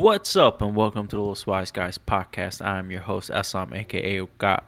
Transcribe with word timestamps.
What's 0.00 0.34
up, 0.34 0.62
and 0.62 0.74
welcome 0.74 1.08
to 1.08 1.16
the 1.16 1.20
Little 1.20 1.52
Wise 1.52 1.70
Guys 1.70 1.98
podcast. 1.98 2.64
I'm 2.64 2.90
your 2.90 3.02
host, 3.02 3.30
Assam, 3.30 3.74
aka 3.74 4.26
God, 4.38 4.62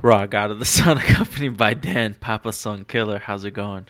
Ra 0.00 0.24
God 0.24 0.50
of 0.50 0.58
the 0.58 0.64
Sun, 0.64 0.96
accompanied 1.06 1.58
by 1.58 1.74
Dan, 1.74 2.14
Papa 2.18 2.54
Son 2.54 2.86
Killer. 2.86 3.18
How's 3.18 3.44
it 3.44 3.50
going? 3.50 3.88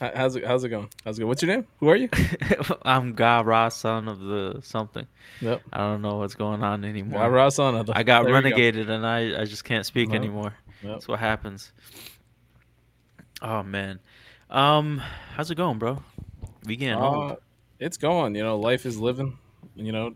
How's 0.00 0.36
it? 0.36 0.46
How's 0.46 0.62
it 0.62 0.68
going? 0.68 0.88
How's 1.04 1.18
it 1.18 1.22
going? 1.22 1.28
What's 1.28 1.42
your 1.42 1.52
name? 1.52 1.66
Who 1.80 1.88
are 1.88 1.96
you? 1.96 2.08
I'm 2.82 3.14
God 3.14 3.46
Ra, 3.46 3.68
son 3.68 4.06
of 4.06 4.20
the 4.20 4.60
something. 4.62 5.08
Yep. 5.40 5.62
I 5.72 5.78
don't 5.78 6.00
know 6.00 6.18
what's 6.18 6.36
going 6.36 6.62
on 6.62 6.84
anymore. 6.84 7.20
I 7.20 7.26
Ross 7.26 7.58
on 7.58 7.74
other. 7.74 7.92
I 7.96 8.04
got 8.04 8.22
There 8.22 8.32
we 8.32 8.42
go. 8.42 8.50
renegated, 8.50 8.88
and 8.88 9.04
I, 9.04 9.40
I 9.40 9.46
just 9.46 9.64
can't 9.64 9.84
speak 9.84 10.14
anymore. 10.14 10.54
Yep. 10.84 10.92
That's 10.92 11.08
what 11.08 11.18
happens. 11.18 11.72
Oh 13.42 13.64
man, 13.64 13.98
um, 14.48 15.02
how's 15.34 15.50
it 15.50 15.56
going, 15.56 15.80
bro? 15.80 16.04
We. 16.64 16.88
Uh, 16.88 17.34
it's 17.80 17.96
going. 17.96 18.36
You 18.36 18.44
know, 18.44 18.60
life 18.60 18.86
is 18.86 18.96
living. 19.00 19.36
You 19.76 19.92
know, 19.92 20.14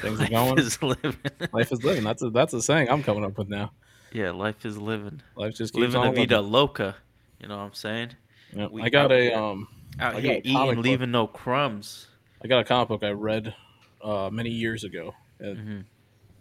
things 0.00 0.20
are 0.20 0.28
going. 0.28 0.56
Life 0.56 0.58
is 0.66 0.82
living. 0.82 1.16
life 1.52 1.72
is 1.72 1.84
living. 1.84 2.04
That's 2.04 2.22
a 2.22 2.30
that's 2.30 2.52
a 2.54 2.62
saying 2.62 2.88
I'm 2.90 3.02
coming 3.02 3.24
up 3.24 3.36
with 3.38 3.48
now. 3.48 3.72
yeah, 4.12 4.30
life 4.30 4.64
is 4.64 4.78
living. 4.78 5.22
Life 5.36 5.54
just 5.54 5.72
keeps 5.74 5.80
Living 5.82 5.96
on 6.00 6.06
la 6.06 6.12
vida 6.12 6.36
living. 6.36 6.52
loca. 6.52 6.96
You 7.40 7.48
know 7.48 7.56
what 7.58 7.64
I'm 7.64 7.74
saying? 7.74 8.10
Yep. 8.54 8.70
we 8.70 8.82
I 8.82 8.88
got 8.88 9.12
a 9.12 9.32
um. 9.38 9.68
Out 9.98 10.16
I 10.16 10.20
here 10.20 10.40
eating, 10.44 10.74
book. 10.74 10.84
leaving 10.84 11.10
no 11.10 11.26
crumbs. 11.26 12.08
I 12.42 12.48
got 12.48 12.58
a 12.60 12.64
comic 12.64 12.88
book 12.88 13.02
I 13.04 13.10
read 13.10 13.54
uh, 14.02 14.28
many 14.30 14.50
years 14.50 14.84
ago, 14.84 15.14
and, 15.40 15.58
hmm 15.58 15.80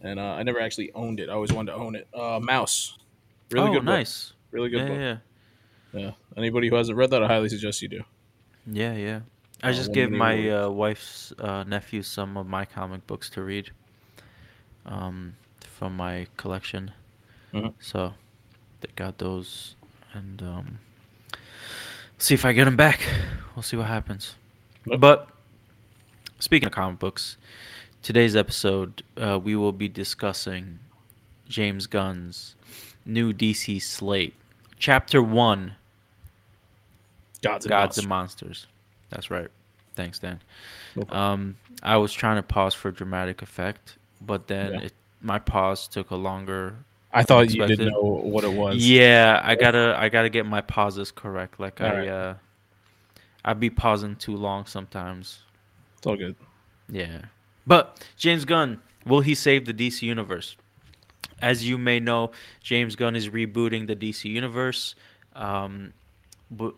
and 0.02 0.20
uh, 0.20 0.24
I 0.24 0.44
never 0.44 0.60
actually 0.60 0.92
owned 0.94 1.20
it. 1.20 1.30
I 1.30 1.34
always 1.34 1.52
wanted 1.54 1.72
to 1.72 1.78
own 1.78 1.96
it. 1.96 2.08
Uh, 2.14 2.40
Maus. 2.40 2.92
Really 3.52 3.70
oh, 3.70 3.72
good. 3.72 3.86
book. 3.86 3.86
nice. 3.86 4.34
Really 4.52 4.70
good 4.70 4.80
Yeah, 4.82 4.88
book. 4.88 5.20
yeah, 5.94 6.00
Yeah. 6.02 6.12
Anybody 6.38 6.68
who 6.70 6.76
hasn't 6.76 6.98
read 6.98 7.10
that, 7.12 7.24
I 7.24 7.28
highly 7.28 7.50
suggest 7.50 7.82
you 7.82 7.88
do. 7.88 8.04
yeah, 8.68 8.94
yeah. 8.94 9.20
I 9.66 9.70
Uh, 9.70 9.74
just 9.74 9.94
gave 9.94 10.12
my 10.12 10.50
uh, 10.50 10.70
wife's 10.70 11.34
uh, 11.40 11.64
nephew 11.64 12.04
some 12.04 12.38
of 12.38 12.46
my 12.48 12.66
comic 12.66 13.06
books 13.08 13.30
to 13.32 13.42
read, 13.42 13.72
um, 14.86 15.36
from 15.78 15.96
my 15.98 16.28
collection. 16.38 16.92
Mhm. 17.54 17.74
So 17.80 18.14
they 18.82 18.90
got 18.96 19.18
those, 19.18 19.76
and 20.14 20.42
um, 20.44 20.80
see 22.20 22.34
if 22.36 22.46
I 22.46 22.54
get 22.54 22.66
them 22.66 22.76
back. 22.78 23.00
We'll 23.56 23.64
see 23.64 23.78
what 23.78 23.88
happens. 23.88 24.36
Yep. 24.86 25.00
But 25.00 25.30
speaking 26.40 26.68
of 26.68 26.74
comic 26.74 27.00
books, 27.00 27.38
today's 28.04 28.36
episode 28.36 29.02
uh, 29.18 29.40
we 29.42 29.56
will 29.56 29.72
be 29.74 29.88
discussing 29.88 30.78
James 31.50 31.88
Gunn's 31.88 32.56
new 33.06 33.34
DC 33.34 33.80
slate, 33.82 34.36
Chapter 34.78 35.24
One. 35.24 35.76
Gods 37.42 37.66
and 37.66 37.70
Gods 37.70 37.98
and 37.98 38.08
Monsters. 38.08 38.68
That's 39.16 39.32
right. 39.32 39.48
Thanks, 39.96 40.20
Dan. 40.20 40.42
Um, 41.10 41.56
I 41.82 41.96
was 41.96 42.12
trying 42.12 42.36
to 42.36 42.44
pause 42.44 42.74
for 42.74 42.92
dramatic 42.92 43.42
effect, 43.42 43.98
but 44.20 44.48
then 44.48 44.74
Yeah. 44.74 44.80
it, 44.82 44.94
my 45.22 45.40
pause 45.40 45.88
took 45.88 46.12
a 46.12 46.16
longer. 46.16 46.76
I 47.14 47.24
thought 47.24 47.50
you 47.50 47.66
didn't 47.66 47.94
know 47.94 48.02
what 48.02 48.44
it 48.44 48.52
was. 48.52 48.86
Yeah, 48.86 49.40
I 49.42 49.56
gotta, 49.56 49.96
I 49.98 50.10
gotta 50.10 50.28
get 50.30 50.46
my 50.46 50.60
pauses 50.60 51.12
correct. 51.12 51.62
Like 51.62 51.80
I, 51.80 51.90
Alright. 51.90 52.08
uh, 52.10 52.34
I'd 53.46 53.60
be 53.62 53.70
pausing 53.70 54.18
too 54.18 54.36
long 54.36 54.66
sometimes. 54.66 55.40
It's 55.98 56.06
all 56.06 56.18
good. 56.18 56.36
Yeah. 56.90 57.22
But 57.66 58.06
James 58.18 58.44
Gunn, 58.44 58.82
will 59.06 59.22
he 59.22 59.34
save 59.34 59.66
the 59.66 59.74
DC 59.74 60.02
universe? 60.02 60.58
As 61.42 61.66
you 61.68 61.78
may 61.78 62.02
know, 62.02 62.32
James 62.62 62.98
Gunn 62.98 63.16
is 63.16 63.30
rebooting 63.30 63.88
the 63.88 63.96
DC 63.96 64.26
universe, 64.30 64.96
um, 65.36 65.94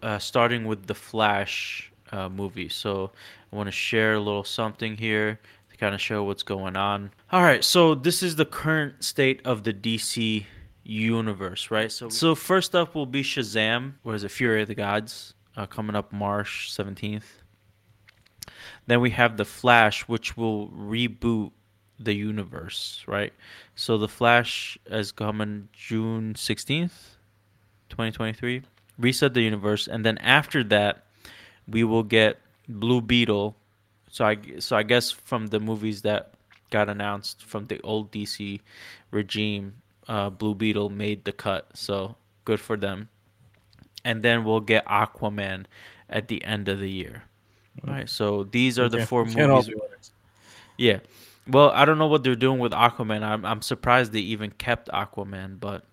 uh, 0.04 0.20
starting 0.20 0.66
with 0.66 0.86
the 0.86 0.96
Flash 0.96 1.92
uh, 2.12 2.30
movie. 2.30 2.70
So 2.70 3.12
I 3.52 3.56
want 3.56 3.68
to 3.68 3.72
share 3.72 4.14
a 4.14 4.20
little 4.20 4.44
something 4.44 4.98
here 4.98 5.40
to 5.70 5.78
kind 5.78 5.96
of 5.96 6.02
show 6.02 6.24
what's 6.24 6.44
going 6.44 6.76
on. 6.76 7.12
All 7.32 7.44
right, 7.44 7.64
so 7.64 7.96
this 7.96 8.24
is 8.24 8.36
the 8.36 8.46
current 8.46 9.04
state 9.04 9.42
of 9.46 9.64
the 9.64 9.74
DC 9.74 10.46
universe, 10.84 11.70
right? 11.70 11.92
So, 11.92 12.10
so 12.10 12.34
first 12.36 12.76
up 12.76 12.96
will 12.96 13.06
be 13.06 13.24
Shazam. 13.24 13.94
What 14.04 14.16
is 14.16 14.24
it? 14.24 14.32
Fury 14.32 14.62
of 14.62 14.68
the 14.68 14.76
Gods, 14.76 15.34
uh, 15.56 15.66
coming 15.66 15.96
up 15.96 16.12
March 16.14 16.72
seventeenth. 16.72 17.44
Then 18.88 19.02
we 19.02 19.10
have 19.12 19.38
the 19.38 19.46
Flash, 19.46 20.08
which 20.08 20.38
will 20.38 20.70
reboot 20.70 21.52
the 22.00 22.14
universe, 22.14 23.04
right? 23.08 23.34
So 23.76 23.98
the 23.98 24.08
Flash 24.08 24.78
is 24.86 25.12
coming 25.12 25.68
June 25.74 26.36
sixteenth, 26.36 27.18
twenty 27.90 28.12
twenty 28.12 28.34
three. 28.34 28.62
Reset 28.98 29.34
the 29.34 29.42
universe, 29.42 29.88
and 29.88 30.04
then 30.04 30.18
after 30.20 30.64
that, 30.66 31.07
we 31.68 31.84
will 31.84 32.04
get 32.04 32.40
Blue 32.68 33.02
Beetle. 33.02 33.56
So 34.10 34.26
I 34.26 34.38
so 34.60 34.76
I 34.76 34.84
guess 34.84 35.12
from 35.12 35.48
the 35.48 35.60
movies 35.60 36.02
that 36.04 36.34
got 36.70 36.90
announced 36.90 37.46
from 37.46 37.68
the 37.68 37.80
old 37.82 38.12
DC 38.12 38.60
regime, 39.12 39.74
uh, 40.08 40.30
Blue 40.30 40.56
Beetle 40.56 40.90
made 40.90 41.26
the 41.26 41.32
cut. 41.32 41.70
So 41.74 42.16
good 42.46 42.60
for 42.60 42.78
them. 42.78 43.10
And 44.06 44.24
then 44.24 44.44
we'll 44.46 44.62
get 44.62 44.86
Aquaman 44.86 45.66
at 46.10 46.28
the 46.30 46.44
end 46.44 46.70
of 46.70 46.80
the 46.80 46.90
year. 46.90 47.24
All 47.86 47.94
right, 47.94 48.10
so 48.10 48.44
these 48.46 48.80
are 48.80 48.90
the 48.90 49.06
four 49.06 49.26
movies. 49.26 49.70
Yeah. 50.78 51.00
Well, 51.48 51.70
I 51.72 51.86
don't 51.86 51.98
know 51.98 52.08
what 52.08 52.24
they're 52.24 52.36
doing 52.36 52.60
with 52.60 52.72
Aquaman. 52.72 53.24
I'm 53.24 53.46
I'm 53.46 53.62
surprised 53.62 54.12
they 54.12 54.20
even 54.20 54.52
kept 54.52 54.90
Aquaman, 54.90 55.60
but 55.60 55.86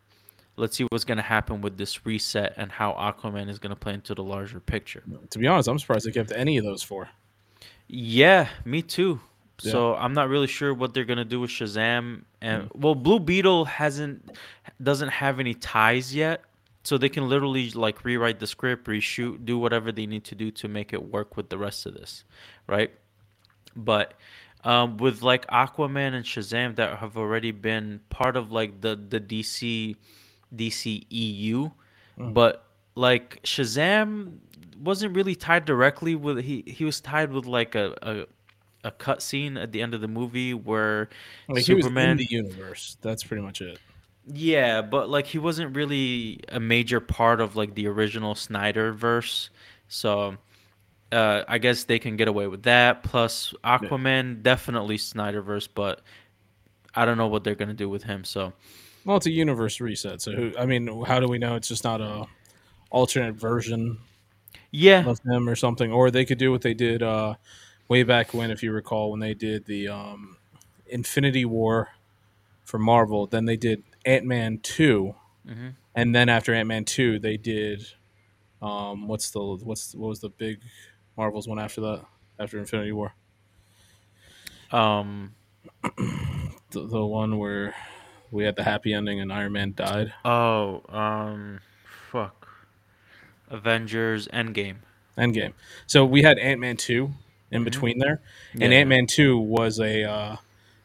let's 0.56 0.76
see 0.76 0.84
what's 0.90 1.04
gonna 1.04 1.22
happen 1.22 1.60
with 1.60 1.76
this 1.76 2.06
reset 2.06 2.54
and 2.56 2.70
how 2.70 2.92
Aquaman 2.92 3.48
is 3.48 3.58
gonna 3.58 3.76
play 3.76 3.94
into 3.94 4.14
the 4.14 4.22
larger 4.22 4.60
picture. 4.60 5.02
To 5.30 5.38
be 5.38 5.46
honest, 5.46 5.68
I'm 5.68 5.78
surprised 5.78 6.06
they 6.06 6.12
kept 6.12 6.32
any 6.32 6.56
of 6.58 6.64
those 6.64 6.82
four. 6.82 7.08
Yeah, 7.88 8.48
me 8.64 8.82
too. 8.82 9.20
So 9.58 9.94
I'm 9.94 10.12
not 10.14 10.28
really 10.28 10.46
sure 10.46 10.74
what 10.74 10.94
they're 10.94 11.04
gonna 11.04 11.24
do 11.24 11.40
with 11.40 11.50
Shazam 11.50 12.22
and 12.40 12.70
well, 12.74 12.94
Blue 12.94 13.20
Beetle 13.20 13.64
hasn't 13.64 14.36
doesn't 14.82 15.08
have 15.08 15.40
any 15.40 15.54
ties 15.54 16.14
yet, 16.14 16.42
so 16.82 16.98
they 16.98 17.08
can 17.08 17.28
literally 17.28 17.70
like 17.70 18.04
rewrite 18.04 18.40
the 18.40 18.46
script, 18.46 18.86
reshoot, 18.86 19.44
do 19.44 19.58
whatever 19.58 19.92
they 19.92 20.06
need 20.06 20.24
to 20.24 20.34
do 20.34 20.50
to 20.52 20.68
make 20.68 20.92
it 20.92 21.02
work 21.02 21.36
with 21.36 21.48
the 21.48 21.58
rest 21.58 21.86
of 21.86 21.94
this, 21.94 22.24
right? 22.66 22.90
But 23.76 24.14
um, 24.64 24.96
with 24.96 25.22
like 25.22 25.46
Aquaman 25.48 26.14
and 26.14 26.24
Shazam 26.24 26.76
that 26.76 26.98
have 26.98 27.16
already 27.16 27.52
been 27.52 28.00
part 28.10 28.36
of 28.36 28.50
like 28.50 28.80
the 28.80 28.96
the 28.96 29.20
DC 29.20 29.96
DC 30.56 31.06
EU, 31.10 31.70
but 32.18 32.66
like 32.96 33.40
Shazam 33.44 34.38
wasn't 34.78 35.14
really 35.16 35.34
tied 35.34 35.64
directly 35.64 36.14
with 36.14 36.38
he 36.44 36.62
he 36.66 36.84
was 36.84 37.00
tied 37.00 37.32
with 37.32 37.46
like 37.46 37.74
a 37.74 37.94
a, 38.02 38.26
a 38.88 38.90
cut 38.92 39.22
scene 39.22 39.56
at 39.56 39.72
the 39.72 39.82
end 39.82 39.94
of 39.94 40.00
the 40.00 40.08
movie 40.08 40.54
where 40.54 41.08
Like 41.48 41.66
he 41.66 41.74
was 41.74 41.86
in 41.86 41.94
Superman 41.94 42.16
the 42.16 42.26
universe. 42.30 42.96
That's 43.00 43.24
pretty 43.24 43.42
much 43.42 43.60
it. 43.60 43.80
yeah, 44.26 44.82
but 44.82 45.08
like 45.10 45.26
he 45.26 45.38
wasn't 45.38 45.76
really 45.76 46.40
a 46.48 46.60
major 46.60 47.00
part 47.00 47.40
of 47.40 47.56
like 47.56 47.74
the 47.74 47.86
original 47.88 48.34
Snyder 48.34 48.92
verse. 48.92 49.50
So 49.88 50.36
uh 51.12 51.44
I 51.48 51.58
guess 51.58 51.84
they 51.84 51.98
can 51.98 52.16
get 52.16 52.28
away 52.28 52.46
with 52.48 52.62
that. 52.64 53.02
Plus 53.02 53.54
Aquaman 53.64 54.42
definitely 54.42 54.98
Snyderverse, 54.98 55.68
but 55.74 56.02
I 56.94 57.04
don't 57.04 57.18
know 57.18 57.28
what 57.28 57.44
they're 57.44 57.54
gonna 57.54 57.74
do 57.74 57.88
with 57.88 58.04
him. 58.04 58.24
So 58.24 58.52
Well, 59.04 59.16
it's 59.18 59.26
a 59.26 59.30
universe 59.30 59.80
reset. 59.80 60.22
So 60.22 60.32
who? 60.32 60.52
I 60.58 60.66
mean, 60.66 61.04
how 61.04 61.20
do 61.20 61.28
we 61.28 61.38
know 61.38 61.56
it's 61.56 61.68
just 61.68 61.84
not 61.84 62.00
a 62.00 62.26
alternate 62.90 63.34
version 63.34 63.98
yeah, 64.70 65.06
of 65.06 65.20
them 65.22 65.48
or 65.48 65.56
something? 65.56 65.92
Or 65.92 66.10
they 66.10 66.24
could 66.24 66.38
do 66.38 66.50
what 66.50 66.62
they 66.62 66.74
did 66.74 67.02
uh, 67.02 67.34
way 67.88 68.02
back 68.02 68.32
when, 68.34 68.50
if 68.50 68.62
you 68.62 68.72
recall, 68.72 69.10
when 69.10 69.20
they 69.20 69.34
did 69.34 69.66
the 69.66 69.88
um, 69.88 70.36
Infinity 70.86 71.44
War 71.44 71.90
for 72.64 72.78
Marvel. 72.78 73.26
Then 73.26 73.44
they 73.44 73.56
did 73.56 73.82
Ant 74.04 74.24
Man 74.26 74.58
2 74.62 75.14
Mhm. 75.46 75.74
and 75.94 76.14
then 76.14 76.30
after 76.30 76.54
Ant 76.54 76.68
Man 76.68 76.86
two, 76.86 77.18
they 77.18 77.36
did 77.36 77.86
um, 78.62 79.08
what's 79.08 79.30
the 79.30 79.40
what's 79.40 79.94
what 79.94 80.08
was 80.08 80.20
the 80.20 80.30
big 80.30 80.60
Marvels 81.18 81.46
one 81.46 81.58
after 81.58 81.82
that? 81.82 82.04
After 82.38 82.58
Infinity 82.58 82.92
War, 82.92 83.14
um 84.72 85.34
the, 86.70 86.86
the 86.86 87.04
one 87.04 87.38
where 87.38 87.74
we 88.34 88.44
had 88.44 88.56
the 88.56 88.64
happy 88.64 88.92
ending 88.92 89.20
and 89.20 89.32
Iron 89.32 89.52
Man 89.52 89.72
died. 89.76 90.12
oh 90.24 90.82
um 90.88 91.60
fuck. 92.10 92.48
Avengers 93.50 94.28
Endgame. 94.28 94.76
Endgame. 95.18 95.52
So 95.86 96.04
we 96.04 96.22
had 96.22 96.38
Ant 96.38 96.60
Man 96.60 96.76
two 96.76 97.12
in 97.50 97.62
between 97.64 97.98
there, 97.98 98.20
and 98.52 98.62
Mm-hmm. 98.62 98.72
Yeah. 98.72 98.78
Ant 98.78 98.88
Man 98.88 99.06
two 99.06 99.38
was 99.38 99.78
a 99.78 100.02
uh, 100.04 100.36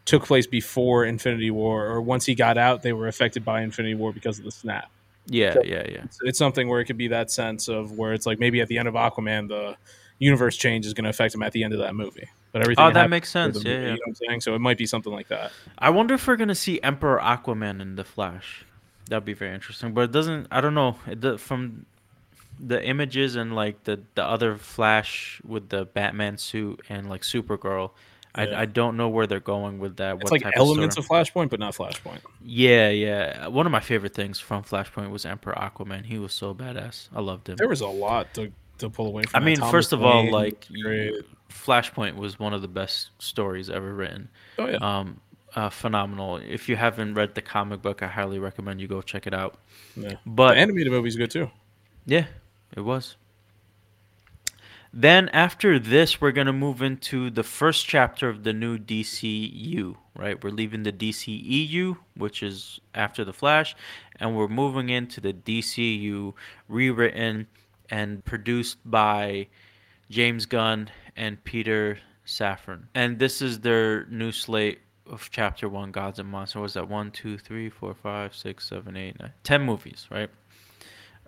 took 0.05 0.25
place 0.25 0.45
before 0.45 1.05
Infinity 1.05 1.51
War, 1.51 1.87
or 1.87 2.01
once 2.01 2.25
he 2.25 2.35
got 2.35 2.57
out, 2.57 2.83
they 2.83 2.93
were 2.93 3.07
affected 3.07 3.43
by 3.43 3.61
Infinity 3.61 3.95
War 3.95 4.11
because 4.13 4.37
of 4.39 4.45
the 4.45 4.51
snap. 4.51 4.89
Yeah, 5.25 5.53
So- 5.53 5.63
yeah, 5.63 5.83
yeah. 5.89 6.03
It's, 6.03 6.17
it's 6.23 6.37
something 6.39 6.67
where 6.67 6.79
it 6.79 6.85
could 6.85 6.97
be 6.97 7.07
that 7.09 7.31
sense 7.31 7.67
of 7.67 7.97
where 7.97 8.13
it's 8.13 8.25
like 8.25 8.39
maybe 8.39 8.61
at 8.61 8.67
the 8.67 8.77
end 8.77 8.87
of 8.87 8.93
Aquaman, 8.95 9.47
the 9.47 9.77
universe 10.19 10.57
change 10.57 10.85
is 10.85 10.93
going 10.93 11.03
to 11.05 11.09
affect 11.09 11.33
him 11.33 11.41
at 11.43 11.51
the 11.53 11.63
end 11.63 11.73
of 11.73 11.79
that 11.79 11.95
movie. 11.95 12.27
But 12.51 12.63
everything 12.63 12.85
Oh, 12.85 12.91
that 12.91 13.09
makes 13.09 13.29
sense. 13.29 13.63
Yeah. 13.63 13.73
You 13.73 13.79
know 13.79 13.91
what 13.91 13.99
I'm 14.07 14.15
saying? 14.15 14.41
So 14.41 14.55
it 14.55 14.59
might 14.59 14.77
be 14.77 14.85
something 14.85 15.13
like 15.13 15.27
that. 15.27 15.51
I 15.77 15.89
wonder 15.91 16.15
if 16.15 16.27
we're 16.27 16.35
gonna 16.35 16.55
see 16.55 16.81
Emperor 16.81 17.19
Aquaman 17.19 17.81
in 17.81 17.95
the 17.95 18.03
Flash. 18.03 18.65
That'd 19.07 19.25
be 19.25 19.33
very 19.33 19.53
interesting. 19.53 19.93
But 19.93 20.01
it 20.01 20.11
doesn't. 20.11 20.47
I 20.51 20.61
don't 20.61 20.73
know. 20.75 20.97
It, 21.07 21.39
from 21.39 21.85
the 22.59 22.83
images 22.83 23.35
and 23.35 23.55
like 23.55 23.83
the 23.85 24.01
the 24.15 24.23
other 24.23 24.57
Flash 24.57 25.41
with 25.45 25.69
the 25.69 25.85
Batman 25.85 26.37
suit 26.37 26.81
and 26.89 27.07
like 27.09 27.21
Supergirl, 27.21 27.91
Yeah. 28.37 28.43
I, 28.43 28.61
I 28.61 28.65
don't 28.65 28.97
know 28.97 29.09
where 29.09 29.25
they're 29.27 29.39
going 29.39 29.79
with 29.79 29.97
that. 29.97 30.17
It's 30.21 30.31
like 30.31 30.43
elements 30.55 30.97
of, 30.97 31.05
of 31.05 31.09
Flashpoint, 31.09 31.49
but 31.49 31.59
not 31.59 31.73
Flashpoint. 31.73 32.19
yeah, 32.43 32.89
yeah. 32.89 33.47
One 33.47 33.65
of 33.65 33.71
my 33.71 33.79
favorite 33.79 34.13
things 34.13 34.39
from 34.39 34.63
Flashpoint 34.63 35.09
was 35.09 35.25
Emperor 35.25 35.53
Aquaman. 35.53 36.05
He 36.05 36.17
was 36.19 36.33
so 36.33 36.53
badass. 36.53 37.07
I 37.15 37.21
loved 37.21 37.47
him. 37.49 37.55
There 37.57 37.67
was 37.69 37.81
a 37.81 37.87
lot 37.87 38.33
to, 38.35 38.51
to 38.79 38.89
pull 38.89 39.07
away 39.07 39.23
I 39.27 39.29
from. 39.29 39.43
that. 39.43 39.45
mean, 39.59 39.71
first 39.71 39.93
of 39.93 40.01
all, 40.03 40.29
like 40.31 40.65
you- 40.69 41.23
Flashpoint 41.49 42.15
was 42.15 42.39
one 42.39 42.53
of 42.53 42.61
the 42.61 42.67
best 42.67 43.09
stories 43.19 43.69
ever 43.69 43.93
written. 43.93 44.29
oh 44.59 44.67
yeah, 44.67 44.77
Um, 44.77 45.19
uh, 45.55 45.69
phenomenal. 45.69 46.37
If 46.37 46.69
you 46.69 46.75
haven't 46.75 47.15
read 47.15 47.33
the 47.35 47.41
comic 47.41 47.81
book, 47.81 48.03
I 48.03 48.07
highly 48.07 48.37
recommend 48.39 48.79
you 48.81 48.87
go 48.87 49.01
check 49.01 49.25
it 49.27 49.33
out. 49.33 49.57
yeah. 49.95 50.15
But 50.25 50.53
the 50.53 50.59
animated 50.61 50.91
movie's 50.93 51.15
good 51.15 51.31
too. 51.31 51.49
Yeah, 52.05 52.27
it 52.75 52.81
was. 52.81 53.15
Then 54.91 55.29
after 55.29 55.77
this, 55.77 56.19
we're 56.19 56.31
gonna 56.31 56.53
move 56.53 56.81
into 56.81 57.29
the 57.29 57.43
first 57.43 57.85
chapter 57.87 58.27
of 58.27 58.43
the 58.43 58.53
new 58.53 58.77
DCU. 58.79 59.95
Right, 60.15 60.43
we're 60.43 60.49
leaving 60.51 60.83
the 60.83 60.91
DCEU, 60.91 61.97
which 62.15 62.41
is 62.43 62.79
after 62.95 63.23
the 63.23 63.31
Flash, 63.33 63.75
and 64.19 64.35
we're 64.35 64.47
moving 64.49 64.89
into 64.89 65.21
the 65.21 65.31
DCU, 65.31 66.33
rewritten 66.67 67.47
and 67.89 68.23
produced 68.25 68.77
by 68.85 69.47
James 70.09 70.45
Gunn 70.45 70.89
and 71.15 71.43
Peter 71.43 71.99
Safran. 72.25 72.83
And 72.95 73.19
this 73.19 73.41
is 73.41 73.59
their 73.59 74.05
new 74.05 74.31
slate 74.31 74.79
of 75.09 75.29
Chapter 75.31 75.67
One: 75.69 75.91
Gods 75.91 76.19
and 76.19 76.29
Monsters. 76.29 76.55
What 76.55 76.63
was 76.63 76.73
that 76.73 76.89
one, 76.89 77.11
two, 77.11 77.37
three, 77.37 77.69
four, 77.69 77.93
five, 77.93 78.35
six, 78.35 78.67
seven, 78.67 78.95
eight, 78.95 79.19
nine, 79.19 79.33
ten 79.43 79.61
movies, 79.63 80.07
right? 80.11 80.29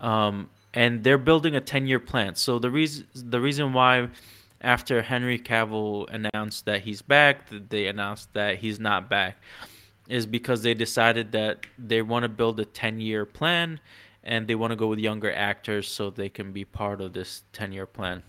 um, 0.01 0.49
and 0.73 1.03
they're 1.03 1.17
building 1.17 1.55
a 1.55 1.61
10 1.61 1.87
year 1.87 1.99
plan. 1.99 2.35
So 2.35 2.59
the 2.59 2.69
reason 2.69 3.07
the 3.13 3.39
reason 3.39 3.71
why 3.71 4.09
after 4.61 5.01
Henry 5.01 5.39
Cavill 5.39 6.09
announced 6.09 6.65
that 6.65 6.81
he's 6.81 7.01
back, 7.01 7.47
they 7.69 7.87
announced 7.87 8.33
that 8.33 8.57
he's 8.57 8.79
not 8.79 9.09
back 9.09 9.37
is 10.07 10.25
because 10.25 10.63
they 10.63 10.73
decided 10.73 11.31
that 11.31 11.65
they 11.77 12.01
want 12.01 12.23
to 12.23 12.29
build 12.29 12.59
a 12.59 12.65
10 12.65 12.99
year 12.99 13.25
plan 13.25 13.79
and 14.23 14.47
they 14.47 14.55
want 14.55 14.71
to 14.71 14.75
go 14.75 14.87
with 14.87 14.99
younger 14.99 15.31
actors 15.33 15.87
so 15.87 16.09
they 16.09 16.29
can 16.29 16.51
be 16.51 16.65
part 16.65 17.01
of 17.01 17.13
this 17.13 17.43
10 17.53 17.71
year 17.71 17.85
plan. 17.85 18.23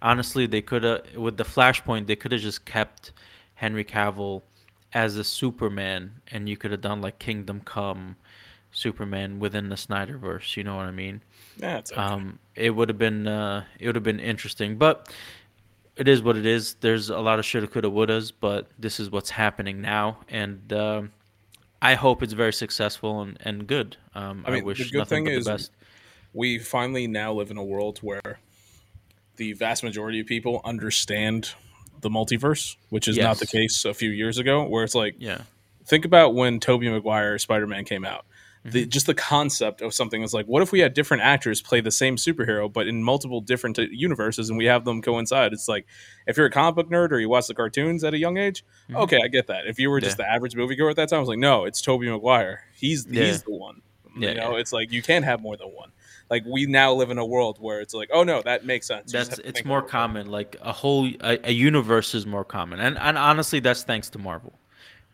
Honestly, 0.00 0.46
they 0.46 0.62
could 0.62 0.82
have 0.82 1.02
with 1.16 1.36
the 1.36 1.44
Flashpoint, 1.44 2.06
they 2.06 2.16
could 2.16 2.32
have 2.32 2.40
just 2.40 2.64
kept 2.64 3.12
Henry 3.54 3.84
Cavill 3.84 4.42
as 4.92 5.16
a 5.16 5.24
Superman 5.24 6.20
and 6.30 6.48
you 6.48 6.56
could 6.56 6.70
have 6.70 6.80
done 6.80 7.00
like 7.00 7.18
Kingdom 7.18 7.60
Come 7.64 8.16
Superman 8.72 9.38
within 9.38 9.68
the 9.68 9.76
Snyderverse, 9.76 10.56
you 10.56 10.64
know 10.64 10.76
what 10.76 10.86
I 10.86 10.90
mean? 10.90 11.22
Yeah, 11.58 11.78
it's 11.78 11.92
okay. 11.92 12.00
Um, 12.00 12.38
it 12.56 12.70
would 12.70 12.88
have 12.88 12.98
been 12.98 13.26
uh, 13.28 13.64
it 13.78 13.86
would 13.86 13.94
have 13.94 14.04
been 14.04 14.20
interesting, 14.20 14.76
but 14.76 15.12
it 15.96 16.08
is 16.08 16.22
what 16.22 16.36
it 16.36 16.46
is. 16.46 16.74
There's 16.80 17.10
a 17.10 17.18
lot 17.18 17.38
of 17.38 17.44
shoulda, 17.44 17.66
coulda, 17.66 17.88
wouldas, 17.88 18.32
but 18.38 18.68
this 18.78 18.98
is 18.98 19.10
what's 19.10 19.30
happening 19.30 19.80
now, 19.80 20.18
and 20.28 20.72
um, 20.72 21.12
I 21.82 21.94
hope 21.94 22.22
it's 22.22 22.32
very 22.32 22.52
successful 22.52 23.20
and, 23.22 23.36
and 23.40 23.66
good. 23.66 23.96
Um, 24.14 24.44
I 24.46 24.50
I, 24.50 24.52
mean, 24.52 24.60
the 24.60 24.66
wish 24.66 24.90
good 24.90 24.98
nothing 24.98 25.24
thing 25.26 25.34
but 25.34 25.38
is- 25.38 25.44
the 25.44 25.50
best. 25.50 25.70
we 26.32 26.58
finally 26.58 27.06
now 27.08 27.32
live 27.32 27.50
in 27.50 27.56
a 27.58 27.64
world 27.64 27.98
where 27.98 28.38
the 29.36 29.52
vast 29.54 29.82
majority 29.82 30.20
of 30.20 30.26
people 30.26 30.60
understand 30.64 31.52
the 32.00 32.08
multiverse, 32.08 32.76
which 32.90 33.08
is 33.08 33.18
not 33.18 33.38
the 33.38 33.46
case 33.46 33.84
a 33.84 33.92
few 33.94 34.10
years 34.10 34.38
ago, 34.38 34.64
where 34.64 34.84
it's 34.84 34.94
like 34.94 35.16
Yeah, 35.18 35.42
think 35.84 36.04
about 36.04 36.34
when 36.34 36.60
Tobey 36.60 36.88
Maguire 36.88 37.38
Spider 37.38 37.66
Man 37.66 37.84
came 37.84 38.04
out. 38.04 38.26
Mm-hmm. 38.64 38.70
The, 38.70 38.86
just 38.86 39.06
the 39.06 39.14
concept 39.14 39.82
of 39.82 39.92
something 39.92 40.22
is 40.22 40.32
like, 40.32 40.46
what 40.46 40.62
if 40.62 40.70
we 40.70 40.78
had 40.78 40.94
different 40.94 41.24
actors 41.24 41.60
play 41.60 41.80
the 41.80 41.90
same 41.90 42.14
superhero, 42.14 42.72
but 42.72 42.86
in 42.86 43.02
multiple 43.02 43.40
different 43.40 43.76
uh, 43.78 43.82
universes, 43.90 44.48
and 44.50 44.56
we 44.56 44.66
have 44.66 44.84
them 44.84 45.02
coincide? 45.02 45.52
It's 45.52 45.66
like, 45.68 45.84
if 46.28 46.36
you're 46.36 46.46
a 46.46 46.50
comic 46.50 46.76
book 46.76 46.88
nerd 46.88 47.10
or 47.10 47.18
you 47.18 47.28
watch 47.28 47.48
the 47.48 47.54
cartoons 47.54 48.04
at 48.04 48.14
a 48.14 48.18
young 48.18 48.36
age, 48.36 48.64
okay, 48.94 49.18
I 49.24 49.26
get 49.26 49.48
that. 49.48 49.66
If 49.66 49.80
you 49.80 49.90
were 49.90 50.00
just 50.00 50.12
Mm-hmm. 50.16 50.22
Yeah. 50.22 50.28
the 50.28 50.34
average 50.36 50.54
moviegoer 50.54 50.90
at 50.90 50.96
that 50.96 51.08
time, 51.08 51.16
I 51.16 51.20
was 51.20 51.28
like, 51.28 51.38
no, 51.40 51.64
it's 51.64 51.80
Tobey 51.82 52.08
Maguire. 52.08 52.60
He's 52.74 53.04
Yeah. 53.10 53.24
he's 53.24 53.42
the 53.42 53.50
one. 53.50 53.82
Yeah, 54.16 54.28
you 54.28 54.34
know, 54.36 54.56
it's 54.56 54.72
like 54.74 54.92
you 54.92 55.02
can't 55.02 55.24
have 55.24 55.40
more 55.40 55.56
than 55.56 55.68
one. 55.68 55.90
Like 56.30 56.44
we 56.46 56.66
now 56.66 56.92
live 56.92 57.10
in 57.10 57.16
a 57.18 57.24
world 57.26 57.56
where 57.60 57.80
it's 57.80 57.94
like, 57.94 58.10
oh 58.12 58.22
no, 58.24 58.42
that 58.42 58.64
makes 58.66 58.86
sense. 58.86 59.12
You 59.12 59.18
that's 59.24 59.38
it's 59.38 59.64
more 59.64 59.78
about 59.78 59.88
it. 59.88 59.90
common. 59.90 60.26
Like 60.30 60.54
a 60.60 60.70
whole 60.72 61.06
a, 61.22 61.38
a 61.48 61.52
universe 61.52 62.14
is 62.14 62.26
more 62.26 62.44
common, 62.44 62.78
and 62.78 62.98
and 62.98 63.16
honestly, 63.18 63.58
that's 63.60 63.82
thanks 63.84 64.10
to 64.10 64.18
Marvel, 64.18 64.52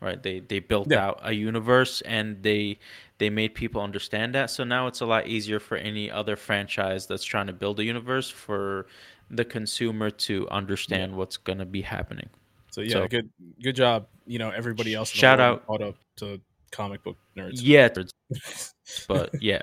right? 0.01 0.21
They 0.21 0.41
they 0.41 0.59
built 0.59 0.93
out 0.93 1.21
a 1.23 1.33
universe 1.33 2.01
and 2.03 2.43
they 2.43 2.79
they 3.19 3.31
made 3.31 3.55
people 3.55 3.81
understand 3.83 4.35
that. 4.35 4.51
So 4.51 4.65
now 4.65 4.87
it's 4.87 5.01
a 5.01 5.07
lot 5.07 5.27
easier 5.27 5.61
for 5.61 5.77
any 5.77 6.11
other 6.11 6.37
franchise 6.37 7.07
that's 7.07 7.25
trying 7.25 7.49
to 7.49 7.53
build 7.53 7.81
a 7.81 7.85
universe 7.85 8.31
for 8.31 8.87
the 9.31 9.45
consumer 9.45 10.11
to 10.11 10.49
understand 10.51 11.15
what's 11.15 11.37
gonna 11.37 11.67
be 11.67 11.83
happening. 11.83 12.29
So 12.71 12.81
yeah, 12.81 12.93
So- 12.93 13.09
good 13.09 13.29
good 13.63 13.77
job. 13.77 14.07
You 14.27 14.39
know, 14.39 14.51
everybody 14.51 14.95
else. 14.95 15.11
Shout 15.11 15.41
out- 15.41 15.67
caught 15.67 15.83
up 15.83 15.97
to 16.17 16.41
comic 16.71 17.03
book 17.03 17.17
nerds. 17.37 17.61
Yeah, 17.63 17.89
but 19.09 19.43
yeah, 19.43 19.63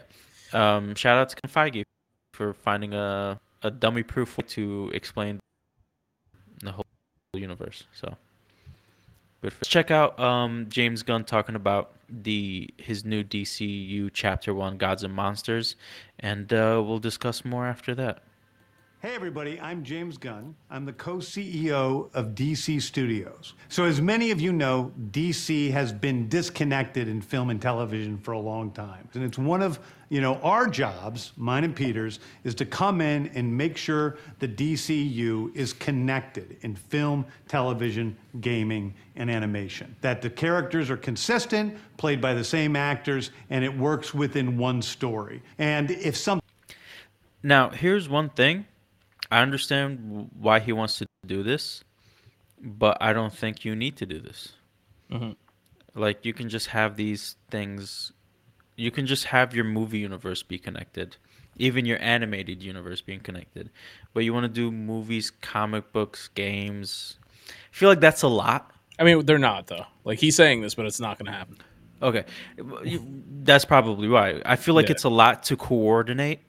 um, 0.54 0.96
shout 0.96 1.18
out 1.18 1.30
to 1.30 1.36
Kevin 1.36 1.72
Feige 1.72 1.84
for 2.34 2.54
finding 2.54 2.94
a 2.94 3.40
a 3.64 3.72
dummy 3.72 4.04
proof 4.04 4.38
way 4.38 4.44
to 4.50 4.92
explain 4.94 5.40
the 6.62 6.72
whole 6.72 6.86
universe. 7.34 7.84
So 7.94 8.16
For, 9.50 9.66
check 9.66 9.92
out 9.92 10.20
um, 10.20 10.68
James 10.70 11.04
Gunn 11.04 11.24
talking 11.24 11.56
about 11.56 11.92
the 12.10 12.74
his 12.78 13.06
new 13.06 13.24
DCU 13.24 14.10
Chapter 14.14 14.54
One 14.54 14.78
Gods 14.78 15.04
and 15.04 15.14
Monsters, 15.14 15.76
and 16.20 16.52
uh, 16.54 16.82
we'll 16.86 17.00
discuss 17.00 17.44
more 17.44 17.66
after 17.68 17.96
that. 17.96 18.24
Hey, 19.06 19.14
everybody, 19.14 19.60
I'm 19.62 19.84
James 19.84 20.18
Gunn. 20.18 20.56
I'm 20.72 20.84
the 20.84 20.92
co 20.92 21.18
CEO 21.18 22.12
of 22.16 22.30
DC 22.30 22.82
Studios. 22.82 23.54
So, 23.70 23.84
as 23.84 24.02
many 24.02 24.32
of 24.32 24.42
you 24.42 24.52
know, 24.52 24.92
DC 25.12 25.70
has 25.70 25.94
been 25.94 26.28
disconnected 26.28 27.08
in 27.08 27.22
film 27.22 27.52
and 27.52 27.62
television 27.62 28.18
for 28.18 28.32
a 28.32 28.40
long 28.40 28.72
time. 28.72 29.08
And 29.14 29.24
it's 29.24 29.38
one 29.38 29.62
of 29.62 29.80
you 30.10 30.22
know, 30.22 30.38
our 30.38 30.66
jobs, 30.66 31.34
mine 31.38 31.64
and 31.64 31.76
Peter's, 31.76 32.20
is 32.44 32.56
to 32.56 32.66
come 32.66 33.00
in 33.00 33.28
and 33.36 33.56
make 33.56 33.78
sure 33.78 34.18
the 34.40 34.48
DCU 34.48 35.56
is 35.56 35.72
connected 35.72 36.58
in 36.62 36.76
film, 36.76 37.28
television, 37.48 38.18
gaming, 38.42 38.92
and 39.18 39.30
animation. 39.30 39.96
That 40.02 40.24
the 40.24 40.32
characters 40.32 40.90
are 40.90 40.98
consistent, 40.98 41.78
played 41.98 42.22
by 42.22 42.34
the 42.34 42.44
same 42.44 42.76
actors, 42.76 43.30
and 43.52 43.64
it 43.64 43.78
works 43.78 44.16
within 44.16 44.58
one 44.58 44.82
story. 44.82 45.44
And 45.60 45.92
if 45.92 46.18
something 46.18 46.42
Now, 47.44 47.70
here's 47.70 48.10
one 48.10 48.30
thing. 48.30 48.66
I 49.32 49.42
understand 49.42 50.30
why 50.38 50.60
he 50.60 50.72
wants 50.72 50.98
to 51.00 51.06
do 51.26 51.44
this, 51.44 51.84
but 52.62 52.98
I 53.02 53.14
don't 53.14 53.34
think 53.34 53.66
you 53.66 53.76
need 53.76 53.98
to 53.98 54.06
do 54.06 54.20
this. 54.20 54.54
Mm-hmm. 55.12 55.32
Like, 56.00 56.26
you 56.26 56.34
can 56.34 56.50
just 56.50 56.68
have 56.68 56.96
these 56.96 57.36
things. 57.50 58.12
You 58.76 58.92
can 58.92 59.06
just 59.06 59.26
have 59.26 59.56
your 59.56 59.64
movie 59.64 60.00
universe 60.00 60.44
be 60.44 60.58
connected, 60.60 61.16
even 61.58 61.86
your 61.86 61.98
animated 62.02 62.62
universe 62.62 63.02
being 63.02 63.22
connected. 63.22 63.70
But 64.14 64.26
you 64.26 64.34
want 64.34 64.44
to 64.44 64.50
do 64.50 64.72
movies, 64.72 65.32
comic 65.32 65.94
books, 65.94 66.28
games. 66.36 67.18
I 67.48 67.52
feel 67.72 67.90
like 67.90 68.02
that's 68.02 68.24
a 68.24 68.28
lot. 68.28 68.72
I 69.00 69.04
mean, 69.04 69.26
they're 69.26 69.38
not 69.38 69.68
though. 69.68 69.86
Like 70.04 70.20
he's 70.20 70.36
saying 70.36 70.62
this, 70.62 70.76
but 70.76 70.86
it's 70.86 71.00
not 71.00 71.18
going 71.18 71.28
to 71.28 71.38
happen. 71.38 71.58
Okay, 72.02 72.26
that's 73.44 73.64
probably 73.66 74.10
why. 74.10 74.42
I 74.46 74.58
feel 74.58 74.76
like 74.76 74.88
Yeah. 74.88 74.94
it's 74.94 75.06
a 75.06 75.10
lot 75.10 75.44
to 75.44 75.56
coordinate 75.56 76.42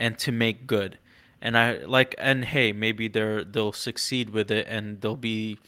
and 0.00 0.18
to 0.18 0.32
make 0.32 0.66
good. 0.66 0.98
And 1.40 1.56
I 1.56 1.78
like, 1.84 2.14
and 2.18 2.44
hey, 2.44 2.72
maybe 2.72 3.08
they're 3.08 3.44
they'll 3.44 3.72
succeed 3.72 4.30
with 4.30 4.50
it, 4.50 4.66
and 4.68 5.00
they'll 5.00 5.16
be 5.16 5.58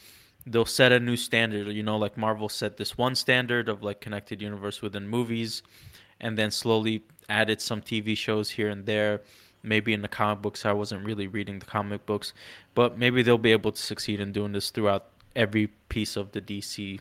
they'll 0.47 0.65
set 0.67 0.91
a 0.93 0.99
new 1.01 1.17
standard. 1.17 1.69
You 1.69 1.83
know, 1.83 1.97
like 1.97 2.17
Marvel 2.17 2.49
set 2.49 2.77
this 2.77 2.99
one 2.99 3.15
standard 3.15 3.69
of 3.69 3.83
like 3.83 4.01
connected 4.01 4.43
universe 4.43 4.83
within 4.83 5.09
movies, 5.09 5.63
and 6.21 6.37
then 6.37 6.51
slowly 6.51 7.03
added 7.29 7.61
some 7.61 7.81
TV 7.81 8.17
shows 8.17 8.51
here 8.51 8.69
and 8.69 8.85
there. 8.87 9.21
Maybe 9.63 9.93
in 9.93 10.01
the 10.03 10.09
comic 10.09 10.41
books, 10.43 10.65
I 10.65 10.73
wasn't 10.73 11.05
really 11.05 11.27
reading 11.27 11.59
the 11.59 11.67
comic 11.67 12.05
books, 12.07 12.33
but 12.75 12.99
maybe 12.99 13.23
they'll 13.23 13.37
be 13.39 13.53
able 13.53 13.73
to 13.73 13.81
succeed 13.81 14.19
in 14.19 14.33
doing 14.33 14.53
this 14.53 14.71
throughout 14.71 15.07
every 15.37 15.67
piece 15.89 16.17
of 16.17 16.33
the 16.33 16.41
DC 16.41 16.99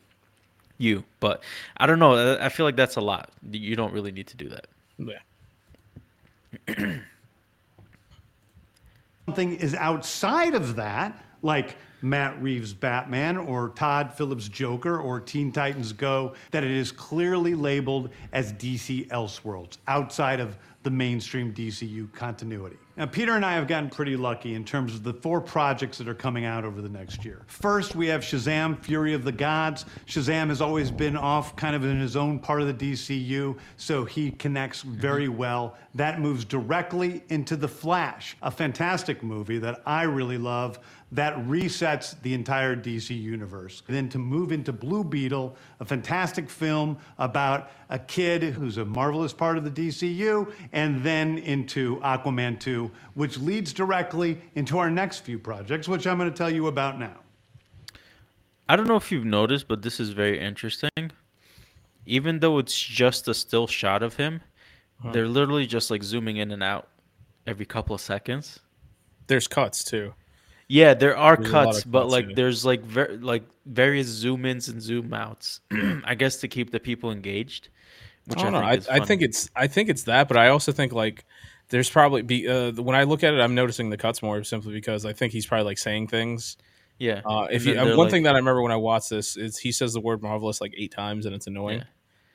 you. 0.77 1.03
But 1.19 1.41
I 1.77 1.85
don't 1.87 1.99
know. 1.99 2.13
I- 2.35 2.45
I 2.45 2.49
feel 2.49 2.65
like 2.65 2.75
that's 2.75 2.97
a 2.97 3.01
lot. 3.01 3.31
You 3.49 3.75
don't 3.75 3.93
really 3.93 4.11
need 4.11 4.27
to 4.27 4.37
do 4.37 4.49
that. 4.49 4.67
Yeah. 6.77 6.97
something 9.29 9.57
is 9.57 9.75
outside 9.75 10.55
of 10.55 10.77
that, 10.77 11.23
like 11.43 11.77
Matt 12.01 12.41
Reeves' 12.41 12.73
Batman 12.73 13.37
or 13.37 13.69
Todd 13.69 14.11
Phillips' 14.11 14.47
Joker 14.49 14.99
or 14.99 15.19
Teen 15.19 15.51
Titans 15.51 15.93
Go, 15.93 16.33
that 16.49 16.63
it 16.63 16.71
is 16.71 16.91
clearly 16.91 17.53
labeled 17.53 18.09
as 18.31 18.51
DC 18.53 19.07
Elseworlds, 19.09 19.77
outside 19.87 20.39
of 20.39 20.57
the 20.83 20.89
mainstream 20.89 21.53
DCU 21.53 22.11
continuity. 22.13 22.77
Now, 22.95 23.05
Peter 23.05 23.35
and 23.35 23.45
I 23.45 23.53
have 23.53 23.67
gotten 23.67 23.89
pretty 23.89 24.17
lucky 24.17 24.55
in 24.55 24.65
terms 24.65 24.93
of 24.93 25.03
the 25.03 25.13
four 25.13 25.39
projects 25.39 25.97
that 25.97 26.07
are 26.07 26.13
coming 26.13 26.45
out 26.45 26.65
over 26.65 26.81
the 26.81 26.89
next 26.89 27.23
year. 27.23 27.43
First, 27.47 27.95
we 27.95 28.07
have 28.07 28.21
Shazam 28.21 28.77
Fury 28.83 29.13
of 29.13 29.23
the 29.23 29.31
Gods. 29.31 29.85
Shazam 30.05 30.49
has 30.49 30.61
always 30.61 30.91
been 30.91 31.15
off 31.15 31.55
kind 31.55 31.75
of 31.75 31.85
in 31.85 31.99
his 31.99 32.15
own 32.15 32.39
part 32.39 32.61
of 32.61 32.67
the 32.67 32.91
DCU, 32.91 33.57
so 33.77 34.03
he 34.03 34.31
connects 34.31 34.83
mm-hmm. 34.83 34.99
very 34.99 35.29
well. 35.29 35.77
That 35.95 36.19
moves 36.19 36.43
directly 36.43 37.23
into 37.29 37.55
The 37.55 37.69
Flash, 37.69 38.35
a 38.41 38.51
fantastic 38.51 39.23
movie 39.23 39.59
that 39.59 39.81
I 39.85 40.03
really 40.03 40.37
love 40.37 40.79
that 41.11 41.35
resets 41.37 41.89
resets 41.99 42.21
the 42.21 42.33
entire 42.33 42.75
DC 42.75 43.19
universe. 43.19 43.81
And 43.87 43.95
then 43.95 44.09
to 44.09 44.17
move 44.17 44.51
into 44.51 44.71
Blue 44.71 45.03
Beetle, 45.03 45.55
a 45.79 45.85
fantastic 45.85 46.49
film 46.49 46.97
about 47.17 47.71
a 47.89 47.99
kid 47.99 48.43
who's 48.43 48.77
a 48.77 48.85
marvelous 48.85 49.33
part 49.33 49.57
of 49.57 49.63
the 49.63 49.71
DCU, 49.71 50.51
and 50.71 51.03
then 51.03 51.37
into 51.39 51.99
Aquaman 51.99 52.59
2, 52.59 52.89
which 53.15 53.37
leads 53.37 53.73
directly 53.73 54.39
into 54.55 54.77
our 54.77 54.89
next 54.89 55.19
few 55.19 55.39
projects, 55.39 55.87
which 55.87 56.05
I'm 56.05 56.17
going 56.17 56.31
to 56.31 56.37
tell 56.37 56.51
you 56.51 56.67
about 56.67 56.99
now. 56.99 57.17
I 58.67 58.75
don't 58.75 58.87
know 58.87 58.97
if 58.97 59.11
you've 59.11 59.25
noticed, 59.25 59.67
but 59.67 59.81
this 59.81 59.99
is 59.99 60.11
very 60.11 60.39
interesting. 60.39 61.11
Even 62.05 62.39
though 62.39 62.59
it's 62.59 62.79
just 62.79 63.27
a 63.27 63.33
still 63.33 63.67
shot 63.67 64.03
of 64.03 64.15
him, 64.15 64.41
they're 65.11 65.27
literally 65.27 65.65
just 65.65 65.89
like 65.89 66.03
zooming 66.03 66.37
in 66.37 66.51
and 66.51 66.61
out 66.61 66.89
every 67.47 67.65
couple 67.65 67.95
of 67.95 68.01
seconds. 68.01 68.59
There's 69.27 69.47
cuts 69.47 69.83
too. 69.83 70.13
Yeah, 70.69 70.93
there 70.93 71.17
are 71.17 71.35
There's 71.35 71.49
cuts, 71.49 71.83
but 71.83 72.03
cuts, 72.03 72.11
like 72.11 72.35
there's 72.35 72.63
like 72.63 72.83
ver- 72.83 73.17
like 73.19 73.43
various 73.65 74.05
zoom 74.05 74.45
ins 74.45 74.69
and 74.69 74.81
zoom 74.81 75.13
outs. 75.13 75.61
I 75.71 76.13
guess 76.13 76.37
to 76.37 76.47
keep 76.47 76.71
the 76.71 76.79
people 76.79 77.11
engaged. 77.11 77.69
Which 78.27 78.39
I 78.39 78.43
don't 78.43 78.53
know. 78.53 78.69
think 78.69 78.89
I, 78.89 78.95
I 78.97 78.99
think 79.05 79.21
it's 79.23 79.49
I 79.55 79.65
think 79.65 79.89
it's 79.89 80.03
that, 80.03 80.27
but 80.27 80.37
I 80.37 80.49
also 80.49 80.71
think 80.71 80.93
like 80.93 81.25
there's 81.69 81.89
probably 81.89 82.21
be 82.21 82.47
uh, 82.47 82.71
when 82.73 82.95
I 82.95 83.03
look 83.03 83.23
at 83.23 83.33
it, 83.33 83.39
I'm 83.39 83.55
noticing 83.55 83.89
the 83.89 83.97
cuts 83.97 84.21
more 84.21 84.43
simply 84.43 84.73
because 84.73 85.05
I 85.05 85.13
think 85.13 85.33
he's 85.33 85.47
probably 85.47 85.65
like 85.65 85.79
saying 85.79 86.07
things. 86.07 86.55
yeah. 86.99 87.21
Uh, 87.25 87.47
if 87.49 87.65
you, 87.65 87.79
uh, 87.79 87.85
one 87.85 87.97
like- 87.97 88.11
thing 88.11 88.23
that 88.23 88.35
I 88.35 88.37
remember 88.37 88.61
when 88.61 88.71
I 88.71 88.75
watched 88.75 89.09
this 89.09 89.37
is 89.37 89.57
he 89.57 89.71
says 89.71 89.93
the 89.93 90.01
word 90.01 90.21
marvelous 90.21 90.61
like 90.61 90.75
eight 90.77 90.91
times 90.91 91.25
and 91.25 91.33
it's 91.33 91.47
annoying. 91.47 91.79
Yeah. 91.79 91.83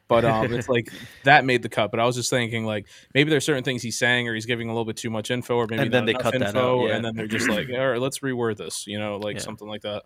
But 0.09 0.25
um, 0.25 0.53
it's 0.53 0.69
like 0.69 0.93
that 1.25 1.45
made 1.45 1.63
the 1.63 1.69
cut. 1.69 1.91
But 1.91 2.01
I 2.01 2.05
was 2.05 2.17
just 2.17 2.31
thinking 2.31 2.65
like 2.65 2.87
maybe 3.15 3.31
there's 3.31 3.45
certain 3.45 3.65
things 3.65 3.83
he's 3.83 3.99
saying 3.99 4.29
or 4.29 4.35
he's 4.35 4.47
giving 4.47 4.69
a 4.69 4.73
little 4.73 4.85
bit 4.85 4.97
too 4.97 5.11
much 5.11 5.31
info 5.31 5.57
or 5.57 5.67
maybe 5.67 5.83
And 5.83 5.93
then 5.93 6.05
they 6.05 6.13
enough 6.13 6.23
cut 6.23 6.33
that 6.39 6.49
info 6.49 6.83
out, 6.83 6.89
yeah. 6.89 6.97
and 6.97 7.05
then 7.05 7.15
they're 7.15 7.27
just 7.27 7.49
like 7.49 7.69
all 7.71 7.91
right, 7.91 8.01
let's 8.01 8.19
reword 8.21 8.57
this, 8.59 8.87
you 8.87 8.99
know, 8.99 9.17
like 9.17 9.37
Yeah. 9.37 9.43
something 9.43 9.69
like 9.69 9.83
that. 9.83 10.03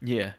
yeah. 0.00 0.32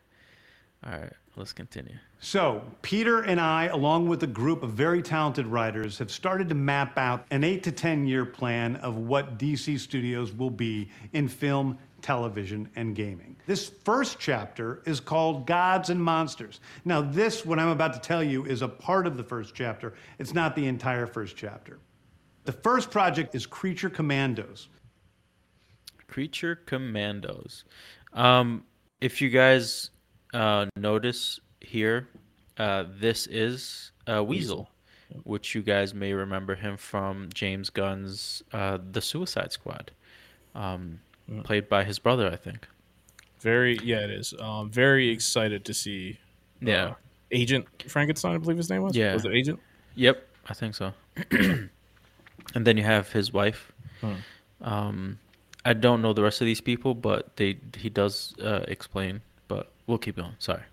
All 0.85 0.91
right, 0.91 1.13
let's 1.37 1.53
continue. 1.53 1.95
So, 2.19 2.61
Peter 2.81 3.21
and 3.21 3.39
I, 3.39 3.65
along 3.65 4.07
with 4.09 4.23
a 4.23 4.27
group 4.27 4.63
of 4.63 4.71
very 4.71 5.01
talented 5.01 5.45
writers, 5.45 5.97
have 5.99 6.11
started 6.11 6.49
to 6.49 6.55
map 6.55 6.97
out 6.97 7.25
an 7.31 7.43
eight 7.45 7.63
to 7.63 7.71
10 7.71 8.05
year 8.05 8.25
plan 8.25 8.75
of 8.77 8.97
what 8.97 9.37
DC 9.37 9.79
Studios 9.79 10.33
will 10.33 10.49
be 10.49 10.89
in 11.13 11.27
film, 11.29 11.77
television, 12.03 12.69
and 12.75 12.95
gaming. 12.95 13.35
This 13.47 13.71
first 13.83 14.19
chapter 14.19 14.83
is 14.85 14.99
called 14.99 15.47
Gods 15.47 15.89
and 15.89 16.01
Monsters. 16.01 16.59
Now, 16.85 17.01
this, 17.01 17.45
what 17.45 17.57
I'm 17.57 17.69
about 17.69 17.93
to 17.93 17.99
tell 17.99 18.23
you, 18.23 18.45
is 18.45 18.61
a 18.61 18.67
part 18.67 19.07
of 19.07 19.17
the 19.17 19.23
first 19.23 19.55
chapter, 19.55 19.95
it's 20.19 20.33
not 20.33 20.55
the 20.55 20.67
entire 20.67 21.07
first 21.07 21.35
chapter. 21.35 21.79
The 22.43 22.51
first 22.51 22.91
project 22.91 23.33
is 23.33 23.45
Creature 23.45 23.89
Commandos. 23.89 24.67
Creature 26.07 26.57
Commandos. 26.65 27.63
Um, 28.11 28.65
if 29.01 29.21
you 29.21 29.29
guys 29.29 29.89
uh, 30.33 30.67
notice 30.75 31.39
here, 31.61 32.09
uh, 32.57 32.83
this 32.99 33.27
is 33.27 33.91
uh, 34.07 34.23
Weasel, 34.23 34.69
which 35.23 35.55
you 35.55 35.61
guys 35.61 35.93
may 35.93 36.13
remember 36.13 36.55
him 36.55 36.77
from 36.77 37.29
James 37.33 37.69
Gunn's 37.69 38.43
uh, 38.51 38.77
The 38.91 39.01
Suicide 39.01 39.51
Squad, 39.51 39.91
um, 40.53 40.99
played 41.43 41.69
by 41.69 41.83
his 41.83 41.99
brother, 41.99 42.29
I 42.31 42.35
think. 42.35 42.67
Very 43.39 43.77
yeah, 43.83 43.99
it 43.99 44.09
is. 44.09 44.33
Um, 44.39 44.69
very 44.69 45.09
excited 45.09 45.65
to 45.65 45.73
see 45.73 46.19
uh, 46.61 46.69
Yeah. 46.69 46.93
Agent 47.31 47.65
Frankenstein, 47.87 48.35
I 48.35 48.37
believe 48.37 48.57
his 48.57 48.69
name 48.69 48.83
was. 48.83 48.95
Yeah. 48.95 49.13
Was 49.13 49.25
it 49.25 49.33
Agent? 49.33 49.59
Yep, 49.95 50.27
I 50.49 50.53
think 50.53 50.75
so. 50.75 50.93
and 51.31 51.69
then 52.53 52.77
you 52.77 52.83
have 52.83 53.11
his 53.11 53.33
wife. 53.33 53.71
Hmm. 54.01 54.13
Um, 54.61 55.19
I 55.65 55.73
don't 55.73 56.01
know 56.01 56.13
the 56.13 56.23
rest 56.23 56.41
of 56.41 56.45
these 56.45 56.61
people, 56.61 56.93
but 56.93 57.35
they 57.37 57.57
he 57.77 57.89
does 57.89 58.33
uh, 58.41 58.65
explain. 58.67 59.21
But 59.47 59.71
we'll 59.87 59.97
keep 59.97 60.15
going. 60.15 60.35
Sorry. 60.39 60.63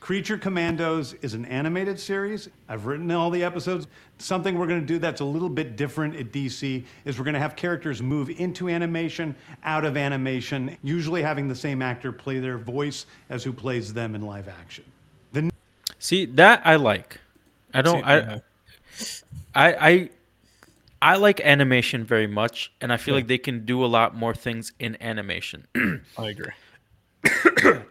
Creature 0.00 0.38
Commandos 0.38 1.12
is 1.20 1.34
an 1.34 1.44
animated 1.44 2.00
series. 2.00 2.48
I've 2.70 2.86
written 2.86 3.10
all 3.10 3.30
the 3.30 3.44
episodes. 3.44 3.86
Something 4.18 4.58
we're 4.58 4.66
going 4.66 4.80
to 4.80 4.86
do 4.86 4.98
that's 4.98 5.20
a 5.20 5.24
little 5.24 5.50
bit 5.50 5.76
different 5.76 6.16
at 6.16 6.32
DC 6.32 6.82
is 7.04 7.18
we're 7.18 7.24
going 7.24 7.34
to 7.34 7.40
have 7.40 7.54
characters 7.54 8.00
move 8.00 8.30
into 8.30 8.70
animation, 8.70 9.36
out 9.62 9.84
of 9.84 9.98
animation, 9.98 10.76
usually 10.82 11.22
having 11.22 11.48
the 11.48 11.54
same 11.54 11.82
actor 11.82 12.12
play 12.12 12.38
their 12.40 12.56
voice 12.56 13.04
as 13.28 13.44
who 13.44 13.52
plays 13.52 13.92
them 13.92 14.14
in 14.14 14.22
live 14.22 14.48
action. 14.48 14.84
The 15.32 15.50
See 15.98 16.24
that 16.26 16.62
I 16.64 16.76
like. 16.76 17.20
I 17.74 17.82
don't. 17.82 18.02
I. 18.02 18.40
I 19.54 19.74
I 19.90 20.10
I 21.02 21.16
like 21.16 21.40
animation 21.42 22.04
very 22.04 22.26
much, 22.26 22.72
and 22.80 22.90
I 22.90 22.96
feel 22.96 23.14
Yeah. 23.14 23.18
like 23.18 23.26
they 23.26 23.38
can 23.38 23.66
do 23.66 23.84
a 23.84 23.86
lot 23.86 24.14
more 24.16 24.34
things 24.34 24.72
in 24.78 24.96
animation. 25.02 25.66
I 26.16 26.28
agree. 26.30 26.52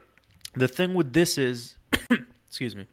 the 0.56 0.68
thing 0.68 0.96
with 0.96 1.14
this 1.14 1.38
is, 1.38 1.76
excuse 2.48 2.76
me, 2.76 2.86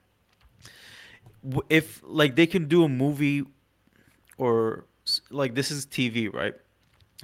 if 1.68 2.00
like 2.04 2.36
they 2.36 2.46
can 2.46 2.66
do 2.68 2.84
a 2.84 2.88
movie, 2.88 3.44
or 4.38 4.84
like 5.30 5.54
this 5.54 5.70
is 5.70 5.86
TV, 5.86 6.32
right? 6.32 6.54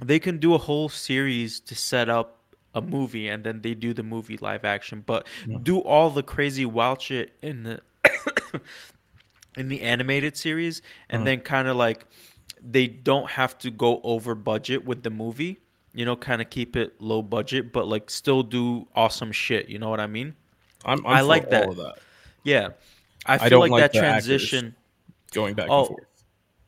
They 0.01 0.19
can 0.19 0.37
do 0.39 0.53
a 0.53 0.57
whole 0.57 0.89
series 0.89 1.59
to 1.61 1.75
set 1.75 2.09
up 2.09 2.39
a 2.73 2.81
movie, 2.81 3.27
and 3.27 3.43
then 3.43 3.61
they 3.61 3.73
do 3.73 3.93
the 3.93 4.03
movie 4.03 4.37
live 4.37 4.65
action, 4.65 5.03
but 5.05 5.27
do 5.61 5.79
all 5.79 6.09
the 6.09 6.23
crazy 6.23 6.65
wild 6.65 7.01
shit 7.01 7.33
in 7.41 7.63
the 7.63 7.81
in 9.57 9.69
the 9.69 9.81
animated 9.81 10.35
series, 10.35 10.81
and 11.09 11.21
uh-huh. 11.21 11.25
then 11.25 11.39
kind 11.41 11.67
of 11.67 11.75
like 11.75 12.05
they 12.61 12.87
don't 12.87 13.29
have 13.29 13.57
to 13.59 13.69
go 13.69 14.01
over 14.03 14.35
budget 14.35 14.85
with 14.85 15.03
the 15.03 15.09
movie. 15.09 15.59
You 15.93 16.05
know, 16.05 16.15
kind 16.15 16.41
of 16.41 16.49
keep 16.49 16.75
it 16.75 16.99
low 16.99 17.21
budget, 17.21 17.71
but 17.71 17.87
like 17.87 18.09
still 18.09 18.41
do 18.41 18.87
awesome 18.95 19.31
shit. 19.31 19.69
You 19.69 19.77
know 19.77 19.89
what 19.89 19.99
I 19.99 20.07
mean? 20.07 20.33
I'm, 20.85 21.05
I'm 21.05 21.13
I 21.13 21.21
like 21.21 21.49
that. 21.49 21.69
That 21.75 21.95
Yeah, 22.43 22.69
I 23.25 23.37
feel 23.37 23.49
don't 23.49 23.59
like, 23.61 23.71
like 23.71 23.91
that 23.91 23.99
transition. 23.99 24.75
going 25.31 25.53
back 25.55 25.67
Oh, 25.69 25.79
and 25.79 25.87
forth. 25.87 26.07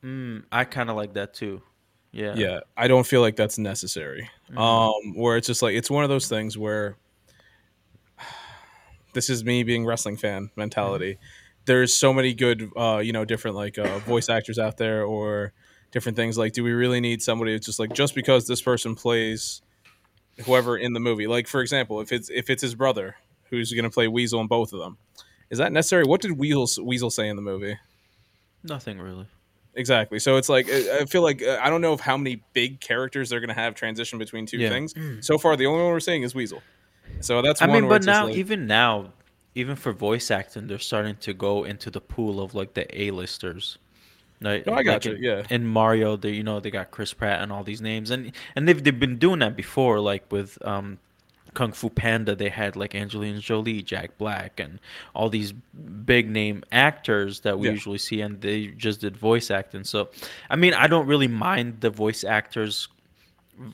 Mm, 0.03 0.43
I 0.51 0.63
kind 0.65 0.89
of 0.89 0.95
like 0.95 1.13
that 1.13 1.34
too. 1.34 1.62
Yeah. 2.12 2.34
Yeah, 2.36 2.60
I 2.77 2.88
don't 2.88 3.05
feel 3.05 3.22
like 3.22 3.36
that's 3.36 3.57
necessary. 3.57 4.29
Mm-hmm. 4.50 4.57
Um, 4.57 5.15
where 5.15 5.36
it's 5.36 5.48
just 5.48 5.62
like 5.62 5.75
it's 5.75 5.89
one 5.89 6.03
of 6.03 6.10
those 6.10 6.27
things 6.29 6.57
where 6.57 6.95
this 9.13 9.29
is 9.29 9.43
me 9.43 9.63
being 9.63 9.86
wrestling 9.86 10.17
fan 10.17 10.50
mentality. 10.55 11.13
Mm-hmm. 11.13 11.24
There's 11.65 11.93
so 11.93 12.13
many 12.13 12.34
good, 12.34 12.69
uh, 12.77 13.01
you 13.03 13.12
know, 13.12 13.25
different 13.25 13.57
like 13.57 13.77
uh, 13.77 13.98
voice 14.00 14.29
actors 14.29 14.60
out 14.60 14.77
there 14.77 15.03
or 15.03 15.51
different 15.91 16.15
things. 16.15 16.38
Like, 16.38 16.53
do 16.53 16.63
we 16.63 16.72
really 16.72 17.01
need 17.01 17.22
somebody 17.24 17.53
that's 17.53 17.65
just 17.65 17.79
like 17.79 17.91
just 17.93 18.13
because 18.13 18.45
this 18.48 18.62
person 18.62 18.93
plays 18.95 19.62
whoever 20.45 20.77
in 20.77 20.93
the 20.93 21.00
movie? 21.00 21.25
Like, 21.25 21.48
for 21.48 21.62
example, 21.62 22.01
if 22.01 22.12
it's 22.12 22.29
if 22.29 22.50
it's 22.50 22.62
his 22.62 22.75
brother 22.75 23.15
who's 23.50 23.72
going 23.72 23.84
to 23.84 23.90
play 23.90 24.08
Weasel 24.08 24.42
in 24.42 24.48
both 24.48 24.74
of 24.74 24.80
them, 24.80 24.98
is 25.50 25.58
that 25.60 25.72
necessary? 25.72 26.04
What 26.04 26.22
did 26.22 26.32
Weasel 26.34 26.68
Weasel 26.86 27.10
say 27.10 27.28
in 27.30 27.36
the 27.36 27.42
movie? 27.42 27.78
Nothing 28.64 29.00
really. 29.00 29.28
Exactly. 29.75 30.20
So 30.20 30.38
it's 30.38 30.50
like 30.50 30.68
I 30.70 31.00
I 31.02 31.06
feel 31.06 31.22
like 31.22 31.42
uh, 31.44 31.60
I 31.62 31.70
don't 31.70 31.82
know 31.82 31.94
of 31.94 32.00
how 32.00 32.18
many 32.18 32.42
big 32.54 32.80
characters 32.80 33.30
they're 33.30 33.40
going 33.42 33.50
to 33.50 33.54
have 33.62 33.75
transition 33.75 34.18
between 34.20 34.46
two 34.46 34.58
Yeah. 34.58 34.70
things. 34.70 34.94
So 35.20 35.38
far, 35.38 35.56
the 35.56 35.66
only 35.66 35.84
one 35.84 35.92
we're 35.92 36.00
seeing 36.00 36.24
is 36.24 36.34
Weasel. 36.34 36.62
So 37.20 37.42
that's 37.42 37.62
I 37.62 37.68
mean, 37.68 37.88
but 37.88 38.04
now 38.06 38.25
like- 38.28 38.36
even 38.36 38.68
now, 38.68 39.12
even 39.54 39.75
for 39.75 39.92
voice 39.92 40.32
acting, 40.32 40.68
they're 40.68 40.80
starting 40.80 41.16
to 41.18 41.34
go 41.34 41.64
into 41.66 41.92
the 41.92 42.02
pool 42.02 42.42
of 42.42 42.56
like 42.56 42.74
the 42.74 42.86
A-listers. 43.02 43.78
Right? 44.42 44.66
No, 44.66 44.74
I 44.74 44.75
Like 44.78 44.86
got 44.86 45.06
you, 45.06 45.14
in- 45.14 45.24
yeah. 45.24 45.44
In 45.50 45.66
Mario, 45.68 46.18
they 46.18 46.32
you 46.32 46.44
know 46.44 46.60
they 46.60 46.72
got 46.72 46.92
Chris 46.92 47.14
Pratt 47.14 47.42
and 47.42 47.52
all 47.52 47.64
these 47.64 47.82
names, 47.82 48.12
and 48.12 48.32
and 48.56 48.68
they've 48.68 48.82
they've 48.84 49.00
been 49.00 49.18
doing 49.18 49.40
that 49.40 49.56
before, 49.56 50.00
like 50.00 50.30
with 50.32 50.58
um, 50.66 51.00
Kung 51.56 51.72
Fu 51.72 51.90
Panda. 51.90 52.36
They 52.36 52.50
had 52.50 52.76
like 52.76 52.94
Angelina 52.94 53.40
Jolie, 53.40 53.82
Jack 53.82 54.18
Black, 54.20 54.60
and 54.60 54.80
all 55.16 55.30
these 55.30 55.52
big 55.52 56.30
name 56.30 56.64
actors 56.72 57.40
that 57.40 57.58
we 57.58 57.68
Yeah. 57.68 57.74
usually 57.74 57.98
see, 57.98 58.22
and 58.22 58.40
they 58.42 58.68
just 58.68 59.02
did 59.02 59.18
voice 59.18 59.50
acting. 59.50 59.84
So, 59.84 60.10
I 60.52 60.56
mean, 60.56 60.74
I 60.76 60.86
don't 60.86 61.08
really 61.08 61.28
mind 61.28 61.82
the 61.82 61.90
voice 61.90 62.24
actors 62.24 62.88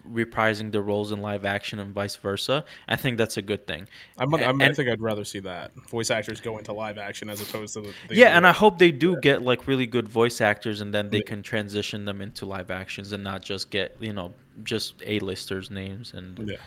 reprising 0.09 0.71
their 0.71 0.81
roles 0.81 1.11
in 1.11 1.21
live 1.21 1.45
action 1.45 1.79
and 1.79 1.93
vice 1.93 2.15
versa. 2.15 2.63
I 2.87 2.95
think 2.95 3.17
that's 3.17 3.37
a 3.37 3.41
good 3.41 3.65
thing. 3.67 3.87
I'm, 4.17 4.33
I'm, 4.35 4.61
I 4.61 4.73
think 4.73 4.89
I'd 4.89 5.01
rather 5.01 5.25
see 5.25 5.39
that 5.39 5.73
voice 5.89 6.11
actors 6.11 6.39
go 6.39 6.57
into 6.57 6.73
live 6.73 6.97
action 6.97 7.29
as 7.29 7.41
opposed 7.41 7.73
to 7.73 7.81
the, 7.81 7.93
the 8.07 8.15
yeah, 8.15 8.37
and 8.37 8.45
I 8.45 8.51
hope 8.51 8.77
they 8.77 8.91
do 8.91 9.19
get 9.21 9.41
like 9.41 9.67
really 9.67 9.87
good 9.87 10.07
voice 10.07 10.41
actors, 10.41 10.81
and 10.81 10.93
then 10.93 11.09
they 11.09 11.21
can 11.21 11.41
transition 11.41 12.05
them 12.05 12.21
into 12.21 12.45
live 12.45 12.71
actions 12.71 13.11
and 13.11 13.23
not 13.23 13.41
just 13.41 13.69
get 13.69 13.95
you 13.99 14.13
know 14.13 14.33
just 14.63 14.95
a 15.05 15.19
listers 15.19 15.71
names 15.71 16.13
and. 16.13 16.37
yeah. 16.47 16.57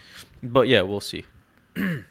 But 0.43 0.69
yeah, 0.69 0.83
we'll 0.83 1.01
see. 1.01 1.25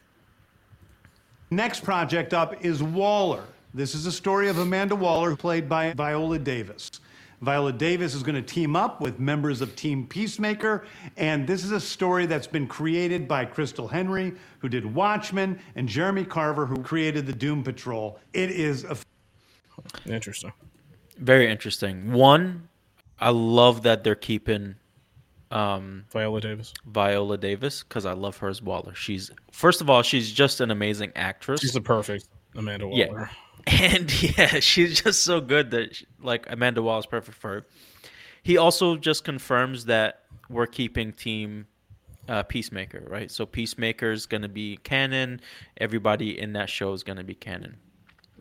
next 1.52 1.84
project 1.84 2.34
up 2.34 2.64
is 2.66 2.82
Waller. 2.82 3.44
This 3.76 3.96
is 3.96 4.06
a 4.06 4.12
story 4.12 4.50
of 4.50 4.60
Amanda 4.60 4.96
Waller, 4.96 5.36
played 5.36 5.68
by 5.68 5.94
Viola 5.94 6.40
Davis. 6.40 6.90
Viola 7.44 7.74
Davis 7.74 8.16
is 8.16 8.24
going 8.24 8.36
to 8.36 8.42
team 8.42 8.76
up 8.76 9.02
with 9.02 9.20
members 9.20 9.62
of 9.62 9.76
Team 9.76 10.08
Peacemaker, 10.08 10.86
and 11.18 11.46
this 11.46 11.64
is 11.64 11.72
a 11.72 11.80
story 11.80 12.26
that's 12.26 12.48
been 12.48 12.68
created 12.68 13.28
by 13.28 13.44
Crystal 13.44 13.88
Henry, 13.88 14.34
who 14.60 14.70
did 14.70 14.86
Watchmen, 14.86 15.60
and 15.76 15.88
Jeremy 15.88 16.24
Carver, 16.24 16.66
who 16.66 16.82
created 16.82 17.26
the 17.26 17.34
Doom 17.34 17.64
Patrol. 17.64 18.20
It 18.34 18.50
is 18.52 18.86
a 18.86 18.98
Interesting. 20.06 20.54
Very 21.18 21.50
interesting. 21.50 22.14
One, 22.14 22.70
I 23.20 23.30
love 23.30 23.84
that 23.84 24.04
they're 24.04 24.16
keeping 24.16 24.76
um, 25.52 26.06
Viola 26.12 26.42
Davis. 26.42 26.74
Viola 26.86 27.38
Davis 27.38 27.84
because 27.84 28.06
I 28.06 28.14
love 28.14 28.38
her 28.38 28.50
as 28.50 28.62
Waller. 28.62 28.96
She's 28.96 29.32
first 29.52 29.82
of 29.82 29.90
all, 29.90 30.02
she's 30.02 30.32
just 30.32 30.62
an 30.62 30.72
amazing 30.72 31.12
actress. 31.16 31.62
She's 31.62 31.74
the 31.74 31.82
perfect 31.82 32.28
Amanda 32.56 32.90
Yeah. 32.92 33.28
And 33.68 34.22
yeah, 34.38 34.60
she's 34.60 35.02
just 35.02 35.24
so 35.24 35.40
good 35.42 35.72
that 35.72 35.96
she- 35.96 36.06
like 36.22 36.46
Amanda 36.50 36.82
Waller 36.82 37.00
is 37.00 37.06
perfect 37.06 37.38
for 37.38 37.50
her. 37.50 37.66
He 38.44 38.58
also 38.58 38.98
just 38.98 39.24
confirms 39.24 39.86
that 39.86 40.24
we're 40.50 40.68
keeping 40.68 41.14
team 41.14 41.68
uh, 42.28 42.44
Peacemaker, 42.44 43.06
right? 43.08 43.30
So 43.32 43.46
Peacemaker 43.46 44.12
is 44.12 44.26
gonna 44.26 44.50
be 44.50 44.78
canon. 44.84 45.42
Everybody 45.78 46.40
in 46.40 46.54
that 46.54 46.70
show 46.70 46.94
is 46.94 47.04
gonna 47.04 47.24
be 47.24 47.36
canon. 47.36 47.78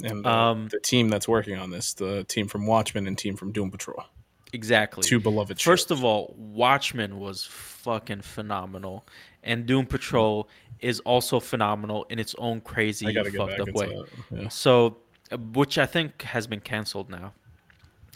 And 0.04 0.24
the, 0.24 0.28
Um, 0.30 0.68
the 0.70 0.80
team 0.80 1.08
that's 1.08 1.28
working 1.28 1.56
on 1.58 1.70
this, 1.70 1.94
the 1.94 2.24
team 2.24 2.48
from 2.48 2.66
Watchmen 2.66 3.06
and 3.06 3.16
team 3.16 3.36
from 3.36 3.52
Doom 3.52 3.70
Patrol, 3.70 4.04
Exactly. 4.52 5.02
two 5.04 5.20
beloved. 5.20 5.58
shows. 5.60 5.64
First 5.64 5.90
of 5.90 6.02
all, 6.04 6.34
Watchmen 6.36 7.18
was 7.18 7.44
fucking 7.44 8.22
phenomenal, 8.22 9.06
and 9.42 9.66
Doom 9.66 9.86
Patrol 9.86 10.48
is 10.80 10.98
also 11.00 11.38
phenomenal 11.40 12.04
in 12.10 12.18
its 12.18 12.34
own 12.38 12.60
crazy 12.60 13.06
I 13.06 13.12
gotta 13.12 13.30
get 13.30 13.38
fucked 13.38 13.60
up 13.60 13.68
way. 13.74 13.96
Yeah. 14.32 14.48
So, 14.48 14.86
uh, 14.86 14.90
which 15.36 15.78
I 15.78 15.86
think 15.86 16.22
has 16.22 16.46
been 16.46 16.60
canceled 16.60 17.10
now. 17.10 17.32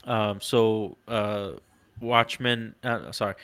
Um, 0.04 0.40
so, 0.40 0.96
uh, 1.08 1.52
Watchmen, 2.00 2.74
uh, 2.84 3.10
sorry, 3.12 3.34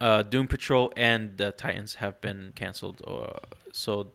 uh, 0.00 0.22
Doom 0.22 0.48
Patrol 0.48 0.92
and 0.96 1.36
the 1.36 1.52
Titans 1.52 1.94
have 1.96 2.20
been 2.20 2.52
canceled. 2.54 3.02
Uh, 3.06 3.38
so, 3.72 4.08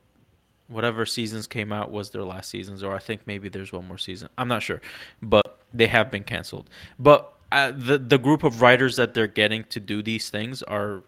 whatever 0.67 1.05
seasons 1.05 1.47
came 1.47 1.71
out 1.71 1.91
was 1.91 2.09
their 2.11 2.23
last 2.23 2.49
seasons, 2.49 2.83
or 2.83 2.95
I 2.95 2.99
think 2.99 3.21
maybe 3.25 3.49
there's 3.49 3.71
one 3.71 3.87
more 3.87 3.97
season. 3.97 4.29
I'm 4.37 4.47
not 4.47 4.63
sure, 4.63 4.81
but 5.21 5.59
they 5.73 5.87
have 5.87 6.11
been 6.11 6.23
canceled. 6.23 6.69
But 6.97 7.33
uh, 7.51 7.71
the 7.75 7.97
the 7.97 8.17
group 8.17 8.43
of 8.43 8.61
writers 8.61 8.95
that 8.95 9.13
they're 9.13 9.27
getting 9.27 9.63
to 9.65 9.79
do 9.79 10.01
these 10.01 10.29
things 10.29 10.63
are 10.63 11.03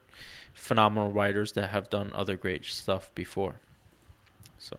phenomenal 0.53 1.11
writers 1.11 1.53
that 1.53 1.69
have 1.69 1.89
done 1.89 2.11
other 2.13 2.37
great 2.37 2.65
stuff 2.65 3.09
before. 3.15 3.55
So, 4.59 4.75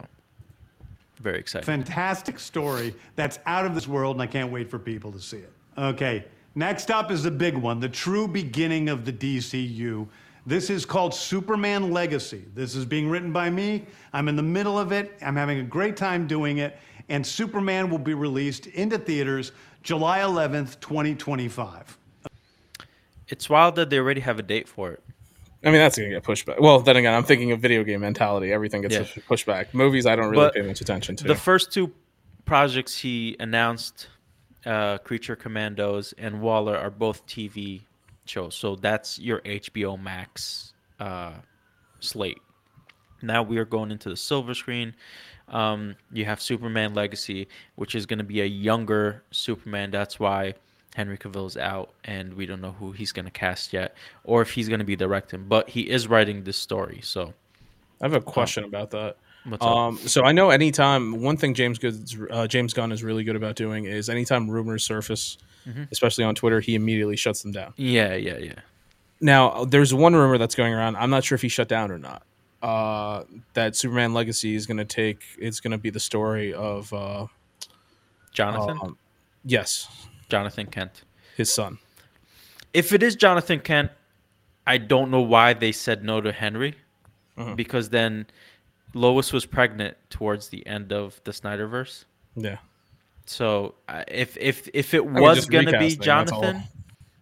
very 1.23 1.39
excited. 1.39 1.65
Fantastic 1.65 2.39
story 2.39 2.95
that's 3.17 3.39
out 3.47 3.65
of 3.65 3.75
this 3.75 3.89
world, 3.89 4.17
and 4.17 4.23
I 4.23 4.27
can't 4.27 4.53
wait 4.53 4.71
for 4.71 4.79
people 4.79 5.13
to 5.13 5.21
see 5.21 5.39
it. 5.39 5.53
Okay, 5.79 6.25
next 6.55 6.91
up 6.91 7.11
is 7.11 7.23
the 7.23 7.31
big 7.31 7.57
one 7.57 7.81
the 7.81 7.89
true 7.89 8.29
beginning 8.29 8.89
of 8.89 9.05
the 9.05 9.13
DCU. 9.13 10.07
This 10.45 10.71
is 10.71 10.85
called 10.85 11.15
Superman 11.15 11.93
Legacy. 11.93 12.45
This 12.55 12.75
is 12.75 12.85
being 12.85 13.09
written 13.09 13.33
by 13.33 13.49
me. 13.49 13.87
I'm 14.13 14.29
in 14.29 14.35
the 14.35 14.43
middle 14.43 14.77
of 14.77 14.91
it. 14.91 15.17
I'm 15.23 15.37
having 15.37 15.61
a 15.61 15.63
great 15.63 15.97
time 15.97 16.27
doing 16.27 16.59
it. 16.59 16.77
And 17.09 17.25
Superman 17.25 17.89
will 17.91 17.99
be 17.99 18.15
released 18.15 18.67
into 18.67 18.99
theaters 18.99 19.53
July 19.85 20.19
11th, 20.19 20.81
2025. 20.81 21.97
It's 23.29 23.49
wild 23.49 23.77
that 23.77 23.89
they 23.89 23.99
already 23.99 24.21
have 24.21 24.39
a 24.39 24.43
date 24.43 24.69
for 24.69 24.91
it. 24.91 25.03
I 25.65 25.69
mean, 25.71 25.79
that's 25.79 25.97
gonna 25.97 26.11
get 26.11 26.23
pushed 26.23 26.47
back. 26.47 26.61
Well, 26.61 26.81
then 26.81 26.97
again, 26.97 27.15
I'm 27.15 27.25
thinking 27.25 27.53
of 27.53 27.61
video 27.61 27.85
game 27.85 28.01
mentality. 28.01 28.53
Everything 28.53 28.83
gets 28.83 28.95
Yeah. 28.95 29.23
pushed 29.29 29.47
back. 29.47 29.73
Movies, 29.75 30.07
I 30.07 30.17
don't 30.17 30.31
really 30.31 30.47
But 30.47 30.55
pay 30.55 30.63
much 30.63 30.81
attention 30.81 31.17
to. 31.17 31.25
The 31.25 31.37
first 31.37 31.73
two 31.73 31.93
projects 32.45 32.97
he 32.99 33.37
announced, 33.39 34.09
uh, 34.67 34.99
Creature 34.99 35.37
Commandos 35.37 36.13
and 36.19 36.41
Waller, 36.41 36.77
are 36.77 36.91
both 36.91 37.25
TV 37.27 37.83
shows. 38.25 38.55
So 38.55 38.77
that's 38.77 39.19
your 39.19 39.41
HBO 39.45 39.97
Max 39.97 40.73
uh, 40.99 41.33
slate. 42.01 42.39
Now 43.23 43.43
we 43.43 43.59
are 43.59 43.65
going 43.65 43.91
into 43.93 44.09
the 44.09 44.17
silver 44.17 44.55
screen. 44.55 44.95
Um, 45.49 45.97
you 46.13 46.25
have 46.25 46.41
Superman 46.41 46.95
Legacy, 46.95 47.47
which 47.77 47.95
is 47.95 48.07
going 48.07 48.19
to 48.19 48.25
be 48.25 48.41
a 48.41 48.47
younger 48.47 49.23
Superman. 49.31 49.91
That's 49.91 50.19
why 50.19 50.55
Henry 50.95 51.17
Cavill 51.17 51.47
is 51.47 51.57
out, 51.57 51.91
and 52.05 52.35
we 52.35 52.45
don't 52.47 52.61
know 52.61 52.73
who 52.73 52.93
he's 52.93 53.13
going 53.13 53.25
to 53.25 53.31
cast 53.31 53.73
yet, 53.73 53.95
or 54.25 54.43
if 54.43 54.51
he's 54.51 54.69
going 54.69 54.81
to 54.81 54.85
be 54.85 54.97
directing. 54.97 55.45
But 55.45 55.71
he 55.71 55.89
is 55.89 56.07
writing 56.09 56.45
this 56.45 56.57
story, 56.59 57.01
so 57.03 57.33
I 58.01 58.05
have 58.05 58.15
a 58.15 58.21
question 58.21 58.65
about 58.65 58.91
that. 58.91 59.17
Um, 59.61 59.97
so 59.99 60.25
I 60.25 60.31
know 60.33 60.51
anytime 60.51 61.21
one 61.21 61.37
thing 61.37 61.55
James 61.55 61.79
Goods, 61.79 62.17
uh, 62.31 62.47
James 62.47 62.73
Gunn 62.75 62.93
is 62.93 63.03
really 63.03 63.25
good 63.25 63.35
about 63.35 63.57
doing 63.57 63.87
is 63.87 64.09
anytime 64.09 64.49
rumors 64.51 64.85
surface, 64.85 65.39
Mm-hmm. 65.67 65.85
especially 65.93 66.25
on 66.25 66.35
Twitter, 66.35 66.59
he 66.59 66.75
immediately 66.75 67.17
shuts 67.17 67.41
them 67.43 67.53
down. 67.53 67.73
Yeah, 67.77 68.15
yeah, 68.17 68.37
yeah. 68.39 68.55
Now, 69.21 69.65
there's 69.65 69.95
one 69.95 70.13
rumor 70.13 70.37
that's 70.37 70.57
going 70.57 70.75
around. 70.75 70.97
I'm 70.97 71.09
not 71.11 71.23
sure 71.23 71.37
if 71.37 71.43
he 71.43 71.49
shut 71.49 71.69
down 71.69 71.93
or 71.93 71.99
not. 71.99 72.25
Uh, 72.61 73.23
that 73.55 73.77
Superman 73.77 74.13
Legacy 74.13 74.57
is 74.57 74.67
going 74.67 74.79
to 74.79 74.85
take. 74.85 75.21
It's 75.39 75.61
going 75.61 75.71
to 75.71 75.79
be 75.79 75.91
the 75.91 76.01
story 76.01 76.53
of. 76.53 76.93
Uh, 76.93 77.27
Jonathan, 78.33 78.79
um, 78.83 78.99
yes, 79.45 79.89
Jonathan 80.33 80.67
Kent. 80.67 81.03
his 81.37 81.53
son. 81.53 81.79
If 82.73 82.93
it 82.93 83.03
is 83.03 83.17
Jonathan 83.17 83.61
Kent, 83.61 83.91
I 84.67 84.79
don't 84.79 85.11
know 85.11 85.21
why 85.21 85.53
they 85.53 85.73
said 85.73 86.03
no 86.05 86.21
to 86.23 86.33
Henry, 86.33 86.75
Mm-hmm. 87.39 87.55
because 87.55 87.89
then 87.91 88.27
Lois 88.95 89.33
was 89.33 89.47
pregnant 89.47 89.97
towards 90.11 90.49
the 90.49 90.67
end 90.67 90.93
of 90.93 91.21
the 91.25 91.33
Snyderverse. 91.33 92.05
Yeah. 92.37 92.59
So 93.27 93.75
uh, 93.89 94.05
if 94.09 94.37
if 94.39 94.69
if 94.75 94.93
it 94.95 95.05
mean, 95.07 95.23
was 95.23 95.47
gonna 95.47 95.71
be 95.79 95.97
recasting, 95.97 95.99
that's 95.99 96.33
all. 96.33 96.43
Jonathan, 96.43 96.63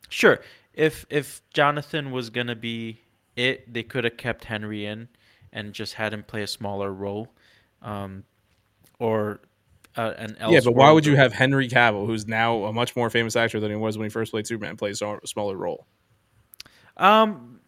sure. 0.09 0.40
If 0.75 1.07
if 1.11 1.42
Jonathan 1.53 2.11
was 2.11 2.31
gonna 2.31 2.57
be 2.57 3.01
it, 3.37 3.73
they 3.73 3.83
could 3.85 4.03
have 4.05 4.16
kept 4.16 4.44
Henry 4.44 4.85
in 4.87 5.09
and 5.53 5.73
just 5.73 5.94
had 5.94 6.12
him 6.12 6.23
play 6.25 6.42
a 6.42 6.46
smaller 6.49 6.92
role, 6.92 7.29
um, 7.83 8.25
or 8.99 9.40
uh, 9.96 10.14
an 10.16 10.37
Yeah, 10.48 10.61
but 10.64 10.74
why 10.74 10.90
would 10.92 11.07
you 11.07 11.16
have 11.16 11.33
Henry 11.33 11.68
Cavill, 11.68 12.07
who's 12.07 12.26
now 12.26 12.64
a 12.64 12.72
much 12.72 12.94
more 12.96 13.11
famous 13.11 13.37
actor 13.37 13.61
than 13.61 13.70
he 13.70 13.76
was 13.76 13.98
when 13.98 14.07
he 14.07 14.11
first 14.11 14.33
played 14.33 14.46
Superman, 14.46 14.76
play 14.76 14.90
a 14.90 14.94
smaller 14.94 15.57
role? 15.57 15.87
Um, 16.96 17.61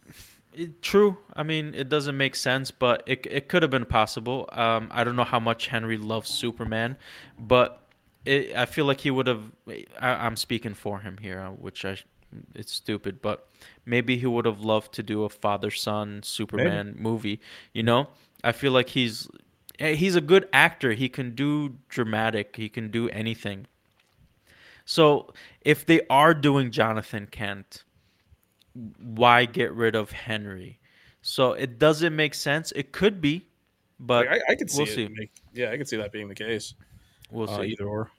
it- 0.54 0.82
true. 0.82 1.16
I 1.34 1.42
mean, 1.42 1.74
it 1.74 1.88
doesn't 1.88 2.16
make 2.16 2.36
sense, 2.36 2.70
but 2.70 3.02
it 3.06 3.26
it 3.30 3.48
could 3.48 3.62
have 3.62 3.70
been 3.70 3.86
possible. 3.86 4.48
Um, 4.52 4.88
I 4.90 5.04
don't 5.04 5.16
know 5.16 5.24
how 5.24 5.40
much 5.40 5.68
Henry 5.68 5.96
loves 5.96 6.30
Superman, 6.30 6.96
but 7.38 7.86
it, 8.24 8.54
I 8.56 8.66
feel 8.66 8.84
like 8.84 9.00
he 9.00 9.10
would 9.10 9.26
have. 9.26 9.42
I, 10.00 10.10
I'm 10.26 10.36
speaking 10.36 10.74
for 10.74 11.00
him 11.00 11.16
here, 11.18 11.40
uh, 11.40 11.50
which 11.50 11.84
I 11.84 11.96
it's 12.54 12.72
stupid, 12.72 13.20
but 13.20 13.48
maybe 13.84 14.16
he 14.16 14.26
would 14.26 14.46
have 14.46 14.60
loved 14.60 14.92
to 14.94 15.02
do 15.02 15.24
a 15.24 15.28
father 15.28 15.70
son 15.70 16.22
Superman 16.22 16.94
movie. 16.98 17.40
You 17.72 17.82
know, 17.82 18.08
I 18.44 18.52
feel 18.52 18.72
like 18.72 18.90
he's 18.90 19.28
he's 19.82 20.16
a 20.16 20.20
good 20.20 20.48
actor. 20.52 20.92
He 20.92 21.08
can 21.08 21.34
do 21.34 21.76
dramatic. 21.88 22.56
He 22.56 22.68
can 22.68 22.90
do 22.90 23.08
anything. 23.10 23.66
So 24.84 25.32
if 25.62 25.86
they 25.86 26.00
are 26.10 26.34
doing 26.34 26.70
Jonathan 26.70 27.26
Kent, 27.30 27.84
why 28.98 29.44
get 29.44 29.72
rid 29.72 29.94
of 29.94 30.10
Henry? 30.10 30.78
So 31.22 31.52
it 31.52 31.78
doesn't 31.78 32.14
make 32.16 32.34
sense. 32.34 32.72
It 32.74 32.90
could 32.92 33.20
be, 33.20 33.46
but 34.00 34.26
Like, 34.26 34.42
I, 34.48 34.52
I 34.52 34.54
could 34.56 34.70
see 34.70 34.78
we'll 34.78 34.86
see. 34.86 35.08
make- 35.08 35.30
yeah, 35.52 35.70
I 35.70 35.76
could 35.76 35.88
see 35.88 35.96
that 35.98 36.10
being 36.12 36.28
the 36.28 36.34
case. 36.34 36.74
We'll 37.30 37.48
Uh, 37.48 37.58
see. 37.62 37.68
either 37.72 37.86
or. 37.86 38.10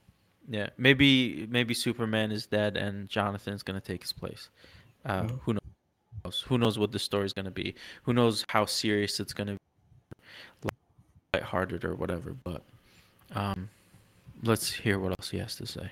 Yeah, 0.50 0.70
maybe 0.78 1.48
maybe 1.50 1.74
Superman 1.74 2.32
is 2.32 2.46
dead 2.46 2.76
and 2.76 3.08
Jonathan's 3.08 3.64
gonna 3.64 3.80
take 3.82 4.02
his 4.02 4.12
place. 4.14 4.50
Uh, 5.06 5.24
Mm-hmm. 5.24 5.36
Who 5.44 5.54
knows? 6.26 6.42
Who 6.48 6.58
knows 6.58 6.78
what 6.80 6.92
the 6.92 7.00
story's 7.00 7.34
gonna 7.34 7.52
be? 7.52 7.76
Who 8.04 8.14
knows 8.14 8.44
how 8.50 8.66
serious 8.66 9.20
it's 9.20 9.34
gonna 9.34 9.54
be, 10.62 10.70
lighthearted 11.44 11.86
or 11.86 11.96
whatever. 11.96 12.36
But 12.44 12.62
um, 13.36 13.70
let's 14.44 14.72
hear 14.72 15.00
what 15.00 15.12
else 15.12 15.30
he 15.30 15.38
has 15.38 15.56
to 15.58 15.66
say. 15.66 15.92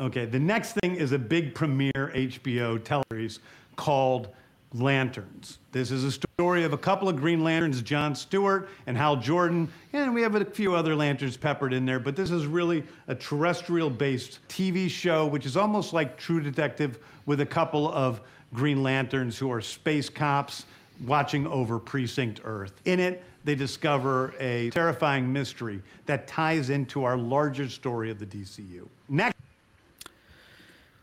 Okay, 0.00 0.24
the 0.24 0.38
next 0.38 0.72
thing 0.82 0.96
is 0.96 1.12
a 1.12 1.18
big 1.18 1.54
premiere 1.54 2.12
HBO 2.14 2.78
teleseries 2.80 3.38
called 3.76 4.28
Lanterns. 4.72 5.58
This 5.70 5.92
is 5.92 6.02
a 6.02 6.10
story 6.10 6.64
of 6.64 6.72
a 6.72 6.78
couple 6.78 7.08
of 7.08 7.14
Green 7.16 7.44
Lanterns, 7.44 7.80
John 7.80 8.12
Stewart 8.16 8.68
and 8.88 8.96
Hal 8.96 9.16
Jordan, 9.16 9.68
and 9.92 10.12
we 10.12 10.20
have 10.22 10.34
a 10.34 10.44
few 10.44 10.74
other 10.74 10.96
lanterns 10.96 11.36
peppered 11.36 11.72
in 11.72 11.86
there, 11.86 12.00
but 12.00 12.16
this 12.16 12.32
is 12.32 12.46
really 12.46 12.82
a 13.06 13.14
terrestrial 13.14 13.88
based 13.88 14.40
TV 14.48 14.90
show, 14.90 15.26
which 15.26 15.46
is 15.46 15.56
almost 15.56 15.92
like 15.92 16.18
True 16.18 16.40
Detective 16.40 16.98
with 17.26 17.40
a 17.40 17.46
couple 17.46 17.88
of 17.92 18.20
Green 18.52 18.82
Lanterns 18.82 19.38
who 19.38 19.50
are 19.52 19.60
space 19.60 20.08
cops 20.08 20.66
watching 21.06 21.46
over 21.46 21.78
Precinct 21.78 22.40
Earth. 22.44 22.72
In 22.84 22.98
it, 22.98 23.22
they 23.44 23.54
discover 23.54 24.34
a 24.40 24.70
terrifying 24.70 25.30
mystery 25.30 25.82
that 26.06 26.26
ties 26.26 26.70
into 26.70 27.04
our 27.04 27.16
larger 27.16 27.68
story 27.68 28.10
of 28.10 28.18
the 28.18 28.26
DCU. 28.26 28.88
Next. 29.08 29.36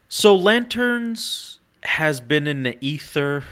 So 0.10 0.36
Lanterns 0.36 1.60
has 1.84 2.20
been 2.20 2.48
in 2.48 2.64
the 2.64 2.78
ether 2.86 3.44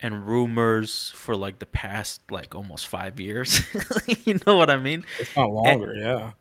and 0.00 0.26
rumors 0.26 1.12
for 1.16 1.34
like 1.34 1.58
the 1.58 1.66
past 1.66 2.20
like 2.30 2.54
almost 2.54 2.86
five 2.86 3.18
years. 3.18 3.62
you 4.24 4.38
know 4.46 4.56
what 4.56 4.70
I 4.70 4.76
mean? 4.76 5.04
It's 5.18 5.34
not 5.34 5.50
longer, 5.50 5.94
yeah. 5.94 6.32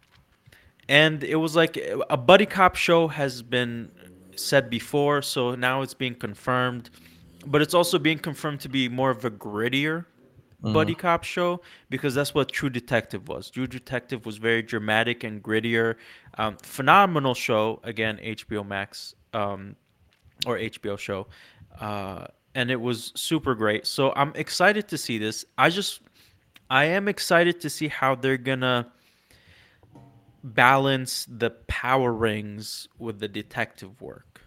And 0.89 1.23
it 1.23 1.36
was 1.36 1.56
like 1.56 1.78
a 2.10 2.17
buddy 2.17 2.45
cop 2.45 2.76
show 2.76 3.08
has 3.08 3.41
been 3.41 3.91
said 4.36 4.69
before, 4.69 5.21
so 5.21 5.56
now 5.56 5.82
it's 5.82 5.93
being 5.93 6.15
confirmed. 6.15 6.89
But 7.45 7.62
it's 7.62 7.73
also 7.73 7.97
being 7.97 8.19
confirmed 8.19 8.62
to 8.62 8.69
be 8.69 8.88
more 8.89 9.10
of 9.10 9.26
a 9.26 9.32
grittier 9.32 10.06
buddy 10.62 10.96
cop 10.96 11.24
show 11.24 11.62
because 11.89 12.15
that's 12.15 12.34
what 12.34 12.52
True 12.52 12.70
Detective 12.70 13.28
was. 13.28 13.50
True 13.50 13.67
Detective 13.67 14.26
was 14.26 14.38
very 14.38 14.62
dramatic 14.62 15.24
and 15.24 15.41
grittier. 15.41 15.96
Um, 16.38 16.58
phenomenal 16.58 17.34
show 17.34 17.80
again, 17.84 18.20
HBO 18.24 18.65
Max 18.65 19.15
um, 19.34 19.76
or 20.46 20.58
HBO 20.58 20.98
show. 20.98 21.28
Uh, 21.80 22.26
and 22.56 22.72
it 22.72 22.82
was 22.82 23.12
super 23.15 23.54
great. 23.54 23.86
So 23.86 24.12
I'm 24.15 24.32
excited 24.36 24.88
to 24.88 24.98
see 24.98 25.17
this. 25.17 25.46
I 25.58 25.70
just 25.70 26.02
I 26.70 26.86
am 26.86 27.08
excited 27.08 27.62
to 27.62 27.70
see 27.70 27.88
how 27.88 28.15
they're 28.15 28.38
gonna 28.38 28.91
balance 30.43 31.28
the 31.30 31.52
power 31.67 32.12
rings 32.12 32.88
with 32.98 33.20
the 33.20 33.28
detective 33.28 34.02
work. 34.02 34.41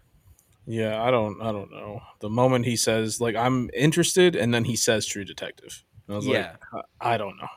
Yeah, 0.67 1.03
I 1.03 1.11
don't 1.11 1.41
I 1.41 1.53
don't 1.53 1.71
know. 1.71 2.01
The 2.21 2.31
moment 2.31 2.67
he 2.67 2.77
says 2.77 3.21
like 3.21 3.37
I'm 3.37 3.71
interested 3.75 4.35
and 4.35 4.53
then 4.53 4.65
he 4.65 4.77
says 4.77 5.07
True 5.07 5.25
Detective. 5.25 5.85
I 6.11 6.17
was 6.17 6.27
Yeah. 6.27 6.57
like 6.73 6.85
I 7.01 7.17
don't 7.17 7.37
know. 7.39 7.49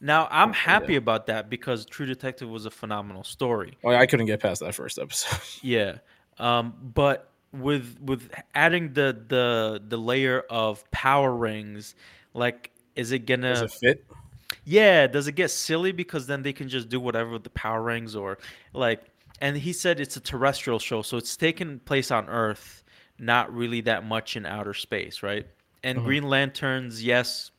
Now 0.00 0.26
I'm 0.30 0.52
happy 0.52 0.96
about 0.96 1.26
that 1.26 1.48
because 1.48 1.86
True 1.86 2.06
Detective 2.06 2.48
was 2.48 2.66
a 2.66 2.70
phenomenal 2.70 3.22
story. 3.22 3.78
Well, 3.82 3.96
I 3.96 4.06
couldn't 4.06 4.26
get 4.26 4.40
past 4.40 4.60
that 4.60 4.74
first 4.74 4.98
episode. 4.98 5.38
Yeah. 5.62 5.98
Um, 6.38 6.74
but 6.94 7.30
with 7.52 7.98
with 8.00 8.30
adding 8.54 8.94
the 8.94 9.16
the 9.28 9.82
the 9.86 9.96
layer 9.98 10.40
of 10.50 10.88
power 10.90 11.32
rings, 11.34 11.94
like 12.34 12.70
is 12.96 13.12
it 13.12 13.26
gonna 13.26 13.54
Does 13.54 13.62
it 13.62 13.72
fit? 13.72 14.04
Yeah, 14.64 15.06
does 15.06 15.28
it 15.28 15.32
get 15.32 15.50
silly 15.50 15.92
because 15.92 16.26
then 16.26 16.42
they 16.42 16.52
can 16.52 16.68
just 16.68 16.88
do 16.88 16.98
whatever 17.00 17.30
with 17.30 17.44
the 17.44 17.50
power 17.50 17.82
rings 17.82 18.16
or 18.16 18.38
like 18.72 19.04
and 19.40 19.56
he 19.56 19.72
said 19.72 19.98
it's 20.00 20.16
a 20.16 20.20
terrestrial 20.20 20.78
show, 20.78 21.02
so 21.02 21.16
it's 21.16 21.36
taking 21.36 21.80
place 21.80 22.10
on 22.10 22.28
Earth, 22.28 22.84
not 23.18 23.52
really 23.52 23.80
that 23.82 24.04
much 24.04 24.36
in 24.36 24.46
outer 24.46 24.74
space, 24.74 25.22
right? 25.22 25.46
And 25.84 25.98
Green 26.04 26.22
Lanterns, 26.28 27.02
yes, 27.04 27.50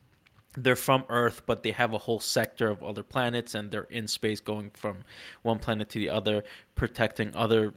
they're 0.56 0.76
from 0.76 1.04
Earth, 1.08 1.42
but 1.46 1.62
they 1.62 1.72
have 1.72 1.92
a 1.94 1.98
whole 1.98 2.20
sector 2.20 2.68
of 2.68 2.82
other 2.82 3.02
planets 3.02 3.54
and 3.54 3.70
they're 3.70 3.88
in 3.90 4.06
space 4.06 4.40
going 4.40 4.70
from 4.74 4.98
one 5.42 5.58
planet 5.58 5.88
to 5.90 5.98
the 5.98 6.10
other, 6.10 6.44
protecting 6.74 7.34
other 7.34 7.74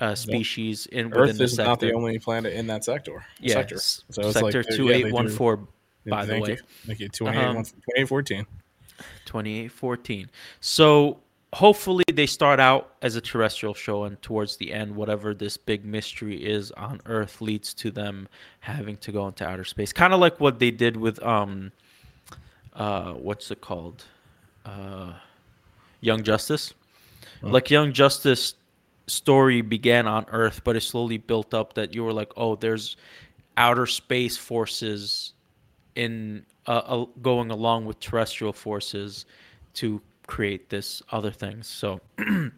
uh, 0.00 0.14
species 0.14 0.86
in 0.86 1.10
within 1.10 1.22
Earth 1.22 1.38
the 1.38 1.44
is 1.44 1.58
not 1.58 1.80
the 1.80 1.92
only 1.92 2.18
planet 2.18 2.52
in 2.52 2.66
that 2.68 2.84
sector. 2.84 3.24
yeah, 3.40 3.54
sector. 3.54 3.78
So 3.78 4.30
sector 4.30 4.42
like, 4.42 4.54
yeah, 4.54 4.76
two 4.76 4.90
eight 4.90 5.12
one 5.12 5.28
four. 5.28 5.68
By 6.06 6.24
the 6.24 6.32
thank 6.32 6.46
way, 6.46 6.52
you. 6.52 6.58
Thank 6.86 7.00
you. 7.00 7.08
28, 7.08 7.44
Um, 7.44 7.56
2814. 7.56 8.46
2814. 9.26 10.30
So 10.60 11.20
hopefully 11.52 12.04
they 12.12 12.26
start 12.26 12.60
out 12.60 12.94
as 13.02 13.16
a 13.16 13.20
terrestrial 13.20 13.74
show 13.74 14.04
and 14.04 14.20
towards 14.22 14.56
the 14.56 14.72
end 14.72 14.94
whatever 14.94 15.34
this 15.34 15.56
big 15.56 15.84
mystery 15.84 16.36
is 16.44 16.70
on 16.72 17.00
earth 17.06 17.40
leads 17.40 17.72
to 17.72 17.90
them 17.90 18.28
having 18.60 18.98
to 18.98 19.10
go 19.10 19.26
into 19.26 19.46
outer 19.46 19.64
space 19.64 19.90
kind 19.90 20.12
of 20.12 20.20
like 20.20 20.38
what 20.40 20.58
they 20.58 20.70
did 20.70 20.94
with 20.94 21.22
um 21.22 21.72
uh 22.78 23.12
what's 23.12 23.50
it 23.50 23.60
called 23.60 24.04
uh 24.64 25.12
young 26.00 26.22
justice 26.22 26.72
like 27.42 27.70
young 27.70 27.92
justice 27.92 28.54
story 29.06 29.60
began 29.60 30.06
on 30.06 30.24
earth 30.30 30.62
but 30.64 30.74
it 30.76 30.80
slowly 30.80 31.18
built 31.18 31.52
up 31.54 31.74
that 31.74 31.94
you 31.94 32.02
were 32.02 32.12
like 32.12 32.32
oh 32.36 32.56
there's 32.56 32.96
outer 33.58 33.86
space 33.86 34.36
forces 34.36 35.34
in 35.96 36.46
uh, 36.66 36.82
uh, 36.86 37.04
going 37.22 37.50
along 37.50 37.84
with 37.86 37.98
terrestrial 37.98 38.52
forces 38.52 39.26
to 39.74 40.00
create 40.26 40.68
this 40.68 41.02
other 41.10 41.30
things. 41.30 41.66
So 41.66 42.00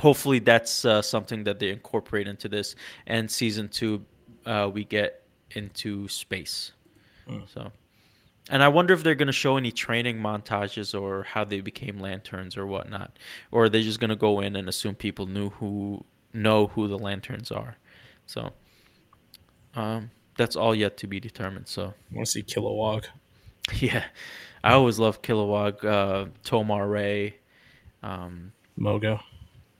hopefully 0.00 0.40
that's 0.40 0.84
uh, 0.84 1.00
something 1.02 1.44
that 1.44 1.58
they 1.60 1.68
incorporate 1.68 2.26
into 2.26 2.48
this. 2.48 2.74
And 3.06 3.30
season 3.30 3.68
two, 3.68 4.04
uh, 4.44 4.70
we 4.72 4.84
get 4.84 5.22
into 5.52 6.08
space. 6.08 6.72
So, 7.46 7.70
and 8.50 8.62
I 8.62 8.68
wonder 8.68 8.92
if 8.92 9.02
they're 9.02 9.14
going 9.14 9.26
to 9.26 9.32
show 9.32 9.56
any 9.56 9.72
training 9.72 10.18
montages 10.18 11.00
or 11.00 11.22
how 11.22 11.44
they 11.44 11.60
became 11.60 11.98
lanterns 11.98 12.56
or 12.56 12.66
whatnot, 12.66 13.18
or 13.50 13.64
are 13.64 13.68
they 13.68 13.82
just 13.82 14.00
going 14.00 14.10
to 14.10 14.16
go 14.16 14.40
in 14.40 14.56
and 14.56 14.68
assume 14.68 14.94
people 14.94 15.26
knew 15.26 15.50
who 15.50 16.04
know 16.32 16.68
who 16.68 16.88
the 16.88 16.98
lanterns 16.98 17.50
are. 17.50 17.76
So, 18.26 18.52
um, 19.74 20.10
that's 20.36 20.56
all 20.56 20.74
yet 20.74 20.96
to 20.98 21.06
be 21.06 21.20
determined. 21.20 21.68
So. 21.68 21.94
I 22.10 22.14
want 22.14 22.26
to 22.26 22.32
see 22.32 22.42
Kilowog. 22.42 23.04
Yeah, 23.78 24.02
I 24.64 24.72
always 24.72 24.98
love 24.98 25.22
Kilowog, 25.22 25.84
uh, 25.84 26.28
Tomar-Re. 26.42 27.36
Um, 28.02 28.50
Mogo. 28.76 29.20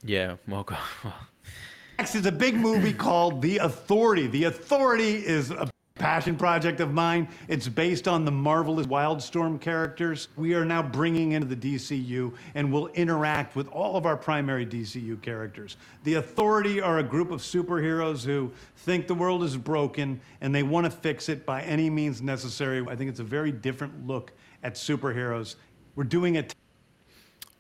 yeah, 0.05 0.37
Mogo. 0.49 0.77
Next 1.99 2.15
is 2.15 2.25
a 2.25 2.31
big 2.31 2.55
movie 2.55 2.93
called 2.93 3.43
The 3.43 3.59
Authority. 3.59 4.29
The 4.29 4.45
Authority 4.45 5.27
is 5.27 5.51
a 5.51 5.69
passion 6.01 6.35
project 6.35 6.81
of 6.81 6.93
mine. 6.93 7.29
It's 7.47 7.69
based 7.69 8.09
on 8.09 8.25
the 8.25 8.31
marvelous 8.31 8.87
Wildstorm 8.87 9.61
characters. 9.61 10.29
We 10.37 10.55
are 10.55 10.65
now 10.65 10.83
bringing 10.83 11.33
into 11.33 11.47
the 11.55 11.75
DCU 11.77 12.35
and 12.55 12.73
will 12.73 12.89
interact 12.89 13.55
with 13.55 13.69
all 13.69 13.97
of 13.97 14.07
our 14.07 14.17
primary 14.17 14.65
DCU 14.67 15.21
characters. 15.23 15.77
The 16.05 16.15
Authority 16.15 16.81
are 16.81 16.99
a 16.99 17.03
group 17.03 17.31
of 17.31 17.41
superheroes 17.41 18.25
who 18.25 18.51
think 18.77 19.07
the 19.07 19.15
world 19.15 19.45
is 19.45 19.57
broken 19.57 20.21
and 20.41 20.55
they 20.55 20.63
want 20.63 20.87
to 20.87 20.91
fix 20.91 21.29
it 21.29 21.45
by 21.45 21.63
any 21.63 21.91
means 21.91 22.23
necessary. 22.23 22.85
I 22.89 22.97
think 22.97 23.11
it's 23.11 23.21
a 23.21 23.25
very 23.25 23.53
different 23.53 24.07
look 24.07 24.33
at 24.63 24.75
superheroes. 24.75 25.57
We're 25.95 26.05
doing 26.05 26.35
it 26.37 26.55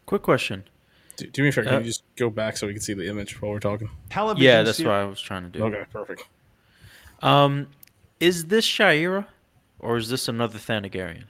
Quick 0.07 0.22
question. 0.22 0.64
Do, 1.16 1.26
do 1.29 1.42
me 1.42 1.50
a 1.50 1.53
favor. 1.53 1.66
Can 1.68 1.74
Uh, 1.76 1.79
you 1.81 1.85
just 1.85 2.03
go 2.16 2.31
back 2.31 2.57
so 2.57 2.66
we 2.66 2.72
can 2.72 2.83
see 2.83 2.94
the 2.94 3.07
image 3.07 3.40
while 3.40 3.53
we're 3.53 3.61
talking? 3.61 3.88
television. 4.09 4.44
Yeah, 4.44 4.62
that's 4.64 4.79
ser- 4.79 4.87
what 4.87 4.94
I 4.94 5.05
was 5.05 5.20
trying 5.20 5.44
to 5.44 5.50
do. 5.50 5.62
Okay, 5.66 5.85
perfect. 5.92 6.24
Um, 7.22 7.68
is 8.20 8.46
this 8.46 8.66
Shayera, 8.66 9.26
or 9.78 9.96
is 9.96 10.09
this 10.09 10.28
another 10.28 10.59
Thanagarian? 10.59 11.24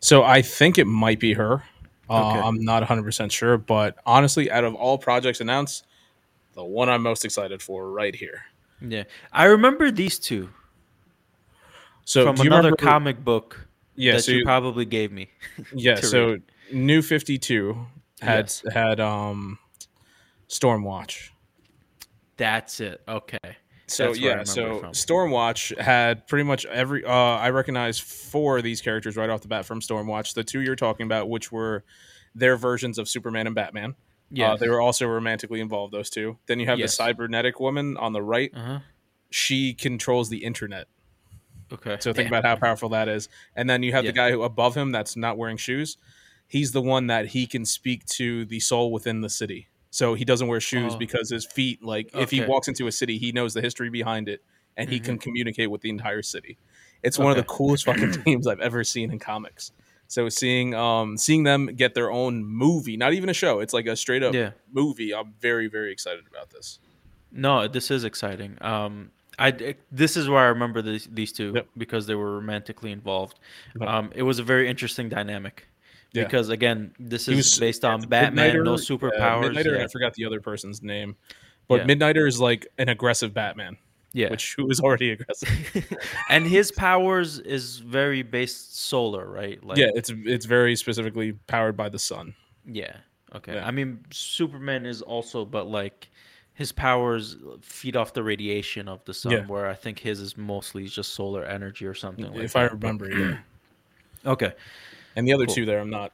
So 0.00 0.24
I 0.24 0.42
think 0.42 0.78
it 0.78 0.86
might 0.86 1.20
be 1.20 1.32
her. 1.34 1.62
Uh, 2.10 2.42
I'm 2.44 2.62
not 2.62 2.82
100% 2.82 3.30
sure, 3.30 3.56
but 3.56 3.96
honestly, 4.04 4.50
out 4.50 4.64
of 4.64 4.74
all 4.74 4.98
projects 4.98 5.40
announced, 5.40 5.86
the 6.54 6.64
one 6.64 6.88
I'm 6.90 7.02
most 7.02 7.24
excited 7.24 7.62
for 7.62 7.90
right 7.90 8.14
here. 8.14 8.42
Yeah, 8.80 9.04
I 9.32 9.44
remember 9.44 9.90
these 9.90 10.18
two 10.18 10.50
So 12.04 12.24
from 12.26 12.40
another 12.46 12.56
remember- 12.70 12.76
comic 12.76 13.24
book 13.24 13.68
Yeah, 13.94 14.14
that 14.14 14.24
so 14.24 14.32
you 14.32 14.38
you- 14.38 14.44
probably 14.44 14.84
gave 14.84 15.12
me. 15.12 15.30
yeah. 15.74 16.00
So 16.00 16.32
read. 16.32 16.42
New 16.72 17.00
52 17.00 17.86
had 18.20 18.38
Yes. 18.46 18.64
had 18.74 18.98
um 19.00 19.58
Stormwatch. 20.48 21.30
That's 22.36 22.80
it. 22.80 23.00
Okay. 23.06 23.38
So 23.92 24.12
yeah, 24.14 24.44
so. 24.44 24.80
Stormwatch 24.92 25.78
had 25.78 26.26
pretty 26.26 26.44
much 26.44 26.64
every. 26.66 27.04
Uh, 27.04 27.10
I 27.12 27.50
recognize 27.50 27.98
four 27.98 28.58
of 28.58 28.64
these 28.64 28.80
characters 28.80 29.16
right 29.16 29.28
off 29.30 29.42
the 29.42 29.48
bat 29.48 29.64
from 29.64 29.80
Stormwatch. 29.80 30.34
The 30.34 30.44
two 30.44 30.60
you're 30.60 30.76
talking 30.76 31.04
about, 31.06 31.28
which 31.28 31.52
were 31.52 31.84
their 32.34 32.56
versions 32.56 32.98
of 32.98 33.08
Superman 33.08 33.46
and 33.46 33.54
Batman. 33.54 33.94
Yeah. 34.30 34.52
Uh, 34.52 34.56
they 34.56 34.68
were 34.68 34.80
also 34.80 35.06
romantically 35.06 35.60
involved. 35.60 35.92
Those 35.92 36.08
two. 36.10 36.38
Then 36.46 36.58
you 36.58 36.66
have 36.66 36.78
Yes. 36.78 36.92
the 36.92 36.96
cybernetic 37.04 37.60
woman 37.60 37.96
on 37.98 38.12
the 38.14 38.22
right. 38.22 38.50
Uh 38.54 38.60
huh. 38.64 38.78
She 39.30 39.74
controls 39.74 40.28
the 40.30 40.44
internet. 40.44 40.86
Okay. 41.72 41.96
So 42.00 42.12
think 42.12 42.30
Yeah. 42.30 42.38
about 42.38 42.48
how 42.48 42.56
powerful 42.56 42.88
that 42.90 43.08
is. 43.08 43.28
And 43.56 43.68
then 43.68 43.82
you 43.82 43.92
have 43.92 44.04
Yeah. 44.04 44.10
the 44.10 44.16
guy 44.16 44.30
who 44.30 44.42
above 44.42 44.74
him 44.74 44.90
that's 44.92 45.16
not 45.16 45.36
wearing 45.38 45.56
shoes. 45.56 45.96
He's 46.46 46.72
the 46.72 46.82
one 46.82 47.06
that 47.06 47.28
he 47.28 47.46
can 47.46 47.64
speak 47.64 48.04
to 48.06 48.44
the 48.44 48.60
soul 48.60 48.92
within 48.92 49.22
the 49.22 49.30
city. 49.30 49.68
So 49.94 50.14
he 50.14 50.24
doesn't 50.24 50.48
wear 50.48 50.58
shoes 50.58 50.94
Oh. 50.94 50.98
because 50.98 51.30
his 51.30 51.44
feet, 51.44 51.84
like 51.84 52.10
if 52.16 52.30
he 52.30 52.40
Mm-hmm. 52.40 52.48
walks 52.50 52.66
into 52.66 52.86
a 52.86 52.92
city, 52.92 53.18
he 53.18 53.30
knows 53.30 53.52
the 53.54 53.60
history 53.60 53.90
behind 53.90 54.28
it 54.28 54.42
and 54.76 54.88
he 54.88 54.98
can 54.98 55.18
communicate 55.18 55.70
with 55.70 55.82
the 55.82 55.90
entire 55.90 56.22
city. 56.22 56.56
It's 57.02 57.18
one 57.18 57.30
of 57.30 57.36
the 57.36 57.42
coolest 57.44 57.84
fucking 57.84 58.10
teams 58.24 58.46
I've 58.46 58.60
ever 58.60 58.84
seen 58.84 59.10
in 59.12 59.18
comics. 59.18 59.70
So 60.08 60.28
seeing 60.30 60.74
um 60.74 61.16
seeing 61.18 61.42
them 61.42 61.66
get 61.66 61.94
their 61.94 62.10
own 62.10 62.42
movie, 62.44 62.96
not 62.96 63.12
even 63.12 63.28
a 63.28 63.34
show, 63.34 63.60
it's 63.60 63.74
like 63.74 63.86
a 63.86 63.94
straight 63.94 64.22
up 64.22 64.32
Yeah. 64.34 64.52
movie. 64.72 65.14
I'm 65.14 65.34
very 65.40 65.68
very 65.68 65.92
excited 65.92 66.24
about 66.26 66.48
this. 66.50 66.78
No, 67.30 67.68
this 67.68 67.90
is 67.90 68.04
exciting. 68.04 68.56
Um, 68.62 69.10
I 69.38 69.74
this 69.90 70.16
is 70.16 70.26
where 70.28 70.38
I 70.40 70.46
remember 70.48 70.80
these 70.82 71.06
these 71.10 71.32
two 71.32 71.52
Yep. 71.54 71.66
because 71.76 72.06
they 72.06 72.14
were 72.14 72.34
romantically 72.36 72.92
involved. 72.92 73.38
Yep. 73.78 73.88
Um, 73.88 74.10
it 74.14 74.22
was 74.22 74.38
a 74.38 74.42
very 74.42 74.68
interesting 74.68 75.08
dynamic 75.10 75.66
Yeah. 76.12 76.24
because 76.24 76.48
again, 76.48 76.94
this 76.98 77.26
He 77.26 77.32
is 77.32 77.38
was- 77.38 77.58
based 77.58 77.84
on 77.84 78.00
yeah, 78.00 78.06
Batman, 78.06 78.62
no 78.64 78.74
superpowers. 78.74 79.54
Yeah, 79.54 79.62
Midnighter, 79.62 79.78
yeah. 79.78 79.84
I 79.84 79.88
forgot 79.88 80.14
the 80.14 80.24
other 80.26 80.40
person's 80.40 80.82
name, 80.82 81.16
but 81.68 81.80
Yeah. 81.86 81.94
Midnighter 81.94 82.26
is 82.28 82.40
like 82.40 82.66
an 82.78 82.88
aggressive 82.88 83.32
Batman. 83.34 83.76
yeah. 84.14 84.28
which 84.30 84.54
who 84.56 84.68
is 84.68 84.78
already 84.80 85.10
aggressive. 85.12 85.96
and 86.28 86.46
his 86.46 86.70
powers 86.70 87.38
is 87.38 87.78
very 87.78 88.22
based 88.22 88.76
solar, 88.78 89.26
right? 89.26 89.64
Like, 89.64 89.78
yeah, 89.78 89.88
it's 89.94 90.10
it's 90.14 90.44
very 90.44 90.76
specifically 90.76 91.32
powered 91.46 91.76
by 91.76 91.88
the 91.88 91.98
sun. 91.98 92.34
yeah. 92.66 92.96
Okay. 93.34 93.54
Yeah. 93.54 93.66
I 93.66 93.70
mean, 93.70 94.04
Superman 94.10 94.84
is 94.84 95.00
also, 95.00 95.46
but 95.46 95.66
like 95.66 96.10
his 96.52 96.70
powers 96.70 97.36
feed 97.62 97.96
off 97.96 98.12
the 98.12 98.22
radiation 98.22 98.86
of 98.88 99.02
the 99.06 99.14
sun, 99.14 99.32
Yeah. 99.32 99.46
where 99.46 99.66
I 99.66 99.72
think 99.74 99.98
his 100.00 100.20
is 100.20 100.36
mostly 100.36 100.86
just 100.86 101.14
solar 101.14 101.42
energy 101.42 101.86
or 101.86 101.94
something. 101.94 102.26
like 102.30 102.42
if 102.44 102.54
I 102.56 102.64
that. 102.64 102.72
remember, 102.74 103.10
yeah. 103.10 103.38
Okay. 104.26 104.52
And 105.16 105.26
the 105.26 105.32
other 105.32 105.46
Cool. 105.46 105.54
two 105.54 105.64
there, 105.66 105.80
I'm 105.80 105.90
not. 105.90 106.12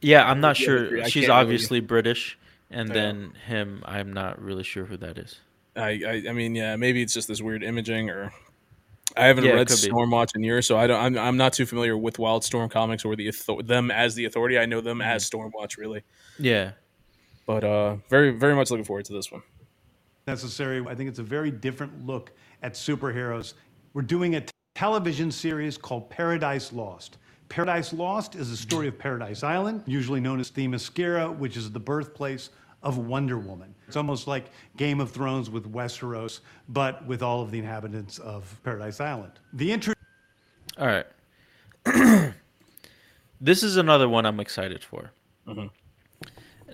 Yeah, 0.00 0.28
I'm 0.28 0.40
not 0.40 0.56
sure. 0.56 0.88
three, 0.88 1.02
She's 1.04 1.12
can't 1.12 1.28
really- 1.28 1.40
obviously 1.40 1.80
British, 1.80 2.36
and 2.70 2.88
Yeah. 2.88 2.94
then 2.94 3.32
him, 3.46 3.82
I'm 3.86 4.12
not 4.12 4.40
really 4.42 4.62
sure 4.64 4.84
who 4.84 4.96
that 4.98 5.18
is. 5.18 5.40
I, 5.76 6.00
I 6.06 6.22
I 6.28 6.32
mean, 6.32 6.54
yeah, 6.54 6.76
maybe 6.76 7.02
it's 7.02 7.14
just 7.14 7.26
this 7.28 7.40
weird 7.42 7.62
imaging, 7.64 8.10
or 8.10 8.32
I 9.16 9.26
haven't 9.26 9.44
Yeah, 9.44 9.52
read 9.52 9.68
could 9.68 9.80
be. 9.82 9.88
Stormwatch 9.88 10.34
in 10.36 10.42
years, 10.44 10.66
so 10.66 10.76
I 10.76 10.86
don't. 10.86 11.00
I'm, 11.00 11.18
I'm 11.18 11.36
not 11.36 11.52
too 11.52 11.66
familiar 11.66 11.96
with 11.96 12.16
Wildstorm 12.18 12.70
comics 12.70 13.04
or 13.04 13.16
the 13.16 13.32
them 13.64 13.90
as 13.90 14.14
the 14.14 14.24
Authority. 14.26 14.58
I 14.58 14.66
know 14.66 14.80
them 14.80 15.00
as 15.00 15.28
Mm-hmm. 15.28 15.48
Stormwatch, 15.56 15.76
really. 15.78 16.02
Yeah. 16.38 16.72
But 17.46 17.64
uh, 17.64 17.96
very 18.08 18.30
very 18.30 18.54
much 18.54 18.70
looking 18.70 18.84
forward 18.84 19.04
to 19.06 19.12
this 19.12 19.30
one. 19.32 19.42
necessary. 20.26 20.82
I 20.88 20.94
think 20.94 21.08
it's 21.10 21.18
a 21.18 21.22
very 21.24 21.50
different 21.50 22.06
look 22.06 22.30
at 22.62 22.74
superheroes. 22.74 23.54
We're 23.92 24.02
doing 24.02 24.32
it 24.34 24.50
television 24.74 25.30
series 25.30 25.76
called 25.76 26.08
Paradise 26.10 26.72
Lost. 26.72 27.18
Paradise 27.54 27.92
Lost 27.92 28.34
is 28.34 28.50
the 28.50 28.56
story 28.56 28.88
of 28.88 28.98
Paradise 28.98 29.44
Island, 29.44 29.84
usually 29.86 30.18
known 30.18 30.40
as 30.40 30.50
Themyscira, 30.50 31.32
which 31.38 31.56
is 31.56 31.70
the 31.70 31.78
birthplace 31.78 32.50
of 32.82 32.98
Wonder 32.98 33.38
Woman. 33.38 33.72
It's 33.86 33.94
almost 33.94 34.26
like 34.26 34.46
Game 34.76 34.98
of 34.98 35.12
Thrones 35.12 35.50
with 35.50 35.72
Westeros, 35.72 36.40
but 36.68 37.06
with 37.06 37.22
all 37.22 37.42
of 37.42 37.52
the 37.52 37.60
inhabitants 37.60 38.18
of 38.18 38.60
Paradise 38.64 38.98
Island. 39.00 39.34
The 39.52 39.70
intro. 39.70 39.94
All 40.78 40.88
right. 40.88 41.06
this 43.40 43.62
is 43.62 43.76
another 43.76 44.08
one 44.08 44.26
I'm 44.26 44.40
excited 44.40 44.82
for. 44.82 45.12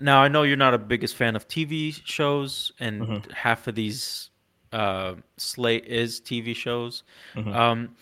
Now 0.01 0.23
I 0.23 0.29
know 0.29 0.45
you're 0.45 0.57
not 0.57 0.73
a 0.73 0.79
biggest 0.79 1.15
fan 1.15 1.37
of 1.37 1.47
TV 1.47 2.01
shows, 2.07 2.73
and 2.81 3.27
half 3.35 3.67
of 3.67 3.75
these 3.75 4.31
uh, 4.73 5.17
slate 5.37 5.85
is 5.85 6.23
TV 6.23 6.57
shows. 6.57 7.03
Um, 7.37 7.97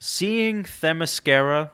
seeing 0.00 0.64
Themyscira 0.64 1.70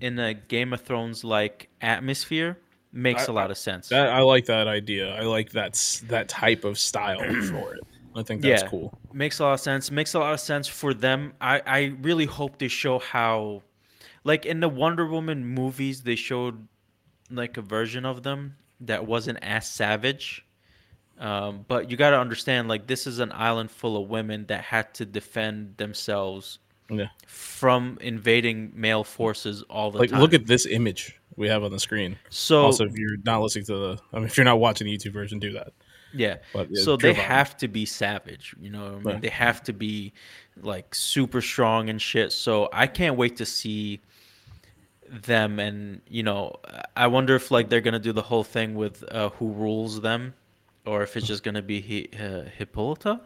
in 0.00 0.18
a 0.18 0.34
Game 0.34 0.72
of 0.72 0.80
Thrones 0.80 1.24
like 1.24 1.68
atmosphere 1.80 2.58
makes 2.92 3.28
a 3.28 3.30
I- 3.30 3.34
lot 3.34 3.50
of 3.50 3.58
sense. 3.58 3.88
That 3.88 4.08
I 4.08 4.20
like 4.22 4.46
that 4.46 4.66
idea. 4.68 5.14
I 5.14 5.22
like 5.22 5.50
that 5.52 5.74
that 6.08 6.28
type 6.28 6.64
of 6.64 6.78
style 6.78 7.18
for 7.50 7.74
it. 7.74 7.80
I 8.14 8.24
think 8.24 8.42
that's 8.42 8.64
cool. 8.64 8.98
Makes 9.12 9.38
a 9.38 9.44
lot 9.44 9.52
of 9.54 9.60
sense. 9.60 9.90
Makes 9.90 10.14
a 10.14 10.18
lot 10.18 10.34
of 10.34 10.40
sense 10.40 10.66
for 10.66 10.92
them. 10.92 11.32
I, 11.40 11.62
I 11.64 11.80
really 12.02 12.26
hope 12.26 12.58
they 12.58 12.66
show 12.66 12.98
how, 12.98 13.62
like 14.24 14.44
in 14.46 14.58
the 14.58 14.68
Wonder 14.68 15.06
Woman 15.06 15.46
movies, 15.46 16.02
they 16.02 16.16
showed 16.16 16.66
like 17.30 17.56
a 17.56 17.62
version 17.62 18.04
of 18.04 18.24
them 18.24 18.56
that 18.80 19.06
wasn't 19.06 19.38
as 19.42 19.68
savage. 19.68 20.44
Um, 21.20 21.64
but 21.68 21.88
you 21.88 21.96
got 21.96 22.10
to 22.10 22.18
understand, 22.18 22.66
like 22.66 22.88
this 22.88 23.06
is 23.06 23.20
an 23.20 23.30
island 23.30 23.70
full 23.70 24.02
of 24.02 24.08
women 24.08 24.46
that 24.46 24.62
had 24.64 24.92
to 24.94 25.04
defend 25.06 25.76
themselves 25.76 26.58
Yeah. 26.90 27.08
from 27.26 27.98
invading 28.00 28.72
male 28.74 29.04
forces 29.04 29.62
all 29.70 29.90
the 29.90 29.98
Like 29.98 30.10
time. 30.10 30.20
look 30.20 30.34
at 30.34 30.46
this 30.46 30.66
image 30.66 31.18
we 31.36 31.48
have 31.48 31.62
on 31.62 31.70
the 31.70 31.78
screen. 31.80 32.16
so 32.30 32.62
also, 32.64 32.84
if 32.86 32.96
you're 32.98 33.16
not 33.24 33.40
listening 33.42 33.64
to 33.66 33.74
the, 33.76 33.98
I 34.12 34.16
mean, 34.16 34.26
if 34.26 34.36
you're 34.36 34.44
not 34.44 34.58
watching 34.60 34.86
the 34.86 34.96
YouTube 34.96 35.12
version, 35.12 35.38
do 35.38 35.52
that. 35.52 35.72
Yeah. 36.12 36.38
But, 36.52 36.68
yeah, 36.70 36.82
so 36.82 36.96
they 36.96 37.12
have 37.14 37.56
to 37.58 37.68
be 37.68 37.86
savage, 37.86 38.54
you 38.60 38.68
know. 38.70 38.82
what 38.84 38.90
I 38.92 38.94
mean? 38.96 39.04
Right. 39.04 39.22
They 39.22 39.28
have 39.28 39.62
to 39.64 39.72
be 39.72 40.12
like 40.60 40.94
super 40.94 41.40
strong 41.40 41.88
and 41.88 42.02
shit. 42.02 42.32
So 42.32 42.68
I 42.72 42.86
can't 42.88 43.16
wait 43.16 43.36
to 43.36 43.46
see 43.46 44.00
them 45.08 45.58
and 45.58 46.00
you 46.08 46.22
know 46.22 46.54
I 46.96 47.08
wonder 47.08 47.34
if 47.34 47.50
like 47.50 47.68
they're 47.68 47.80
gonna 47.80 47.98
do 47.98 48.12
the 48.12 48.22
whole 48.22 48.44
thing 48.44 48.74
with 48.76 49.02
uh, 49.10 49.30
who 49.30 49.50
rules 49.52 50.00
them, 50.00 50.34
or 50.86 51.02
if 51.02 51.16
it's 51.16 51.26
just 51.26 51.42
gonna 51.42 51.62
be 51.62 51.80
Hi- 52.12 52.24
uh, 52.24 52.44
Hippolyta. 52.56 53.20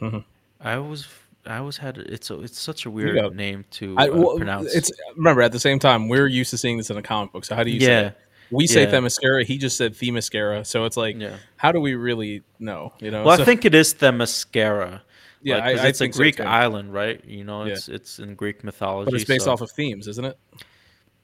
Mhm. 0.00 0.24
I 0.60 0.74
always 0.74 1.06
I 1.46 1.58
always 1.58 1.76
had 1.76 1.98
it's 1.98 2.30
a, 2.30 2.40
it's 2.40 2.58
such 2.58 2.86
a 2.86 2.90
weird 2.90 3.16
Yeah. 3.16 3.28
name 3.28 3.64
to 3.72 3.94
I, 3.98 4.08
uh, 4.08 4.14
well, 4.16 4.36
pronounce. 4.36 4.74
it's 4.74 4.90
remember 5.16 5.42
at 5.42 5.52
the 5.52 5.60
same 5.60 5.78
time 5.78 6.08
we're 6.08 6.26
used 6.26 6.50
to 6.50 6.58
seeing 6.58 6.78
this 6.78 6.90
in 6.90 6.96
a 6.96 7.02
comic 7.02 7.32
book. 7.32 7.44
So 7.44 7.54
how 7.54 7.64
do 7.64 7.70
you 7.70 7.80
say 7.80 7.86
Yeah. 7.86 8.00
it? 8.08 8.18
We 8.50 8.66
say 8.66 8.82
Yeah. 8.84 8.90
Themyscira. 8.92 9.44
He 9.44 9.58
just 9.58 9.76
said 9.76 9.94
Themyscira. 9.94 10.66
So 10.66 10.84
it's 10.84 10.96
like, 10.96 11.16
Yeah. 11.18 11.36
how 11.56 11.72
do 11.72 11.80
we 11.80 11.94
really 11.94 12.42
know? 12.58 12.92
You 13.00 13.10
know. 13.10 13.24
well, 13.24 13.36
So- 13.36 13.42
I 13.42 13.46
think 13.46 13.64
it 13.64 13.74
is 13.74 13.94
Themyscira. 13.94 15.00
Yeah, 15.42 15.56
like, 15.56 15.64
I- 15.78 15.88
it's 15.88 15.98
think 15.98 16.12
a 16.12 16.14
so, 16.14 16.18
Greek 16.18 16.36
too. 16.36 16.42
island, 16.44 16.92
right? 16.94 17.22
You 17.26 17.44
know, 17.44 17.62
it's 17.64 17.88
it's 17.88 18.18
in 18.18 18.34
Greek 18.34 18.64
mythology. 18.64 19.10
but 19.10 19.14
it's 19.20 19.28
based 19.28 19.44
so- 19.44 19.52
off 19.52 19.60
of 19.60 19.70
themes, 19.70 20.08
isn't 20.08 20.24
it? 20.24 20.38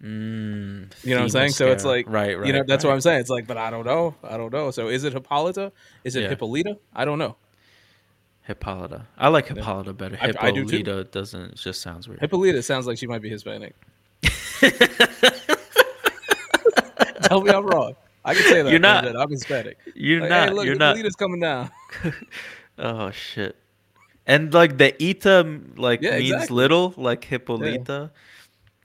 Mm, 0.02 0.90
You 1.02 1.10
know 1.10 1.16
what 1.16 1.22
I'm 1.24 1.28
saying? 1.28 1.50
So 1.50 1.70
it's 1.70 1.84
like, 1.84 2.06
right, 2.08 2.38
right. 2.38 2.46
You 2.46 2.52
know, 2.54 2.62
that's 2.66 2.84
right. 2.84 2.90
what 2.90 2.94
I'm 2.94 3.00
saying. 3.02 3.20
It's 3.20 3.28
like, 3.30 3.46
but 3.46 3.58
I 3.58 3.70
don't 3.70 3.84
know. 3.84 4.14
I 4.24 4.36
don't 4.38 4.52
know. 4.52 4.70
So 4.70 4.88
is 4.88 5.04
it 5.04 5.12
Hippolyta? 5.12 5.72
Is 6.04 6.16
it 6.16 6.22
Yeah. 6.22 6.28
Hippolyta? 6.30 6.78
I 6.94 7.04
don't 7.04 7.18
know. 7.18 7.36
Hippolyta. 8.42 9.06
I 9.18 9.28
like 9.28 9.48
Hippolyta 9.48 9.92
better. 9.92 10.18
I- 10.20 10.32
I 10.40 10.50
do 10.50 10.64
too. 10.64 10.78
Hippolyta 10.78 11.04
doesn't. 11.04 11.52
It 11.52 11.56
just 11.56 11.80
sounds 11.82 12.08
weird. 12.08 12.20
Hippolyta 12.20 12.62
sounds 12.62 12.86
like 12.86 12.98
she 12.98 13.06
might 13.06 13.22
be 13.22 13.28
Hispanic. 13.28 13.74
Tell 17.22 17.40
me 17.42 17.50
I'm 17.50 17.66
wrong. 17.66 17.94
I 18.24 18.34
can 18.34 18.42
say 18.44 18.62
that. 18.62 18.70
You're 18.70 18.80
not. 18.80 19.04
I'm 19.16 19.30
Hispanic. 19.30 19.78
You're 19.94 20.20
Like, 20.20 20.30
not. 20.30 20.48
Hey, 20.48 20.54
look, 20.54 20.66
you're 20.66 20.74
not. 20.74 20.96
Hippolyta's 20.96 21.16
coming 21.16 21.40
down. 21.40 21.70
Oh 22.82 23.10
shit. 23.10 23.56
And 24.26 24.54
like 24.54 24.78
the 24.78 24.94
Ita 25.06 25.60
like 25.76 26.00
Yeah, 26.00 26.16
means 26.18 26.32
exactly. 26.32 26.56
little, 26.56 26.94
like 26.96 27.24
Hippolyta. 27.24 28.10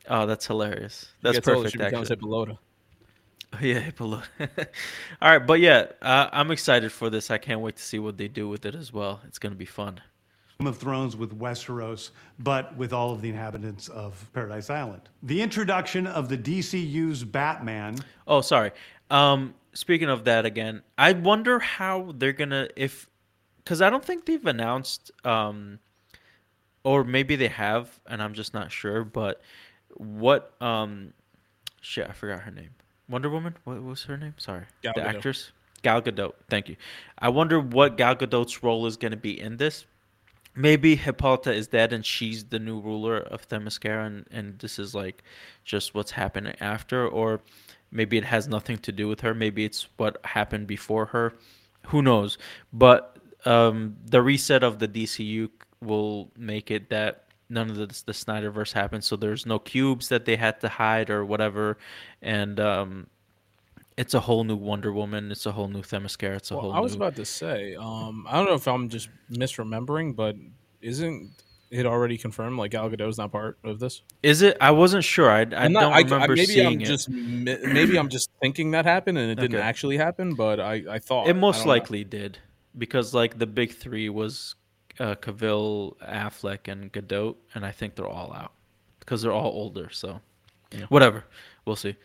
Oh, 0.09 0.25
that's 0.25 0.45
hilarious. 0.47 1.13
That's 1.21 1.37
older, 1.37 1.51
perfect. 1.61 1.71
She 1.71 1.77
becomes 1.77 2.11
Actually. 2.11 2.15
Hippolyta. 2.27 2.59
Yeah, 3.61 3.79
Hippolyta. 3.79 4.27
All 5.21 5.31
right, 5.31 5.45
but 5.45 5.59
yeah, 5.59 5.85
uh, 6.01 6.29
I'm 6.31 6.51
excited 6.51 6.91
for 6.91 7.09
this. 7.09 7.31
I 7.31 7.37
can't 7.37 7.61
wait 7.61 7.77
to 7.77 7.83
see 7.83 7.99
what 7.99 8.17
they 8.17 8.27
do 8.27 8.49
with 8.49 8.65
it 8.65 8.75
as 8.75 8.91
well. 8.91 9.21
It's 9.27 9.39
gonna 9.39 9.55
be 9.55 9.65
fun. 9.65 10.01
Game 10.59 10.67
of 10.67 10.77
Thrones 10.77 11.17
with 11.17 11.37
Westeros, 11.37 12.11
but 12.39 12.75
with 12.77 12.93
all 12.93 13.11
of 13.11 13.21
the 13.21 13.29
inhabitants 13.29 13.89
of 13.89 14.29
Paradise 14.33 14.69
Island. 14.69 15.01
The 15.23 15.41
introduction 15.41 16.07
of 16.07 16.29
the 16.29 16.37
DCU's 16.37 17.23
Batman. 17.25 17.97
Oh, 18.25 18.39
sorry. 18.41 18.71
Um, 19.11 19.53
speaking 19.73 20.09
of 20.09 20.23
that 20.25 20.45
again, 20.45 20.81
I 20.97 21.11
wonder 21.13 21.59
how 21.59 22.13
they're 22.17 22.33
gonna 22.33 22.69
if, 22.75 23.09
because 23.57 23.81
I 23.81 23.89
don't 23.89 24.03
think 24.03 24.25
they've 24.25 24.45
announced, 24.45 25.11
um, 25.25 25.79
or 26.83 27.03
maybe 27.03 27.35
they 27.35 27.49
have, 27.49 27.99
and 28.07 28.21
I'm 28.23 28.33
just 28.33 28.53
not 28.53 28.71
sure. 28.71 29.03
But 29.03 29.41
what, 29.95 30.53
um, 30.61 31.13
shit, 31.81 32.09
I 32.09 32.13
forgot 32.13 32.41
her 32.41 32.51
name. 32.51 32.71
Wonder 33.09 33.29
Woman. 33.29 33.55
What 33.63 33.83
was 33.83 34.03
her 34.03 34.17
name? 34.17 34.35
Sorry, 34.37 34.65
Gal 34.81 34.93
the 34.95 35.01
Gadot. 35.01 35.15
actress 35.15 35.51
Gal 35.85 36.01
Gadot. 36.01 36.33
Thank 36.49 36.69
you. 36.69 36.75
I 37.19 37.29
wonder 37.29 37.59
what 37.59 37.97
Gal 37.97 38.15
Gadot's 38.15 38.63
role 38.63 38.87
is 38.87 38.97
gonna 38.97 39.17
be 39.17 39.39
in 39.39 39.57
this. 39.57 39.85
Maybe 40.55 40.95
Hippolyta 40.95 41.53
is 41.53 41.67
dead 41.67 41.93
and 41.93 42.05
she's 42.05 42.45
the 42.45 42.59
new 42.59 42.79
ruler 42.79 43.17
of 43.17 43.47
Themyscira, 43.47 44.07
and, 44.07 44.25
and 44.31 44.57
this 44.59 44.79
is 44.79 44.95
like 44.95 45.23
just 45.63 45.93
what's 45.93 46.11
happening 46.11 46.55
after, 46.59 47.07
or 47.07 47.41
maybe 47.91 48.17
it 48.17 48.23
has 48.23 48.47
nothing 48.47 48.77
to 48.79 48.91
do 48.91 49.07
with 49.07 49.21
her. 49.21 49.33
Maybe 49.35 49.65
it's 49.65 49.87
what 49.97 50.17
happened 50.25 50.65
before 50.65 51.07
her. 51.07 51.33
Who 51.87 52.01
knows? 52.01 52.37
But 52.73 53.17
um, 53.45 53.97
the 54.05 54.21
reset 54.21 54.63
of 54.63 54.79
the 54.79 54.87
DCU 54.87 55.49
will 55.81 56.31
make 56.37 56.71
it 56.71 56.89
that 56.89 57.24
none 57.49 57.69
of 57.69 57.75
the, 57.75 57.87
the 58.05 58.11
Snyderverse 58.11 58.73
happens. 58.73 59.05
So 59.05 59.15
there's 59.15 59.45
no 59.45 59.59
cubes 59.59 60.09
that 60.09 60.25
they 60.25 60.35
had 60.35 60.59
to 60.61 60.69
hide 60.69 61.09
or 61.09 61.23
whatever, 61.25 61.77
and 62.21 62.59
um, 62.59 63.07
it's 63.97 64.13
a 64.13 64.19
whole 64.19 64.43
new 64.43 64.55
Wonder 64.55 64.91
Woman. 64.91 65.31
It's 65.31 65.45
a 65.45 65.51
whole 65.51 65.67
new 65.67 65.81
Themyscira. 65.81 66.37
It's 66.37 66.51
a 66.51 66.55
Well, 66.55 66.63
whole. 66.63 66.73
I 66.73 66.79
was 66.79 66.93
new... 66.93 66.97
about 66.97 67.15
to 67.17 67.25
say, 67.25 67.75
um, 67.75 68.25
I 68.29 68.37
don't 68.37 68.45
know 68.45 68.55
if 68.55 68.67
I'm 68.67 68.89
just 68.89 69.09
misremembering, 69.31 70.15
but 70.15 70.35
isn't 70.81 71.31
it 71.71 71.85
already 71.85 72.17
confirmed? 72.17 72.57
Like 72.57 72.71
Gal 72.71 72.89
Gadot's 72.89 73.17
not 73.17 73.31
part 73.31 73.57
of 73.63 73.79
this. 73.79 74.01
Is 74.21 74.41
it? 74.41 74.55
I 74.61 74.71
wasn't 74.71 75.03
sure. 75.03 75.29
I, 75.31 75.39
I 75.39 75.41
I'm 75.41 75.47
don't 75.47 75.73
not, 75.73 75.93
I, 75.93 75.99
remember 76.01 76.35
maybe 76.35 76.45
seeing 76.45 76.67
I'm 76.67 76.81
it. 76.81 76.85
just 76.85 77.09
maybe 77.09 77.97
I'm 77.97 78.09
just 78.09 78.29
thinking 78.41 78.71
that 78.71 78.85
happened 78.85 79.17
and 79.17 79.31
it 79.31 79.35
didn't 79.35 79.55
Okay. 79.57 79.63
actually 79.63 79.97
happen, 79.97 80.35
but 80.35 80.59
I, 80.59 80.83
I 80.89 80.99
thought 80.99 81.27
It 81.27 81.33
most 81.35 81.57
don't 81.59 81.65
know. 81.67 81.69
likely 81.73 82.03
did 82.03 82.37
because 82.77 83.13
like 83.13 83.39
the 83.39 83.47
big 83.47 83.73
three 83.73 84.09
was 84.09 84.55
uh, 84.99 85.15
Cavill, 85.15 85.97
Affleck, 85.97 86.67
and 86.67 86.91
Gadot, 86.91 87.35
and 87.53 87.65
I 87.65 87.71
think 87.71 87.95
they're 87.95 88.07
all 88.07 88.33
out 88.33 88.51
because 88.99 89.21
they're 89.21 89.31
all 89.31 89.51
older. 89.51 89.89
So 89.91 90.21
whatever, 90.89 91.25
we'll 91.65 91.75
see. 91.75 91.95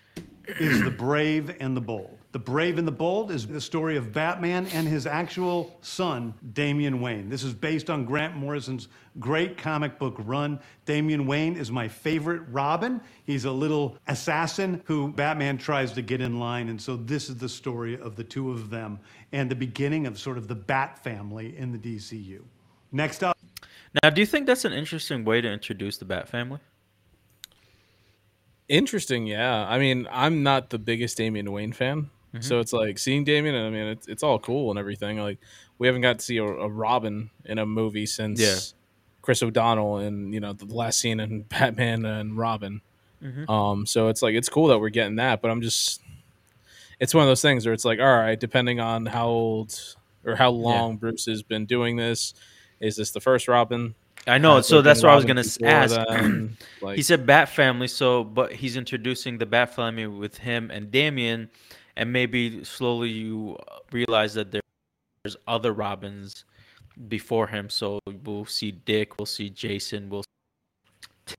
is 0.46 0.82
The 0.82 0.90
Brave 0.90 1.56
and 1.60 1.76
the 1.76 1.80
Bold. 1.80 2.18
The 2.32 2.38
Brave 2.38 2.78
and 2.78 2.86
the 2.86 2.92
Bold 2.92 3.32
is 3.32 3.46
the 3.46 3.60
story 3.60 3.96
of 3.96 4.12
Batman 4.12 4.66
and 4.66 4.86
his 4.86 5.04
actual 5.04 5.76
son, 5.80 6.32
Damian 6.52 7.00
Wayne. 7.00 7.28
This 7.28 7.42
is 7.42 7.52
based 7.52 7.90
on 7.90 8.04
Grant 8.04 8.36
Morrison's 8.36 8.86
great 9.18 9.58
comic 9.58 9.98
book 9.98 10.14
run. 10.18 10.60
Damian 10.84 11.26
Wayne 11.26 11.56
is 11.56 11.72
my 11.72 11.88
favorite 11.88 12.42
Robin. 12.50 13.00
He's 13.24 13.46
a 13.46 13.50
little 13.50 13.96
assassin 14.06 14.80
who 14.84 15.12
Batman 15.12 15.58
tries 15.58 15.90
to 15.92 16.02
get 16.02 16.20
in 16.20 16.38
line. 16.38 16.68
And 16.68 16.80
so 16.80 16.96
this 16.96 17.28
is 17.28 17.36
the 17.36 17.48
story 17.48 17.98
of 18.00 18.14
the 18.14 18.24
two 18.24 18.52
of 18.52 18.70
them 18.70 19.00
and 19.32 19.50
the 19.50 19.56
beginning 19.56 20.06
of 20.06 20.18
sort 20.18 20.38
of 20.38 20.46
the 20.46 20.54
Bat 20.54 21.02
family 21.02 21.56
in 21.56 21.72
the 21.72 21.78
DCU. 21.78 22.42
Next 22.92 23.22
up. 23.22 23.36
Now, 24.02 24.10
do 24.10 24.20
you 24.20 24.26
think 24.26 24.46
that's 24.46 24.64
an 24.64 24.72
interesting 24.72 25.24
way 25.24 25.40
to 25.40 25.48
introduce 25.50 25.98
the 25.98 26.04
Bat 26.04 26.28
family? 26.28 26.60
Interesting, 28.68 29.26
yeah. 29.26 29.66
I 29.68 29.78
mean, 29.78 30.06
I'm 30.12 30.42
not 30.42 30.70
the 30.70 30.78
biggest 30.78 31.16
Damian 31.16 31.50
Wayne 31.52 31.72
fan, 31.72 32.10
Mm-hmm. 32.32 32.42
so 32.42 32.60
it's 32.60 32.72
like 32.72 32.96
seeing 32.96 33.24
Damian, 33.24 33.56
and 33.56 33.66
I 33.66 33.70
mean, 33.70 33.88
it's 33.88 34.06
it's 34.06 34.22
all 34.22 34.38
cool 34.38 34.70
and 34.70 34.78
everything. 34.78 35.18
Like, 35.18 35.38
we 35.78 35.88
haven't 35.88 36.02
got 36.02 36.20
to 36.20 36.24
see 36.24 36.36
a, 36.36 36.44
a 36.44 36.68
Robin 36.68 37.28
in 37.44 37.58
a 37.58 37.66
movie 37.66 38.06
since 38.06 38.40
Yeah. 38.40 38.54
Chris 39.20 39.42
O'Donnell 39.42 39.96
and 39.96 40.32
you 40.32 40.38
know 40.38 40.52
the 40.52 40.66
last 40.66 41.00
scene 41.00 41.18
in 41.18 41.42
Batman 41.48 42.04
and 42.04 42.38
Robin. 42.38 42.82
Mm-hmm. 43.20 43.50
Um, 43.50 43.84
so 43.84 44.06
it's 44.08 44.22
like 44.22 44.36
it's 44.36 44.48
cool 44.48 44.68
that 44.68 44.78
we're 44.78 44.90
getting 44.90 45.16
that, 45.16 45.42
but 45.42 45.50
I'm 45.50 45.60
just, 45.60 46.00
it's 47.00 47.12
one 47.14 47.22
of 47.24 47.28
those 47.28 47.42
things 47.42 47.66
where 47.66 47.72
it's 47.74 47.84
like, 47.84 47.98
all 47.98 48.06
right, 48.06 48.38
depending 48.38 48.78
on 48.78 49.06
how 49.06 49.26
old 49.26 49.96
or 50.24 50.36
how 50.36 50.50
long 50.50 50.96
Bruce 50.98 51.26
has 51.26 51.42
been 51.42 51.66
doing 51.66 51.96
this, 51.96 52.32
is 52.80 52.96
this 52.96 53.10
the 53.12 53.20
first 53.20 53.48
Robin? 53.48 53.94
I 54.26 54.38
know. 54.38 54.56
Has 54.56 54.66
so 54.68 54.82
that's 54.82 55.02
what 55.02 55.12
I 55.12 55.16
was 55.16 55.24
gonna 55.24 55.44
ask. 55.64 55.96
then? 56.08 56.56
Like, 56.82 56.96
he 56.96 57.02
said 57.02 57.26
Bat 57.26 57.48
family, 57.50 57.88
so 57.88 58.24
but 58.24 58.52
he's 58.52 58.76
introducing 58.76 59.38
the 59.38 59.46
Bat 59.46 59.74
family 59.74 60.06
with 60.06 60.36
him 60.38 60.70
and 60.70 60.90
Damian, 60.90 61.50
and 61.96 62.12
maybe 62.12 62.62
slowly 62.64 63.08
you 63.10 63.56
realize 63.92 64.34
that 64.34 64.50
there's 64.50 65.36
other 65.46 65.72
Robins 65.72 66.44
before 67.08 67.46
him. 67.46 67.68
So 67.70 67.98
we'll 68.24 68.44
see 68.46 68.72
Dick, 68.72 69.18
we'll 69.18 69.26
see 69.26 69.50
Jason, 69.50 70.08
we'll 70.10 70.22
see 71.26 71.34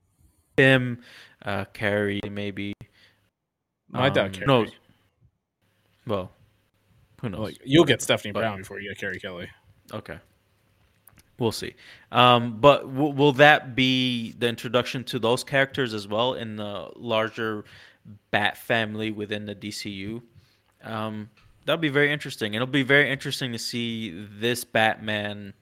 Tim, 0.58 1.02
uh, 1.46 1.66
Carrie, 1.74 2.20
maybe. 2.30 2.74
I 3.94 4.10
doubt 4.10 4.28
Um, 4.28 4.32
Carrie. 4.34 4.48
No. 4.48 4.66
Well, 6.08 6.32
who 7.22 7.30
knows? 7.30 7.40
Like 7.42 7.58
you'll 7.64 7.86
get 7.86 8.02
Stephanie 8.02 8.32
But- 8.32 8.42
Brown 8.42 8.60
before 8.60 8.80
you 8.80 8.90
get 8.90 8.98
Carrie 9.00 9.20
Kelly. 9.20 9.50
Okay. 9.94 10.18
We'll 11.42 11.52
see. 11.52 11.74
Um, 12.12 12.60
but 12.60 12.82
w- 12.82 13.16
will 13.16 13.34
that 13.34 13.74
be 13.76 14.34
the 14.34 14.48
introduction 14.48 15.04
to 15.06 15.18
those 15.18 15.44
characters 15.44 15.96
as 15.96 16.08
well 16.08 16.36
in 16.36 16.56
the 16.56 16.92
larger 16.96 17.66
Bat 18.30 18.58
family 18.58 19.10
within 19.10 19.48
the 19.48 19.56
DCU? 19.56 20.22
Um, 20.84 21.32
that'll 21.66 21.82
be 21.82 21.90
very 21.90 22.14
interesting. 22.14 22.54
It'll 22.54 22.68
be 22.68 22.84
very 22.84 23.10
interesting 23.10 23.54
to 23.54 23.58
see 23.58 24.28
this 24.38 24.64
Batman, 24.64 25.56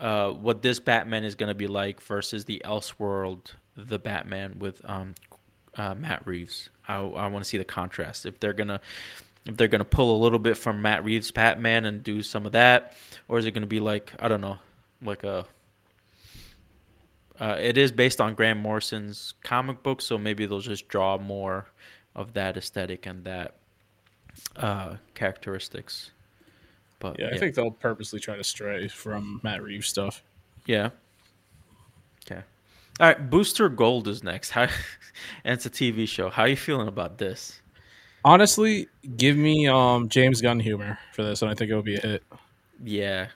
uh, 0.00 0.30
what 0.30 0.60
this 0.60 0.80
Batman 0.80 1.22
is 1.22 1.36
going 1.36 1.50
to 1.50 1.54
be 1.54 1.68
like 1.68 2.02
versus 2.02 2.44
the 2.44 2.60
Elseworld, 2.64 3.52
the 3.76 4.00
Batman 4.00 4.58
with 4.58 4.80
um, 4.90 5.14
uh, 5.76 5.94
Matt 5.94 6.26
Reeves. 6.26 6.68
I, 6.88 6.96
I 6.96 7.28
want 7.28 7.44
to 7.44 7.48
see 7.48 7.58
the 7.58 7.64
contrast. 7.64 8.26
If 8.26 8.40
they're 8.40 8.54
gonna, 8.54 8.80
if 9.46 9.56
they're 9.56 9.68
gonna 9.68 9.84
pull 9.84 10.16
a 10.16 10.20
little 10.20 10.40
bit 10.40 10.56
from 10.56 10.82
Matt 10.82 11.04
Reeves' 11.04 11.30
Batman 11.30 11.84
and 11.84 12.02
do 12.02 12.24
some 12.24 12.44
of 12.44 12.50
that, 12.52 12.96
or 13.28 13.38
is 13.38 13.46
it 13.46 13.52
gonna 13.52 13.66
be 13.66 13.78
like 13.78 14.12
I 14.18 14.26
don't 14.26 14.40
know, 14.40 14.58
like 15.02 15.24
a. 15.24 15.46
Uh, 17.38 17.56
it 17.58 17.78
is 17.78 17.90
based 17.90 18.20
on 18.20 18.34
Grant 18.34 18.60
Morrison's 18.60 19.34
comic 19.42 19.82
book, 19.82 20.02
so 20.02 20.18
maybe 20.18 20.44
they'll 20.44 20.60
just 20.60 20.88
draw 20.88 21.16
more 21.16 21.66
of 22.14 22.34
that 22.34 22.56
aesthetic 22.58 23.06
and 23.06 23.24
that 23.24 23.54
uh, 24.56 24.96
characteristics. 25.14 26.10
But 26.98 27.18
Yeah, 27.18 27.30
I 27.32 27.38
think 27.38 27.54
they'll 27.54 27.70
purposely 27.70 28.20
try 28.20 28.36
to 28.36 28.44
stray 28.44 28.88
from 28.88 29.40
Matt 29.42 29.62
Reeves 29.62 29.88
stuff. 29.88 30.22
Yeah. 30.66 30.90
Okay. 32.26 32.42
All 33.00 33.06
right. 33.06 33.30
Booster 33.30 33.70
Gold 33.70 34.06
is 34.06 34.22
next. 34.22 34.50
How? 34.50 34.62
and 35.44 35.54
it's 35.54 35.64
a 35.64 35.70
TV 35.70 36.06
show. 36.06 36.28
How 36.28 36.42
are 36.42 36.48
you 36.48 36.56
feeling 36.56 36.88
about 36.88 37.16
this? 37.16 37.60
Honestly, 38.22 38.86
give 39.16 39.36
me 39.36 39.66
um 39.66 40.10
James 40.10 40.42
Gunn 40.42 40.60
humor 40.60 40.98
for 41.14 41.22
this, 41.22 41.40
and 41.40 41.50
I 41.50 41.54
think 41.54 41.70
it 41.70 41.74
would 41.74 41.86
be 41.86 41.96
a 41.96 42.00
hit. 42.00 42.22
Yeah. 42.84 43.28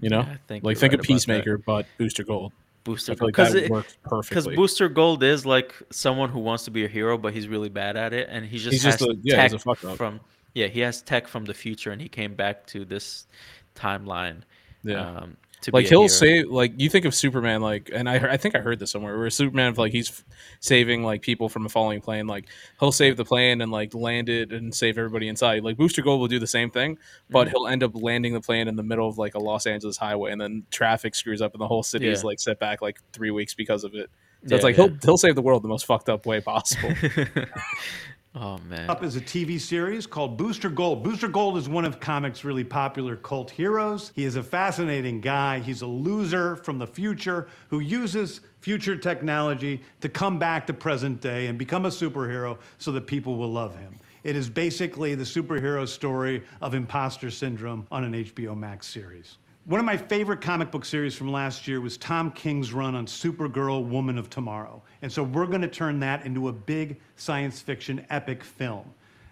You 0.00 0.10
know, 0.10 0.20
Yeah, 0.20 0.32
I 0.32 0.38
think 0.48 0.64
like 0.64 0.76
think 0.76 0.92
right 0.92 1.00
of 1.00 1.00
about 1.00 1.06
that. 1.06 1.14
Peacemaker, 1.14 1.58
but 1.58 1.86
Booster 1.98 2.24
Gold. 2.24 2.52
Booster 2.84 3.12
like 3.12 3.20
because 3.28 3.54
it, 3.54 3.70
works 3.70 3.96
perfectly. 4.04 4.50
because. 4.50 4.56
Booster 4.56 4.88
Gold 4.90 5.22
is 5.22 5.46
like 5.46 5.74
someone 5.90 6.28
who 6.28 6.40
wants 6.40 6.64
to 6.66 6.70
be 6.70 6.84
a 6.84 6.88
hero, 6.88 7.16
but 7.16 7.32
he's 7.32 7.48
really 7.48 7.70
bad 7.70 7.96
at 7.96 8.12
it, 8.12 8.28
and 8.30 8.44
he 8.44 8.58
just 8.58 8.72
He's 8.72 8.82
has 8.82 8.98
just 8.98 9.10
a- 9.10 9.16
yeah, 9.22 9.36
tech 9.36 9.52
he's 9.52 9.54
a 9.54 9.58
fuck 9.64 9.82
up. 9.84 9.96
from 9.96 10.20
yeah 10.54 10.66
he 10.66 10.80
has 10.80 11.00
tech 11.00 11.26
from 11.26 11.44
the 11.46 11.54
future, 11.54 11.92
and 11.92 12.00
he 12.02 12.08
came 12.08 12.34
back 12.34 12.66
to 12.66 12.84
this 12.84 13.26
timeline. 13.74 14.42
Yeah. 14.82 15.00
Um, 15.08 15.36
like 15.72 15.84
be 15.84 15.88
he'll 15.88 16.00
hero. 16.00 16.08
save 16.08 16.50
like 16.50 16.72
you 16.76 16.88
think 16.88 17.04
of 17.04 17.14
Superman 17.14 17.60
like 17.60 17.90
and 17.92 18.08
I 18.08 18.32
I 18.32 18.36
think 18.36 18.54
I 18.54 18.58
heard 18.58 18.78
this 18.78 18.90
somewhere 18.90 19.16
where 19.18 19.30
Superman 19.30 19.74
like 19.74 19.92
he's 19.92 20.10
f- 20.10 20.24
saving 20.60 21.02
like 21.02 21.22
people 21.22 21.48
from 21.48 21.66
a 21.66 21.68
falling 21.68 22.00
plane 22.00 22.26
like 22.26 22.46
he'll 22.80 22.92
save 22.92 23.16
the 23.16 23.24
plane 23.24 23.60
and 23.60 23.70
like 23.72 23.94
land 23.94 24.28
it 24.28 24.52
and 24.52 24.74
save 24.74 24.98
everybody 24.98 25.28
inside. 25.28 25.64
Like 25.64 25.76
Booster 25.76 26.02
Gold 26.02 26.20
will 26.20 26.28
do 26.28 26.38
the 26.38 26.46
same 26.46 26.70
thing 26.70 26.98
but 27.30 27.48
mm. 27.48 27.50
he'll 27.50 27.66
end 27.66 27.82
up 27.82 27.92
landing 27.94 28.34
the 28.34 28.40
plane 28.40 28.68
in 28.68 28.76
the 28.76 28.82
middle 28.82 29.08
of 29.08 29.18
like 29.18 29.34
a 29.34 29.40
Los 29.40 29.66
Angeles 29.66 29.96
highway 29.96 30.32
and 30.32 30.40
then 30.40 30.64
traffic 30.70 31.14
screws 31.14 31.40
up 31.40 31.52
and 31.52 31.60
the 31.60 31.68
whole 31.68 31.82
city 31.82 32.08
is 32.08 32.24
like 32.24 32.40
set 32.40 32.58
back 32.58 32.82
like 32.82 32.98
three 33.12 33.30
weeks 33.30 33.54
because 33.54 33.84
of 33.84 33.94
it. 33.94 34.10
So 34.46 34.50
Yeah, 34.50 34.56
it's 34.56 34.64
like 34.64 34.76
yeah. 34.76 34.88
he'll 34.88 34.98
he'll 35.02 35.18
save 35.18 35.34
the 35.34 35.42
world 35.42 35.62
the 35.62 35.68
most 35.68 35.86
fucked 35.86 36.08
up 36.08 36.26
way 36.26 36.40
possible 36.40 36.92
oh 38.34 38.58
man. 38.68 38.88
up 38.90 39.02
is 39.02 39.16
a 39.16 39.20
TV 39.20 39.60
series 39.60 40.06
called 40.06 40.36
Booster 40.36 40.68
Gold. 40.68 41.02
Booster 41.02 41.28
Gold 41.28 41.56
is 41.56 41.68
one 41.68 41.84
of 41.84 42.00
comics' 42.00 42.44
really 42.44 42.64
popular 42.64 43.16
cult 43.16 43.50
heroes. 43.50 44.12
He 44.14 44.24
is 44.24 44.36
a 44.36 44.42
fascinating 44.42 45.20
guy. 45.20 45.60
He's 45.60 45.82
a 45.82 45.86
loser 45.86 46.56
from 46.56 46.78
the 46.78 46.86
future 46.86 47.48
who 47.68 47.80
uses 47.80 48.40
future 48.60 48.96
technology 48.96 49.82
to 50.00 50.08
come 50.08 50.38
back 50.38 50.66
to 50.66 50.72
present 50.72 51.20
day 51.20 51.46
and 51.46 51.58
become 51.58 51.84
a 51.84 51.90
superhero 51.90 52.58
so 52.78 52.92
that 52.92 53.06
people 53.06 53.36
will 53.36 53.52
love 53.52 53.76
him. 53.76 53.98
It 54.22 54.36
is 54.36 54.48
basically 54.48 55.14
the 55.14 55.24
superhero 55.24 55.86
story 55.86 56.42
of 56.62 56.74
imposter 56.74 57.30
syndrome 57.30 57.86
on 57.90 58.04
an 58.04 58.12
HBO 58.14 58.56
Max 58.56 58.86
series. 58.86 59.36
One 59.66 59.80
of 59.80 59.86
my 59.86 59.96
favorite 59.96 60.42
comic 60.42 60.70
book 60.70 60.84
series 60.84 61.14
from 61.14 61.32
last 61.32 61.66
year 61.66 61.80
was 61.80 61.96
Tom 61.96 62.30
King's 62.32 62.74
run 62.74 62.94
on 62.94 63.06
Supergirl 63.06 63.82
Woman 63.82 64.18
of 64.18 64.28
Tomorrow. 64.28 64.82
And 65.00 65.10
so 65.10 65.22
we're 65.22 65.46
going 65.46 65.62
to 65.62 65.68
turn 65.68 65.98
that 66.00 66.26
into 66.26 66.48
a 66.48 66.52
big 66.52 67.00
science 67.16 67.62
fiction 67.62 68.04
epic 68.10 68.44
film. 68.44 68.84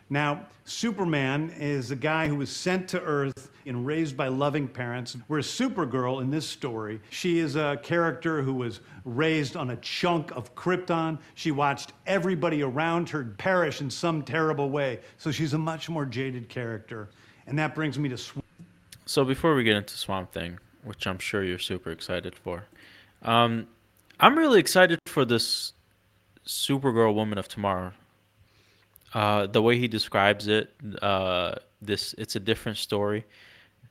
Now, 0.09 0.47
Superman 0.65 1.55
is 1.59 1.91
a 1.91 1.97
guy 1.97 2.29
who 2.29 2.37
was 2.37 2.49
sent 2.49 2.89
to 2.89 3.03
Earth 3.03 3.51
and 3.67 3.85
raised 3.85 4.17
by 4.17 4.29
loving 4.29 4.67
parents, 4.67 5.19
whereas 5.27 5.47
Supergirl 5.47 6.23
in 6.23 6.31
this 6.31 6.49
story, 6.49 6.99
she 7.11 7.39
is 7.39 7.57
a 7.57 7.79
character 7.83 8.41
who 8.41 8.55
was 8.55 8.81
raised 9.05 9.55
on 9.55 9.69
a 9.69 9.77
chunk 9.77 10.31
of 10.31 10.55
Krypton. 10.55 11.19
She 11.35 11.51
watched 11.51 11.93
everybody 12.07 12.63
around 12.63 13.11
her 13.11 13.23
perish 13.37 13.83
in 13.83 13.91
some 13.91 14.23
terrible 14.23 14.71
way. 14.71 15.01
So 15.19 15.31
she's 15.31 15.53
a 15.53 15.59
much 15.59 15.91
more 15.91 16.07
jaded 16.07 16.49
character. 16.49 17.11
And 17.47 17.59
that 17.59 17.75
brings 17.75 17.99
me 17.99 18.09
to 18.09 18.42
So 19.13 19.27
before 19.27 19.55
we 19.55 19.63
get 19.63 19.77
into 19.77 19.99
Swamp 19.99 20.33
Thing, 20.33 20.59
which 20.85 21.07
I'm 21.07 21.19
sure 21.19 21.45
you're 21.45 21.59
super 21.59 21.91
excited 21.91 22.35
for, 22.35 22.65
um, 23.21 23.67
I'm 24.19 24.39
really 24.39 24.59
excited 24.59 24.99
for 25.05 25.27
this 25.27 25.75
Supergirl 26.47 27.15
Woman 27.15 27.37
of 27.37 27.47
Tomorrow. 27.47 27.93
Uh, 29.13 29.49
the 29.49 29.61
way 29.61 29.77
he 29.77 29.87
describes 29.87 30.49
it, 30.49 30.73
uh, 31.03 31.57
this 31.83 32.15
it's 32.17 32.37
a 32.37 32.41
different 32.41 32.79
story, 32.79 33.27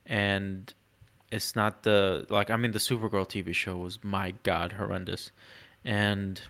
and 0.08 0.74
it's 1.32 1.56
not 1.56 1.84
the 1.84 2.26
like 2.32 2.50
I 2.50 2.56
mean 2.56 2.72
the 2.72 2.80
Supergirl 2.80 3.30
TV 3.30 3.54
show 3.54 3.78
was 3.78 4.04
my 4.04 4.34
god 4.42 4.72
horrendous, 4.72 5.30
and 5.86 6.42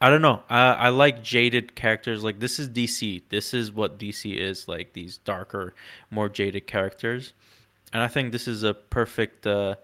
I 0.00 0.10
don't 0.10 0.22
know. 0.22 0.44
I, 0.48 0.74
I 0.74 0.88
like 0.90 1.24
jaded 1.24 1.74
characters. 1.74 2.22
Like 2.22 2.38
this 2.38 2.60
is 2.60 2.68
DC. 2.68 3.22
This 3.30 3.52
is 3.52 3.72
what 3.72 3.98
DC 3.98 4.36
is 4.36 4.68
like. 4.68 4.92
These 4.92 5.18
darker, 5.18 5.74
more 6.12 6.28
jaded 6.28 6.68
characters, 6.68 7.32
and 7.92 8.02
I 8.02 8.08
think 8.08 8.32
this 8.32 8.48
is 8.48 8.62
a 8.62 8.74
perfect 8.74 9.46
uh, 9.46 9.76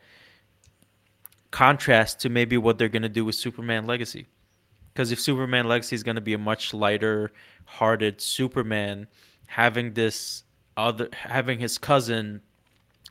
contrast 1.50 2.20
to 2.20 2.28
maybe 2.28 2.56
what 2.56 2.78
they're 2.78 2.88
gonna 2.88 3.08
do 3.08 3.24
with 3.24 3.34
Superman 3.34 3.86
Legacy. 3.86 4.26
Because 4.92 5.10
if 5.10 5.20
Superman 5.20 5.66
Legacy 5.66 5.96
is 5.96 6.02
gonna 6.02 6.20
be 6.20 6.34
a 6.34 6.38
much 6.38 6.74
lighter-hearted 6.74 8.20
Superman, 8.20 9.06
having 9.46 9.94
this 9.94 10.44
other, 10.76 11.08
having 11.12 11.58
his 11.58 11.78
cousin 11.78 12.40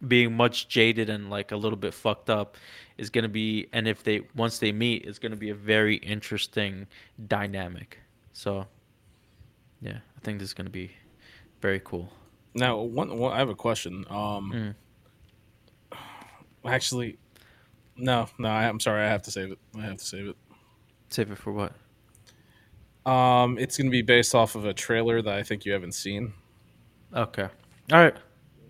being 0.08 0.36
much 0.36 0.68
jaded 0.68 1.10
and 1.10 1.30
like 1.30 1.52
a 1.52 1.56
little 1.56 1.78
bit 1.78 1.94
fucked 1.94 2.30
up 2.30 2.58
is 2.98 3.10
going 3.10 3.24
to 3.24 3.30
be 3.30 3.68
and 3.74 3.88
if 3.88 4.04
they 4.04 4.22
once 4.36 4.60
they 4.60 4.72
meet 4.72 5.06
it's 5.06 5.20
going 5.20 5.32
to 5.32 5.38
be 5.38 5.50
a 5.50 5.56
very 5.56 5.96
interesting 5.98 6.86
dynamic 7.28 8.00
so 8.34 8.66
yeah 9.82 9.98
i 10.18 10.20
think 10.22 10.40
this 10.40 10.50
is 10.50 10.54
going 10.54 10.66
to 10.66 10.72
be 10.72 10.92
very 11.62 11.80
cool 11.80 12.12
now 12.54 12.78
one, 12.78 13.18
one 13.18 13.32
I 13.32 13.38
have 13.38 13.50
a 13.50 13.56
question 13.56 14.06
um 14.10 14.52
Mm. 14.54 14.76
Actually 16.66 17.18
no 17.96 18.28
no 18.38 18.50
I, 18.50 18.68
I'm 18.68 18.80
sorry 18.80 19.04
I 19.04 19.10
have 19.10 19.22
to 19.24 19.32
save 19.32 19.52
it 19.52 19.60
I 19.78 19.82
have 19.82 19.98
to 19.98 20.06
save 20.06 20.28
it 20.28 20.36
save 21.10 21.32
it 21.32 21.38
for 21.38 21.52
what 21.52 21.74
Um, 23.12 23.58
it's 23.58 23.78
going 23.78 23.88
to 23.88 23.92
be 23.92 24.02
based 24.02 24.34
off 24.34 24.56
of 24.56 24.66
a 24.66 24.74
trailer 24.74 25.22
that 25.22 25.34
I 25.34 25.44
think 25.44 25.66
you 25.66 25.74
haven't 25.74 25.94
seen. 25.94 26.34
okay 27.14 27.48
all 27.92 28.00
right 28.00 28.16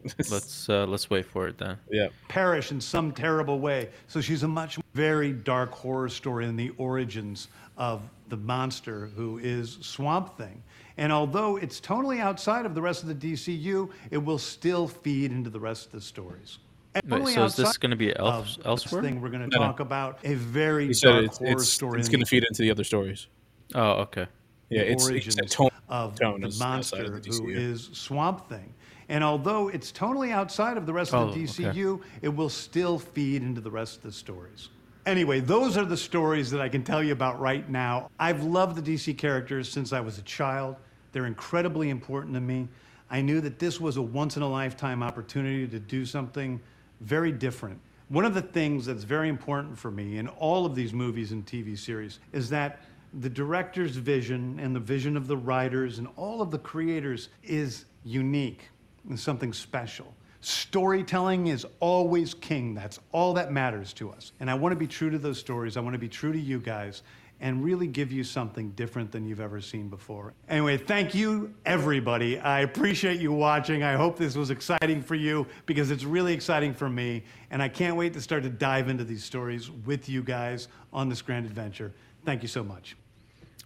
let's 0.30 0.68
uh 0.70 0.86
let's 0.86 1.10
wait 1.10 1.26
for 1.26 1.48
it 1.48 1.58
then 1.58 1.78
yeah. 1.90 2.08
perish 2.28 2.72
in 2.72 2.82
some 2.82 3.12
terrible 3.12 3.60
way. 3.60 3.90
So 4.08 4.22
she's 4.22 4.44
a 4.44 4.48
much 4.48 4.78
very 4.94 5.32
dark 5.32 5.72
horror 5.72 6.10
story 6.10 6.46
in 6.46 6.56
the 6.56 6.72
origins 6.78 7.48
of 7.78 8.02
the 8.30 8.38
monster 8.38 9.08
who 9.16 9.38
is 9.40 9.78
Swamp 9.82 10.38
Thing. 10.38 10.62
And 10.98 11.12
although 11.12 11.58
it's 11.58 11.80
totally 11.80 12.20
outside 12.20 12.66
of 12.66 12.76
the 12.76 12.82
rest 12.82 13.04
of 13.04 13.10
the 13.10 13.34
DCU, 13.34 13.90
it 14.12 14.18
will 14.18 14.38
still 14.38 14.88
feed 14.88 15.32
into 15.32 15.50
the 15.50 15.60
rest 15.60 15.88
of 15.88 15.92
the 15.94 16.02
stories. 16.02 16.60
And 16.96 17.24
Wait, 17.24 17.34
so 17.34 17.46
is 17.46 17.56
this 17.56 17.68
outside 17.68 17.80
going 17.82 17.90
to 17.92 17.96
be 17.98 18.14
of 18.14 18.36
else 18.46 18.58
this 18.58 18.66
elsewhere 18.66 19.02
thing 19.02 19.20
we're 19.22 19.30
going 19.30 19.50
to 19.50 19.56
No, 19.56 19.62
no. 19.62 19.68
talk 19.68 19.80
about 19.80 20.20
a 20.24 20.36
very 20.36 20.88
He 20.88 20.94
dark 20.94 21.26
it's 21.26 21.38
horror 21.38 21.52
it's, 21.52 21.70
story. 21.70 22.00
it's 22.00 22.10
going 22.10 22.20
to 22.20 22.26
feed 22.26 22.44
into 22.44 22.62
the 22.62 22.70
other 22.72 22.84
stories. 22.84 23.28
oh 23.76 23.92
okay 24.02 24.28
Yeah, 24.70 24.82
it's, 24.82 25.04
it's 25.04 25.10
origins 25.12 25.38
a 25.40 25.46
tone. 25.46 25.70
of 25.90 26.20
tone 26.20 26.42
the 26.42 26.56
monster 26.60 27.04
of 27.04 27.24
the 27.24 27.30
who 27.30 27.42
DCU. 27.48 27.56
is 27.56 27.90
Swamp 27.94 28.48
Thing. 28.48 28.74
And 29.10 29.24
although 29.24 29.68
it's 29.70 29.92
totally 29.92 30.32
outside 30.32 30.78
of 30.78 30.86
the 30.86 30.94
rest 30.94 31.14
of 31.14 31.30
Oh, 31.30 31.34
the 31.34 31.44
okay. 31.44 31.64
DCU, 31.74 32.02
it 32.22 32.30
will 32.30 32.50
still 32.50 32.98
feed 33.00 33.42
into 33.44 33.60
the 33.62 33.72
rest 33.72 33.98
of 33.98 34.04
the 34.04 34.12
stories. 34.12 34.70
Anyway, 35.06 35.42
those 35.42 35.76
are 35.76 35.84
the 35.86 35.98
stories 35.98 36.50
that 36.52 36.62
I 36.62 36.70
can 36.70 36.84
tell 36.84 37.04
you 37.04 37.12
about 37.12 37.40
right 37.40 37.68
now. 37.70 38.10
I've 38.20 38.44
loved 38.44 38.82
the 38.82 38.94
DC 38.94 39.18
characters 39.18 39.70
since 39.70 39.92
I 39.92 40.00
was 40.00 40.18
a 40.18 40.22
child. 40.22 40.78
They're 41.12 41.26
incredibly 41.26 41.90
important 41.90 42.34
to 42.36 42.40
me. 42.42 42.70
I 43.12 43.22
knew 43.22 43.42
that 43.42 43.60
this 43.60 43.82
was 43.82 43.98
a 43.98 44.02
once 44.02 44.38
in 44.38 44.44
a 44.44 44.50
lifetime 44.50 45.04
opportunity 45.04 45.68
to 45.68 45.80
do 45.80 46.06
something 46.06 46.62
very 47.04 47.32
different. 47.32 47.80
One 48.10 48.26
of 48.26 48.34
the 48.34 48.42
things 48.42 48.86
that's 48.86 49.04
very 49.04 49.30
important 49.30 49.78
for 49.78 49.92
me 49.92 50.18
in 50.18 50.28
all 50.28 50.66
of 50.66 50.76
these 50.76 50.94
movies 50.94 51.32
and 51.32 51.46
TV 51.46 51.78
series 51.78 52.20
is 52.32 52.50
that 52.50 52.82
the 53.22 53.30
director's 53.30 53.96
vision 53.96 54.60
and 54.60 54.76
the 54.76 54.80
vision 54.80 55.16
of 55.16 55.28
the 55.28 55.38
writers 55.38 56.00
and 56.00 56.08
all 56.16 56.42
of 56.42 56.52
the 56.52 56.58
creators 56.58 57.30
is 57.44 57.86
unique 58.04 58.70
and 59.08 59.20
something 59.20 59.54
special. 59.54 60.14
Storytelling 60.42 61.48
is 61.48 61.66
always 61.80 62.34
king. 62.34 62.74
That's 62.74 63.00
all 63.12 63.34
that 63.36 63.52
matters 63.52 63.94
to 63.94 64.12
us. 64.12 64.34
And 64.40 64.50
I 64.50 64.56
want 64.56 64.74
to 64.74 64.78
be 64.78 64.88
true 64.88 65.10
to 65.10 65.18
those 65.18 65.40
stories. 65.40 65.78
I 65.78 65.80
want 65.80 65.94
to 65.94 66.00
be 66.00 66.10
true 66.10 66.34
to 66.34 66.40
you 66.40 66.60
guys 66.60 67.04
and 67.44 67.62
really 67.62 67.88
give 67.88 68.10
you 68.10 68.24
something 68.24 68.72
different 68.72 69.12
than 69.12 69.26
you've 69.26 69.42
ever 69.42 69.60
seen 69.60 69.90
before. 69.90 70.34
Anyway, 70.48 70.78
thank 70.78 71.14
you, 71.14 71.54
everybody. 71.66 72.40
I 72.40 72.62
appreciate 72.62 73.20
you 73.20 73.34
watching. 73.34 73.84
I 73.84 73.96
hope 73.96 74.18
this 74.18 74.38
was 74.38 74.50
exciting 74.50 75.02
for 75.02 75.16
you 75.16 75.46
because 75.66 75.92
it's 75.92 76.06
really 76.06 76.34
exciting 76.34 76.74
for 76.74 76.90
me. 76.90 77.22
And 77.52 77.62
I 77.62 77.68
can't 77.68 77.98
wait 77.98 78.14
to 78.14 78.22
start 78.22 78.44
to 78.44 78.50
dive 78.50 78.88
into 78.88 79.04
these 79.04 79.26
stories 79.26 79.70
with 79.70 80.08
you 80.08 80.24
guys 80.24 80.70
on 80.94 81.10
this 81.10 81.22
grand 81.22 81.46
adventure. 81.46 81.92
Thank 82.24 82.44
you 82.44 82.48
so 82.48 82.64
much. 82.64 82.96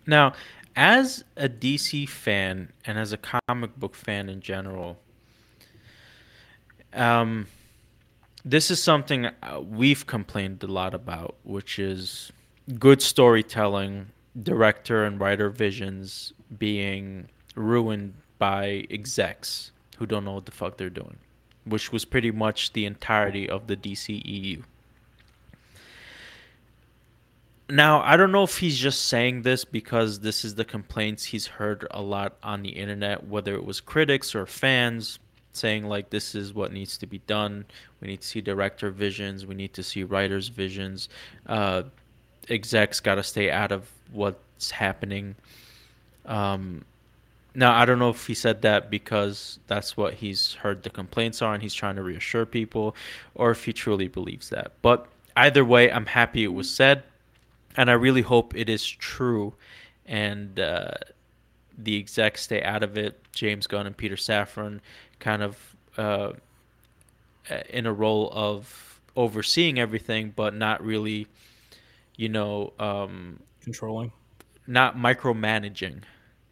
Now, 0.07 0.34
as 0.75 1.23
a 1.36 1.47
DC 1.47 2.09
fan 2.09 2.73
and 2.84 2.97
as 2.97 3.13
a 3.13 3.17
comic 3.17 3.75
book 3.80 3.93
fan 3.93 4.28
in 4.28 4.41
general, 4.41 4.97
um, 6.93 7.45
this 8.43 8.71
is 8.71 8.82
something 8.82 9.28
uh, 9.28 9.61
we've 9.61 10.07
complained 10.07 10.63
a 10.63 10.67
lot 10.67 10.95
about, 10.95 11.36
which 11.43 11.78
is 11.78 12.32
good 12.80 13.01
storytelling, 13.01 14.07
director 14.43 15.05
and 15.05 15.20
writer 15.20 15.49
visions 15.49 16.34
being 16.57 17.28
ruined 17.55 18.13
by 18.39 18.86
execs 18.89 19.72
who 19.97 20.05
don't 20.05 20.26
know 20.26 20.34
what 20.34 20.45
the 20.45 20.51
fuck 20.51 20.78
they're 20.78 20.89
doing, 20.89 21.18
which 21.65 21.91
was 21.91 22.05
pretty 22.05 22.32
much 22.32 22.74
the 22.74 22.86
entirety 22.86 23.49
of 23.49 23.68
the 23.68 23.76
DCEU. 23.76 24.63
Now, 27.70 28.01
I 28.01 28.15
don't 28.15 28.32
know 28.32 28.43
if 28.43 28.57
he's 28.57 28.78
just 28.78 29.07
saying 29.09 29.41
this 29.41 29.65
because 29.65 30.22
this 30.22 30.45
is 30.45 30.55
the 30.55 30.63
complaints 30.63 31.26
he's 31.26 31.47
heard 31.47 31.86
a 31.91 32.01
lot 32.01 32.38
on 32.41 32.61
the 32.61 32.70
internet, 32.70 33.28
whether 33.28 33.55
it 33.55 33.65
was 33.65 33.82
critics 33.82 34.34
or 34.36 34.45
fans 34.45 35.20
saying 35.51 35.86
like 35.86 36.09
this 36.09 36.36
is 36.36 36.53
what 36.53 36.72
needs 36.72 36.97
to 36.99 37.07
be 37.07 37.18
done. 37.20 37.65
We 37.99 38.07
need 38.07 38.22
to 38.22 38.28
see 38.28 38.41
director 38.41 38.89
visions. 38.91 39.45
We 39.45 39.55
need 39.55 39.74
to 39.74 39.84
see 39.84 40.03
writers' 40.03 40.47
visions. 40.47 41.09
Uh, 41.45 41.84
execs 42.49 42.99
got 42.99 43.15
to 43.15 43.23
stay 43.23 43.51
out 43.51 43.71
of 43.71 43.89
what's 44.11 44.71
happening. 44.71 45.35
Um, 46.25 46.85
now 47.55 47.73
I 47.73 47.85
don't 47.85 47.99
know 47.99 48.09
if 48.09 48.27
he 48.27 48.33
said 48.33 48.61
that 48.61 48.89
because 48.89 49.59
that's 49.67 49.97
what 49.97 50.13
he's 50.13 50.53
heard 50.53 50.83
the 50.83 50.89
complaints 50.89 51.41
are 51.41 51.53
and 51.53 51.63
he's 51.63 51.73
trying 51.73 51.95
to 51.95 52.03
reassure 52.03 52.45
people, 52.45 52.95
or 53.35 53.51
if 53.51 53.65
he 53.65 53.73
truly 53.73 54.07
believes 54.07 54.49
that. 54.49 54.73
But 54.81 55.07
either 55.35 55.65
way, 55.65 55.91
I'm 55.91 56.05
happy 56.05 56.43
it 56.43 56.53
was 56.53 56.69
said, 56.69 57.03
and 57.75 57.89
I 57.89 57.93
really 57.93 58.21
hope 58.21 58.55
it 58.55 58.69
is 58.69 58.85
true, 58.85 59.53
and 60.05 60.59
uh, 60.59 60.91
the 61.77 61.97
execs 61.97 62.43
stay 62.43 62.61
out 62.61 62.83
of 62.83 62.97
it. 62.97 63.19
James 63.31 63.67
Gunn 63.67 63.87
and 63.87 63.95
Peter 63.95 64.15
Safran 64.15 64.79
kind 65.19 65.43
of 65.43 65.75
uh, 65.97 66.33
in 67.69 67.85
a 67.85 67.93
role 67.93 68.29
of 68.33 68.99
overseeing 69.15 69.79
everything, 69.79 70.33
but 70.35 70.53
not 70.53 70.83
really, 70.83 71.27
you 72.18 72.30
know, 72.30 72.74
um, 72.80 73.39
controlling, 73.61 74.11
not 74.68 74.97
micromanaging. 74.97 76.03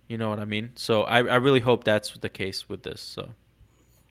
You 0.07 0.17
know 0.17 0.29
what 0.29 0.39
I 0.39 0.45
mean? 0.45 0.71
So 0.75 1.03
I, 1.03 1.17
I 1.17 1.35
really 1.35 1.59
hope 1.59 1.83
that's 1.83 2.11
the 2.17 2.29
case 2.29 2.69
with 2.69 2.83
this. 2.83 3.01
So. 3.01 3.29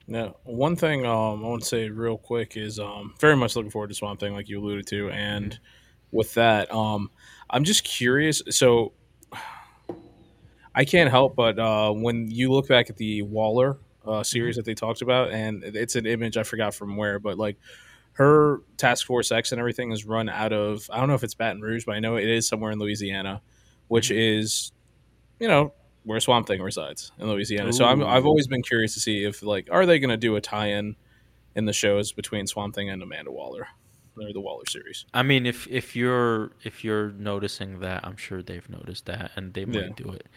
Now, 0.07 0.35
one 0.43 0.75
thing 0.75 1.03
um, 1.03 1.43
I 1.43 1.47
want 1.47 1.63
to 1.63 1.67
say 1.67 1.89
real 1.89 2.17
quick 2.17 2.57
is 2.57 2.77
um, 2.79 3.15
very 3.19 3.35
much 3.35 3.55
looking 3.55 3.71
forward 3.71 3.87
to 3.87 3.95
Swamp 3.95 4.19
Thing, 4.19 4.33
like 4.33 4.47
you 4.47 4.59
alluded 4.59 4.85
to, 4.87 5.09
and 5.09 5.57
with 6.11 6.31
that, 6.35 6.71
um, 6.71 7.09
I'm 7.49 7.63
just 7.63 7.83
curious. 7.83 8.43
So, 8.51 8.93
I 10.75 10.83
can't 10.83 11.09
help 11.09 11.35
but 11.35 11.57
uh, 11.57 11.91
when 11.91 12.29
you 12.29 12.51
look 12.51 12.67
back 12.67 12.89
at 12.89 12.97
the 12.97 13.21
Waller 13.21 13.77
uh, 14.05 14.23
series 14.23 14.57
that 14.57 14.65
they 14.65 14.75
talked 14.75 15.01
about, 15.01 15.31
and 15.31 15.63
it's 15.63 15.95
an 15.95 16.05
image 16.05 16.37
I 16.37 16.43
forgot 16.43 16.75
from 16.75 16.97
where, 16.97 17.17
but 17.17 17.37
like 17.37 17.57
her 18.15 18.61
Task 18.77 19.05
Force 19.05 19.31
X 19.31 19.51
and 19.51 19.59
everything 19.59 19.91
is 19.91 20.05
run 20.05 20.29
out 20.29 20.53
of 20.53 20.89
I 20.91 20.99
don't 20.99 21.07
know 21.07 21.15
if 21.15 21.23
it's 21.23 21.35
Baton 21.35 21.61
Rouge, 21.61 21.85
but 21.85 21.95
I 21.95 21.99
know 21.99 22.15
it 22.15 22.27
is 22.27 22.47
somewhere 22.47 22.71
in 22.71 22.79
Louisiana, 22.79 23.41
which 23.87 24.11
is 24.11 24.71
you 25.39 25.47
know 25.47 25.73
where 26.03 26.19
Swamp 26.19 26.47
Thing 26.47 26.61
resides 26.61 27.11
in 27.19 27.27
Louisiana. 27.27 27.69
Ooh. 27.69 27.73
So 27.73 27.85
I'm, 27.85 28.03
I've 28.03 28.25
always 28.25 28.47
been 28.47 28.61
curious 28.61 28.93
to 28.93 28.99
see 28.99 29.25
if 29.25 29.43
like 29.43 29.67
are 29.71 29.85
they 29.85 29.99
going 29.99 30.11
to 30.11 30.17
do 30.17 30.35
a 30.35 30.41
tie-in 30.41 30.95
in 31.55 31.65
the 31.65 31.73
shows 31.73 32.11
between 32.11 32.47
Swamp 32.47 32.75
Thing 32.75 32.89
and 32.89 33.01
Amanda 33.01 33.31
Waller 33.31 33.67
or 34.17 34.31
the 34.31 34.39
Waller 34.39 34.65
series. 34.67 35.05
I 35.13 35.23
mean, 35.23 35.45
if 35.45 35.67
if 35.67 35.95
you're 35.95 36.51
if 36.63 36.83
you're 36.83 37.11
noticing 37.11 37.79
that, 37.79 38.05
I'm 38.05 38.17
sure 38.17 38.41
they've 38.41 38.69
noticed 38.69 39.05
that, 39.07 39.31
and 39.35 39.53
they 39.53 39.65
might 39.65 39.75
yeah. 39.75 39.89
do 39.95 40.11
it. 40.11 40.27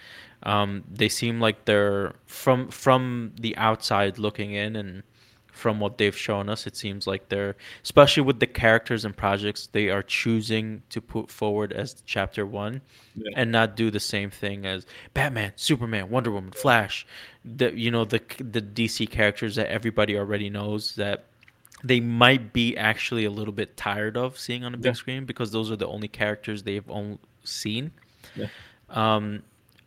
Um, 0.43 0.85
they 0.91 1.09
seem 1.09 1.41
like 1.41 1.65
they're 1.65 2.15
from 2.27 2.71
from 2.71 3.35
the 3.39 3.57
outside 3.57 4.19
looking 4.19 4.53
in, 4.53 4.75
and 4.77 5.03
from 5.51 5.81
what 5.81 5.99
they've 5.99 6.17
shown 6.17 6.49
us, 6.49 6.67
it 6.67 6.77
seems 6.77 7.07
like 7.07 7.29
they're, 7.29 7.57
especially 7.83 8.23
with 8.23 8.39
the 8.41 8.47
characters 8.47 9.05
and 9.05 9.17
projects 9.17 9.69
they 9.73 9.89
are 9.89 10.03
choosing 10.03 10.83
to 10.91 11.01
put 11.01 11.31
forward 11.31 11.73
as 11.73 12.03
chapter 12.07 12.47
one, 12.47 12.81
yeah. 13.15 13.31
and 13.35 13.51
not 13.51 13.75
do 13.75 13.91
the 13.91 14.01
same 14.01 14.31
thing 14.31 14.65
as 14.67 14.87
Batman, 15.15 15.53
Superman, 15.57 16.11
Wonder 16.11 16.31
Woman, 16.31 16.53
Flash, 16.53 17.07
the 17.45 17.73
you 17.77 17.91
know 17.91 18.05
the 18.05 18.21
the 18.39 18.63
DC 18.63 19.11
characters 19.11 19.57
that 19.57 19.69
everybody 19.69 20.17
already 20.17 20.51
knows 20.51 20.95
that 20.97 21.25
they 21.83 22.01
might 22.01 22.53
be 22.53 22.77
actually 22.77 23.25
a 23.25 23.31
little 23.31 23.53
bit 23.53 23.77
tired 23.77 24.17
of 24.17 24.39
seeing 24.39 24.65
on 24.65 24.73
the 24.73 24.79
big 24.79 24.87
yeah. 24.87 24.93
screen 24.93 25.25
because 25.25 25.53
those 25.53 25.71
are 25.71 25.77
the 25.77 25.87
only 25.87 26.09
characters 26.09 26.63
they've 26.63 26.89
only 26.91 27.19
seen. 27.45 27.91
Yeah. 28.35 28.47
Um, 28.91 29.43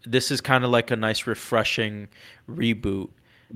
this 0.06 0.32
is 0.32 0.42
kind 0.42 0.64
of 0.64 0.72
like 0.72 0.92
a 0.92 0.96
nice, 0.96 1.28
refreshing 1.28 2.08
reboot. 2.50 3.10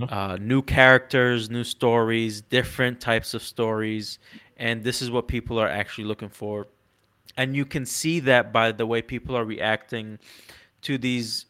Uh, 0.10 0.38
new 0.42 0.62
characters, 0.62 1.50
new 1.50 1.64
stories, 1.64 2.42
different 2.42 3.00
types 3.00 3.34
of 3.34 3.42
stories, 3.42 4.20
and 4.58 4.84
this 4.84 5.02
is 5.02 5.10
what 5.10 5.28
people 5.28 5.58
are 5.58 5.70
actually 5.70 6.04
looking 6.04 6.28
for. 6.30 6.68
And 7.38 7.56
you 7.56 7.66
can 7.66 7.86
see 7.86 8.20
that 8.22 8.52
by 8.54 8.72
the 8.72 8.86
way 8.86 9.02
people 9.02 9.36
are 9.38 9.46
reacting 9.46 10.20
to 10.84 10.98
these 10.98 11.46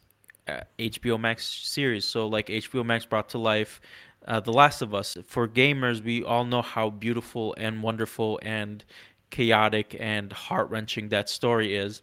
uh, 0.48 0.60
HBO 0.78 1.18
Max 1.18 1.46
series. 1.46 2.04
So, 2.06 2.26
like 2.28 2.50
HBO 2.50 2.84
Max 2.84 3.04
brought 3.06 3.28
to 3.30 3.38
life 3.38 3.80
uh, 4.26 4.40
The 4.40 4.52
Last 4.52 4.82
of 4.82 4.94
Us. 4.94 5.16
For 5.26 5.48
gamers, 5.48 6.02
we 6.02 6.24
all 6.24 6.44
know 6.44 6.62
how 6.62 6.90
beautiful 6.90 7.54
and 7.58 7.82
wonderful 7.82 8.40
and 8.42 8.84
chaotic 9.30 9.96
and 10.00 10.32
heart 10.32 10.70
wrenching 10.70 11.08
that 11.10 11.28
story 11.30 11.76
is. 11.76 12.02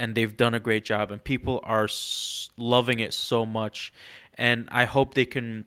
And 0.00 0.14
they've 0.14 0.36
done 0.36 0.54
a 0.54 0.60
great 0.60 0.84
job, 0.84 1.10
and 1.12 1.22
people 1.22 1.60
are 1.64 1.84
s- 1.84 2.50
loving 2.56 3.00
it 3.00 3.14
so 3.14 3.46
much. 3.46 3.92
And 4.36 4.68
I 4.72 4.84
hope 4.86 5.14
they 5.14 5.26
can. 5.26 5.66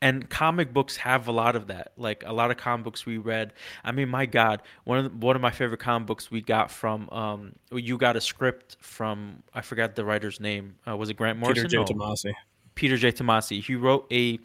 And 0.00 0.30
comic 0.30 0.72
books 0.72 0.96
have 0.98 1.26
a 1.26 1.32
lot 1.32 1.56
of 1.56 1.66
that. 1.68 1.92
Like 1.96 2.22
a 2.24 2.32
lot 2.32 2.52
of 2.52 2.56
comic 2.56 2.84
books 2.84 3.04
we 3.04 3.18
read. 3.18 3.52
I 3.82 3.90
mean, 3.90 4.08
my 4.08 4.26
God, 4.26 4.62
one 4.84 4.98
of 4.98 5.04
the, 5.04 5.26
one 5.26 5.34
of 5.34 5.42
my 5.42 5.50
favorite 5.50 5.80
comic 5.80 6.06
books 6.06 6.30
we 6.30 6.40
got 6.40 6.70
from. 6.70 7.08
Um, 7.10 7.52
you 7.72 7.98
got 7.98 8.16
a 8.16 8.20
script 8.20 8.76
from 8.80 9.42
I 9.52 9.60
forgot 9.60 9.96
the 9.96 10.04
writer's 10.04 10.38
name. 10.38 10.76
Uh, 10.86 10.96
was 10.96 11.10
it 11.10 11.14
Grant 11.14 11.38
Morrison? 11.38 11.64
Peter 11.64 11.84
J. 11.84 11.92
Tomasi. 11.92 12.32
Peter 12.76 12.96
J. 12.96 13.10
Tomasi. 13.10 13.60
He 13.64 13.74
wrote 13.74 14.06
a 14.12 14.38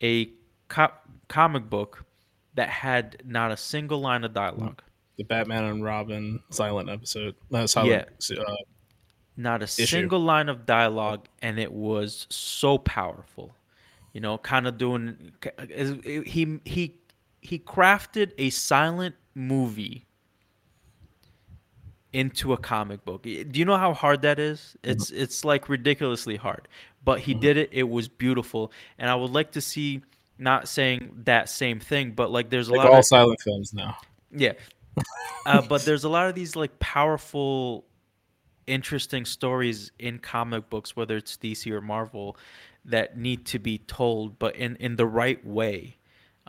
a 0.00 0.30
co- 0.68 0.92
comic 1.26 1.68
book 1.68 2.04
that 2.54 2.68
had 2.68 3.22
not 3.24 3.50
a 3.50 3.56
single 3.56 4.00
line 4.00 4.22
of 4.22 4.32
dialogue. 4.32 4.82
The 5.16 5.24
Batman 5.24 5.64
and 5.64 5.82
Robin 5.82 6.40
silent 6.50 6.88
episode. 6.88 7.34
No, 7.50 7.66
silent, 7.66 8.08
yeah. 8.30 8.36
Uh, 8.38 8.54
not 9.36 9.60
a 9.60 9.64
issue. 9.64 9.86
single 9.86 10.20
line 10.20 10.48
of 10.48 10.66
dialogue, 10.66 11.26
and 11.42 11.58
it 11.58 11.72
was 11.72 12.26
so 12.30 12.78
powerful. 12.78 13.54
You 14.18 14.22
know, 14.22 14.36
kind 14.36 14.66
of 14.66 14.78
doing. 14.78 15.30
He 16.26 16.58
he 16.64 16.98
he 17.40 17.58
crafted 17.60 18.32
a 18.36 18.50
silent 18.50 19.14
movie 19.32 20.06
into 22.12 22.52
a 22.52 22.56
comic 22.56 23.04
book. 23.04 23.22
Do 23.22 23.46
you 23.52 23.64
know 23.64 23.76
how 23.76 23.94
hard 23.94 24.22
that 24.22 24.40
is? 24.40 24.76
It's 24.82 25.12
mm-hmm. 25.12 25.22
it's 25.22 25.44
like 25.44 25.68
ridiculously 25.68 26.34
hard. 26.34 26.66
But 27.04 27.20
he 27.20 27.30
mm-hmm. 27.30 27.42
did 27.42 27.56
it. 27.58 27.68
It 27.70 27.88
was 27.88 28.08
beautiful, 28.08 28.72
and 28.98 29.08
I 29.08 29.14
would 29.14 29.30
like 29.30 29.52
to 29.52 29.60
see 29.60 30.02
not 30.36 30.66
saying 30.66 31.12
that 31.22 31.48
same 31.48 31.78
thing, 31.78 32.10
but 32.10 32.32
like 32.32 32.50
there's 32.50 32.66
a 32.66 32.72
like 32.72 32.78
lot 32.78 32.88
all 32.88 32.98
of 32.98 33.04
silent 33.04 33.40
films 33.40 33.72
now. 33.72 33.98
Yeah, 34.32 34.54
uh, 35.46 35.62
but 35.62 35.84
there's 35.84 36.02
a 36.02 36.08
lot 36.08 36.28
of 36.28 36.34
these 36.34 36.56
like 36.56 36.76
powerful, 36.80 37.84
interesting 38.66 39.24
stories 39.24 39.92
in 40.00 40.18
comic 40.18 40.68
books, 40.70 40.96
whether 40.96 41.16
it's 41.16 41.36
DC 41.36 41.70
or 41.70 41.80
Marvel, 41.80 42.36
that 42.88 43.16
need 43.16 43.46
to 43.46 43.58
be 43.58 43.78
told, 43.78 44.38
but 44.38 44.56
in 44.56 44.76
in 44.76 44.96
the 44.96 45.06
right 45.06 45.44
way. 45.46 45.94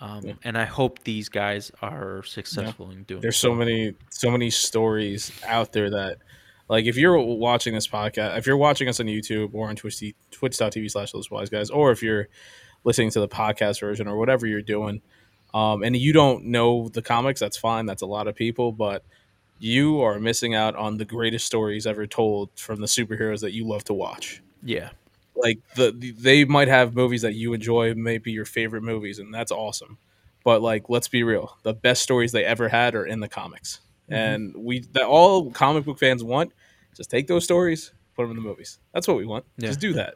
Um, 0.02 0.22
yeah. 0.24 0.34
And 0.46 0.58
I 0.58 0.64
hope 0.64 1.04
these 1.04 1.28
guys 1.28 1.74
are 1.82 2.24
successful 2.24 2.88
yeah. 2.88 2.94
in 2.94 3.04
doing. 3.04 3.22
There's 3.22 3.36
so. 3.36 3.54
many, 3.54 3.96
so 4.10 4.32
many 4.32 4.50
stories 4.50 5.30
out 5.46 5.74
there 5.74 5.90
that, 5.90 6.20
like, 6.70 6.86
if 6.86 6.96
you're 6.96 7.20
watching 7.20 7.74
this 7.74 7.86
podcast, 7.86 8.38
if 8.38 8.48
you're 8.48 8.56
watching 8.56 8.88
us 8.88 9.02
on 9.02 9.08
YouTube 9.08 9.50
or 9.54 9.68
on 9.68 9.76
Twitch, 9.76 10.02
twitch.tv 10.32 10.90
slash 10.90 11.12
those 11.12 11.30
wise 11.30 11.50
guys, 11.50 11.70
or 11.70 11.92
if 11.92 12.02
you're 12.02 12.30
listening 12.86 13.12
to 13.12 13.20
the 13.20 13.28
podcast 13.28 13.82
version 13.82 14.08
or 14.08 14.16
whatever 14.16 14.48
you're 14.48 14.62
doing, 14.62 15.02
um, 15.54 15.84
and 15.84 15.98
you 15.98 16.14
don't 16.14 16.46
know 16.46 16.88
the 16.88 17.02
comics, 17.02 17.42
that's 17.42 17.58
fine. 17.58 17.86
That's 17.86 18.02
a 18.02 18.08
lot 18.08 18.30
of 18.30 18.36
people, 18.36 18.72
but 18.72 19.04
you 19.60 20.02
are 20.02 20.18
missing 20.18 20.56
out 20.56 20.78
on 20.78 20.96
the 20.96 21.04
greatest 21.04 21.46
stories 21.46 21.86
ever 21.86 22.08
told 22.08 22.52
from 22.56 22.80
the 22.80 22.88
superheroes 22.88 23.42
that 23.42 23.52
you 23.52 23.68
love 23.68 23.84
to 23.84 23.94
watch. 23.94 24.42
Yeah. 24.64 24.92
Like 25.42 25.60
the, 25.76 25.92
the 25.92 26.12
they 26.12 26.46
might 26.46 26.68
have 26.68 26.96
movies 26.96 27.22
that 27.24 27.34
you 27.34 27.54
enjoy, 27.54 27.94
maybe 27.96 28.32
your 28.32 28.46
favorite 28.46 28.84
movies, 28.84 29.20
and 29.20 29.34
that's 29.34 29.52
awesome. 29.52 29.98
But 30.44 30.62
like, 30.62 30.90
let's 30.90 31.08
be 31.08 31.24
real, 31.24 31.58
the 31.64 31.74
best 31.74 32.02
stories 32.02 32.32
they 32.32 32.46
ever 32.46 32.70
had 32.70 32.96
are 32.96 33.06
in 33.06 33.20
the 33.20 33.28
comics, 33.30 33.82
Mm-hmm. 34.10 34.14
and 34.14 34.56
we 34.56 34.80
that 34.94 35.04
all 35.04 35.52
comic 35.52 35.86
book 35.86 36.00
fans 36.00 36.24
want. 36.24 36.52
Just 36.96 37.10
take 37.12 37.28
those 37.28 37.44
stories, 37.44 37.92
put 38.16 38.24
them 38.24 38.32
in 38.32 38.38
the 38.38 38.42
movies. 38.42 38.80
That's 38.94 39.08
what 39.08 39.18
we 39.18 39.26
want. 39.26 39.46
Yeah. 39.58 39.68
Just 39.68 39.80
do 39.80 39.94
that. 39.94 40.16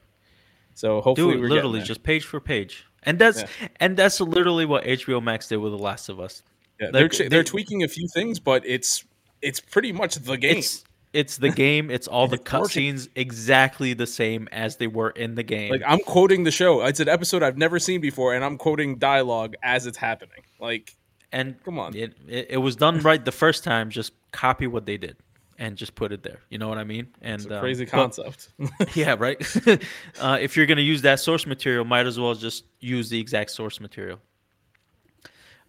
So 0.74 0.98
Do 0.98 1.02
hopefully, 1.02 1.36
it 1.36 1.40
we're 1.42 1.50
literally 1.50 1.82
just 1.82 2.02
page 2.02 2.26
for 2.26 2.40
page, 2.40 2.86
and 3.04 3.20
that's 3.20 3.42
Yeah. 3.44 3.68
and 3.80 3.96
that's 3.96 4.20
literally 4.20 4.66
what 4.66 4.84
HBO 4.86 5.22
Max 5.22 5.48
did 5.48 5.58
with 5.58 5.72
The 5.74 5.78
Last 5.78 6.10
of 6.10 6.20
Us. 6.20 6.42
Yeah, 6.82 6.90
they're 6.92 7.08
ch- 7.08 7.20
they- 7.20 7.28
they're 7.28 7.44
tweaking 7.44 7.84
a 7.84 7.88
few 7.88 8.08
things, 8.08 8.40
but 8.40 8.66
it's 8.66 9.04
it's 9.44 9.60
pretty 9.60 9.92
much 9.92 10.16
the 10.16 10.38
game. 10.38 10.58
It's 10.58 10.84
it's 11.14 11.38
the 11.38 11.50
game. 11.50 11.92
It's 11.92 12.08
all 12.08 12.28
the 12.28 12.38
cutscenes 12.38 13.08
exactly 13.16 13.94
the 13.94 14.08
same 14.08 14.50
as 14.52 14.78
they 14.78 14.88
were 14.88 15.12
in 15.12 15.36
the 15.36 15.44
game. 15.44 15.72
Like 15.72 15.84
I'm 15.86 16.00
quoting 16.00 16.44
the 16.44 16.52
show. 16.52 16.82
It's 16.84 17.00
an 17.00 17.08
episode 17.08 17.44
I've 17.44 17.58
never 17.58 17.80
seen 17.80 18.02
before, 18.02 18.34
and 18.34 18.44
I'm 18.44 18.58
quoting 18.58 18.98
dialogue 18.98 19.56
as 19.62 19.86
it's 19.86 19.98
happening. 19.98 20.44
Like, 20.60 20.96
and 21.32 21.64
come 21.64 21.80
on. 21.80 21.96
it, 21.96 22.16
it 22.28 22.48
it 22.52 22.58
was 22.58 22.76
done 22.76 23.00
right 23.00 23.24
the 23.24 23.32
first 23.32 23.64
time. 23.64 23.90
Just 23.90 24.14
copy 24.32 24.68
what 24.68 24.86
they 24.86 24.98
did 24.98 25.16
and 25.60 25.78
just 25.78 25.94
put 25.96 26.12
it 26.12 26.24
there. 26.24 26.40
You 26.50 26.58
know 26.58 26.68
what 26.68 26.78
I 26.78 26.84
mean? 26.84 27.08
And 27.22 27.36
it's 27.36 27.46
a 27.46 27.56
um, 27.56 27.62
crazy 27.62 27.86
but- 27.86 27.92
concept. 27.92 28.50
yeah, 28.96 29.16
right. 29.18 29.40
uh, 30.20 30.38
if 30.42 30.58
you're 30.58 30.66
gonna 30.66 30.82
use 30.82 31.04
that 31.04 31.20
source 31.20 31.46
material, 31.46 31.86
might 31.86 32.08
as 32.08 32.20
well 32.20 32.34
just 32.34 32.66
use 32.80 33.10
the 33.10 33.20
exact 33.20 33.52
source 33.52 33.80
material. 33.80 34.20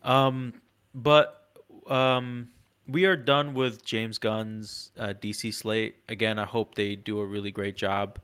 Um, 0.02 0.54
but 0.94 1.48
um, 1.86 2.48
we 2.86 3.06
are 3.06 3.16
done 3.16 3.54
with 3.54 3.84
James 3.84 4.18
Gunn's 4.18 4.90
uh, 4.98 5.14
DC 5.20 5.54
slate. 5.54 5.96
Again, 6.08 6.38
I 6.38 6.44
hope 6.44 6.74
they 6.74 6.96
do 6.96 7.20
a 7.20 7.26
really 7.26 7.50
great 7.50 7.76
job 7.76 8.18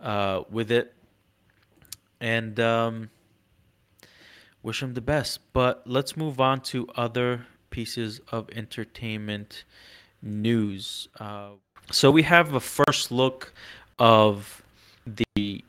uh, 0.00 0.42
with 0.50 0.70
it, 0.70 0.94
and 2.20 2.58
um, 2.60 3.10
wish 4.62 4.82
him 4.82 4.94
the 4.94 5.00
best. 5.00 5.40
But 5.52 5.82
let's 5.86 6.16
move 6.16 6.40
on 6.40 6.60
to 6.62 6.88
other 6.96 7.46
pieces 7.70 8.20
of 8.30 8.50
entertainment 8.50 9.64
news. 10.20 11.08
Uh, 11.18 11.50
so 11.90 12.10
we 12.10 12.22
have 12.22 12.54
a 12.54 12.60
first 12.60 13.10
look 13.10 13.52
of 13.98 14.62
the 15.06 15.64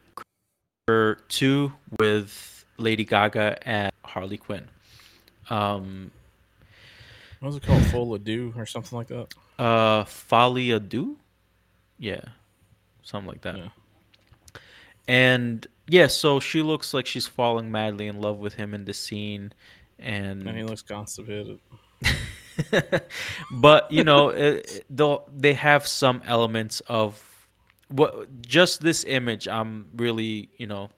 2 0.88 1.74
with 2.00 2.66
Lady 2.78 3.06
Gaga 3.06 3.58
and 3.68 3.92
Harley 4.04 4.38
Quinn. 4.38 4.68
Um, 5.50 6.12
what 7.44 7.48
was 7.48 7.58
it 7.58 7.64
called? 7.64 7.86
Full 7.88 8.14
ado 8.14 8.54
or 8.56 8.66
something 8.66 8.98
like 8.98 9.08
that. 9.08 9.34
uh, 9.60 10.06
Folly 10.06 10.72
Ado? 10.72 11.18
Yeah, 12.00 12.22
something 13.02 13.28
like 13.28 13.42
that. 13.42 13.58
Yeah. 13.58 13.68
And 15.10 15.68
yeah, 15.90 16.08
so 16.08 16.40
she 16.40 16.62
looks 16.62 16.94
like 16.94 17.06
she's 17.06 17.28
falling 17.28 17.70
madly 17.70 18.08
in 18.08 18.22
love 18.22 18.38
with 18.38 18.54
him 18.54 18.74
in 18.74 18.86
the 18.86 18.94
scene. 18.94 19.52
And, 20.00 20.48
And 20.48 20.58
he 20.58 20.64
looks 20.64 20.84
constipated. 20.84 21.60
but 23.52 23.92
you 23.92 24.06
know, 24.06 24.30
it, 24.30 24.86
they'll 24.90 25.28
they 25.36 25.54
have 25.54 25.86
some 25.86 26.22
elements 26.26 26.80
of 26.88 27.22
what 27.90 28.42
just 28.42 28.80
this 28.80 29.04
image. 29.04 29.50
I'm 29.50 29.88
really 29.98 30.48
you 30.56 30.68
know, 30.68 30.92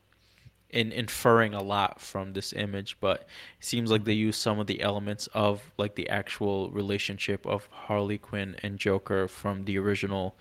in 0.70 0.91
inferring 0.91 1.53
a 1.53 1.61
lot 1.61 2.01
from 2.01 2.34
this 2.34 2.53
image, 2.53 2.97
but 2.99 3.22
it 3.59 3.66
seems 3.66 3.91
like 3.91 4.03
they 4.03 4.13
use 4.13 4.36
some 4.36 4.59
of 4.59 4.68
the 4.68 4.82
elements 4.82 5.28
of 5.34 5.72
like 5.78 5.95
the 5.95 6.09
actual 6.09 6.70
relationship 6.72 7.45
of 7.45 7.68
Harley 7.72 8.18
Quinn 8.18 8.55
and 8.61 8.78
Joker 8.78 9.28
from 9.28 9.63
the 9.66 9.78
original 9.78 10.36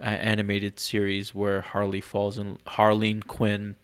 uh, 0.00 0.04
animated 0.04 0.78
series, 0.80 1.34
where 1.34 1.60
Harley 1.60 2.00
falls 2.00 2.38
in 2.38 2.58
Harleen 2.66 3.26
Quinn 3.26 3.76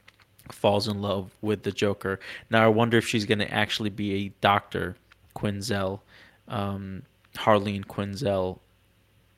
falls 0.50 0.88
in 0.88 1.00
love 1.00 1.30
with 1.40 1.62
the 1.62 1.72
Joker. 1.72 2.18
Now 2.50 2.64
I 2.64 2.68
wonder 2.68 2.98
if 2.98 3.06
she's 3.06 3.24
gonna 3.24 3.44
actually 3.44 3.90
be 3.90 4.12
a 4.14 4.28
doctor, 4.40 4.96
Quinzel, 5.36 6.00
um, 6.48 7.02
Harleen 7.36 7.84
Quinzel, 7.84 8.58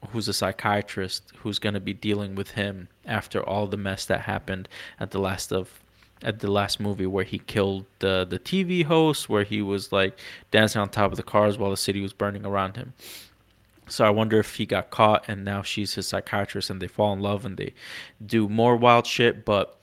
who's 0.09 0.29
a 0.29 0.33
psychiatrist 0.33 1.33
who's 1.39 1.59
gonna 1.59 1.81
be 1.81 1.93
dealing 1.93 2.35
with 2.35 2.53
him 2.53 2.89
after 3.05 3.43
all 3.43 3.67
the 3.67 3.77
mess 3.77 4.07
that 4.07 4.23
happened 4.23 4.69
at 4.99 5.11
the 5.11 5.21
last 5.21 5.53
of 5.53 5.84
at 6.23 6.41
the 6.41 6.51
last 6.51 6.81
movie 6.81 7.07
where 7.07 7.25
he 7.25 7.39
killed 7.39 7.85
the 7.99 8.27
the 8.29 8.39
TV 8.39 8.85
host, 8.85 9.29
where 9.29 9.45
he 9.45 9.63
was 9.63 9.93
like 9.93 10.19
dancing 10.51 10.81
on 10.81 10.89
top 10.89 11.11
of 11.11 11.17
the 11.17 11.23
cars 11.23 11.59
while 11.59 11.71
the 11.71 11.77
city 11.77 12.01
was 12.01 12.13
burning 12.13 12.47
around 12.47 12.77
him. 12.77 12.93
So 13.89 14.05
I 14.05 14.11
wonder 14.11 14.39
if 14.39 14.55
he 14.55 14.65
got 14.65 14.91
caught 14.91 15.27
and 15.29 15.45
now 15.45 15.63
she's 15.63 15.95
his 15.95 16.09
psychiatrist 16.09 16.71
and 16.71 16.81
they 16.81 16.89
fall 16.89 17.13
in 17.13 17.21
love 17.21 17.45
and 17.45 17.57
they 17.57 17.75
do 18.25 18.49
more 18.49 18.77
wild 18.77 19.07
shit, 19.07 19.45
but 19.45 19.79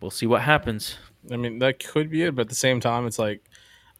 we'll 0.00 0.10
see 0.10 0.26
what 0.26 0.42
happens. 0.42 0.96
I 1.30 1.36
mean, 1.36 1.60
that 1.60 1.84
could 1.84 2.10
be 2.10 2.22
it, 2.22 2.34
but 2.34 2.42
at 2.42 2.48
the 2.48 2.56
same 2.56 2.80
time, 2.80 3.06
it's 3.06 3.18
like 3.18 3.48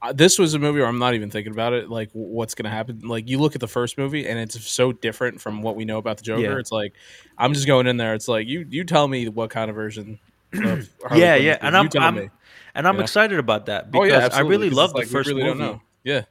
uh, 0.02 0.12
this 0.12 0.38
was 0.38 0.54
a 0.54 0.58
movie 0.58 0.80
where 0.80 0.88
I'm 0.88 0.98
not 0.98 1.14
even 1.14 1.30
thinking 1.30 1.52
about 1.52 1.72
it. 1.72 1.88
Like, 1.88 2.10
what's 2.12 2.54
going 2.54 2.64
to 2.64 2.70
happen? 2.70 3.00
Like, 3.00 3.28
you 3.28 3.38
look 3.38 3.54
at 3.54 3.60
the 3.60 3.68
first 3.68 3.96
movie, 3.96 4.26
and 4.26 4.38
it's 4.38 4.62
so 4.68 4.92
different 4.92 5.40
from 5.40 5.62
what 5.62 5.74
we 5.74 5.84
know 5.84 5.98
about 5.98 6.18
the 6.18 6.22
Joker. 6.22 6.42
Yeah. 6.42 6.58
It's 6.58 6.72
like 6.72 6.92
I'm 7.38 7.54
just 7.54 7.66
going 7.66 7.86
in 7.86 7.96
there. 7.96 8.14
It's 8.14 8.28
like 8.28 8.46
you 8.46 8.66
you 8.68 8.84
tell 8.84 9.08
me 9.08 9.28
what 9.28 9.50
kind 9.50 9.70
of 9.70 9.76
version. 9.76 10.18
Yeah, 11.14 11.36
yeah, 11.36 11.58
and 11.60 11.76
I'm, 11.76 11.88
I'm 11.98 12.14
me. 12.16 12.30
and 12.74 12.86
I'm 12.88 13.00
excited 13.00 13.38
about 13.38 13.66
that 13.66 13.86
Oh 13.86 14.02
because 14.02 14.30
yeah, 14.30 14.36
I 14.36 14.40
really 14.40 14.70
love 14.70 14.92
the 14.92 14.98
like, 14.98 15.06
first 15.06 15.28
really 15.28 15.44
movie. 15.44 15.80
Yeah, 16.04 16.22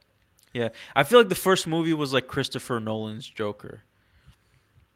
Yeah, 0.52 0.70
I 0.94 1.02
feel 1.04 1.18
like 1.18 1.28
the 1.28 1.34
first 1.34 1.66
movie 1.66 1.92
was 1.94 2.12
like 2.12 2.26
Christopher 2.28 2.80
Nolan's 2.80 3.28
Joker. 3.28 3.82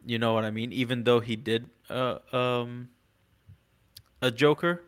You 0.05 0.19
know 0.19 0.33
what 0.33 0.45
I 0.45 0.51
mean? 0.51 0.73
Even 0.73 1.05
though 1.05 1.21
he 1.21 1.37
did 1.37 1.69
uh, 1.91 2.19
um, 2.33 2.89
a 4.23 4.31
Joker, 4.31 4.83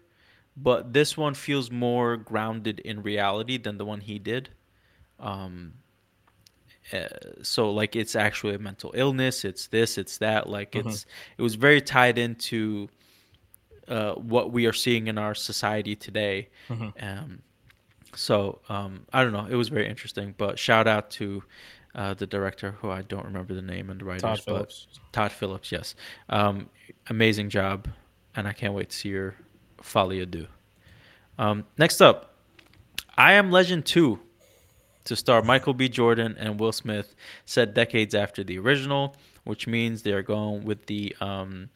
but 0.56 0.92
this 0.92 1.16
one 1.16 1.34
feels 1.34 1.70
more 1.70 2.16
grounded 2.16 2.80
in 2.80 3.02
reality 3.02 3.58
than 3.58 3.76
the 3.78 3.84
one 3.84 4.00
he 4.00 4.18
did. 4.18 4.50
Um, 5.20 5.74
uh, 6.92 7.06
so 7.42 7.70
like 7.70 7.96
it's 7.96 8.16
actually 8.16 8.54
a 8.54 8.58
mental 8.58 8.92
illness. 8.94 9.44
It's 9.44 9.66
this. 9.68 9.98
It's 9.98 10.18
that. 10.18 10.48
Like 10.48 10.72
Mhm. 10.72 10.86
it's 10.86 11.06
it 11.38 11.42
was 11.42 11.54
very 11.54 11.80
tied 11.80 12.18
into 12.18 12.88
uh, 13.92 14.14
what 14.14 14.52
we 14.52 14.66
are 14.66 14.72
seeing 14.72 15.06
in 15.08 15.18
our 15.18 15.34
society 15.34 15.94
today. 15.94 16.48
Mhm. 16.68 16.92
Um, 17.00 17.42
so 18.14 18.60
um, 18.68 19.06
I 19.12 19.22
don't 19.22 19.32
know. 19.32 19.46
It 19.48 19.56
was 19.56 19.68
very 19.68 19.88
interesting. 19.88 20.34
But 20.38 20.58
shout 20.58 20.86
out 20.86 21.10
to 21.12 21.42
uh, 21.94 22.14
the 22.14 22.26
director, 22.26 22.72
who 22.80 22.90
I 22.90 23.02
don't 23.02 23.24
remember 23.24 23.54
the 23.54 23.62
name 23.74 23.90
and 23.90 24.00
the 24.00 24.04
writers, 24.04 24.22
Todd 24.22 24.38
but 24.38 24.44
Phillips. 24.44 24.86
Todd 25.12 25.32
Phillips. 25.32 25.70
Yes, 25.70 25.94
um, 26.30 26.68
amazing 27.08 27.50
job, 27.50 27.88
and 28.34 28.48
I 28.48 28.52
can't 28.52 28.74
wait 28.74 28.90
to 28.90 28.96
see 28.96 29.10
your 29.10 29.34
Folly 29.82 30.20
Ado. 30.20 30.46
Um, 31.38 31.64
next 31.76 32.00
up, 32.00 32.34
I 33.16 33.32
Am 33.34 33.50
Legend 33.50 33.84
two, 33.84 34.20
to 35.04 35.16
star 35.16 35.42
Michael 35.42 35.74
B. 35.74 35.88
Jordan 35.88 36.36
and 36.38 36.58
Will 36.58 36.72
Smith, 36.72 37.14
set 37.44 37.74
decades 37.74 38.14
after 38.14 38.42
the 38.44 38.58
original, 38.58 39.16
which 39.44 39.66
means 39.66 40.02
they 40.02 40.12
are 40.12 40.22
going 40.22 40.64
with 40.64 40.86
the 40.86 41.14
um, 41.20 41.68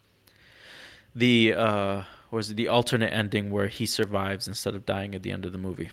the 1.17 1.55
uh, 1.55 2.03
was 2.31 2.51
it 2.51 2.57
the 2.57 2.69
alternate 2.69 3.13
ending 3.13 3.51
where 3.51 3.69
he 3.69 3.87
survives 3.87 4.47
instead 4.47 4.75
of 4.75 4.87
dying 4.87 5.15
at 5.15 5.23
the 5.23 5.33
end 5.33 5.45
of 5.45 5.53
the 5.53 5.59
movie. 5.59 5.91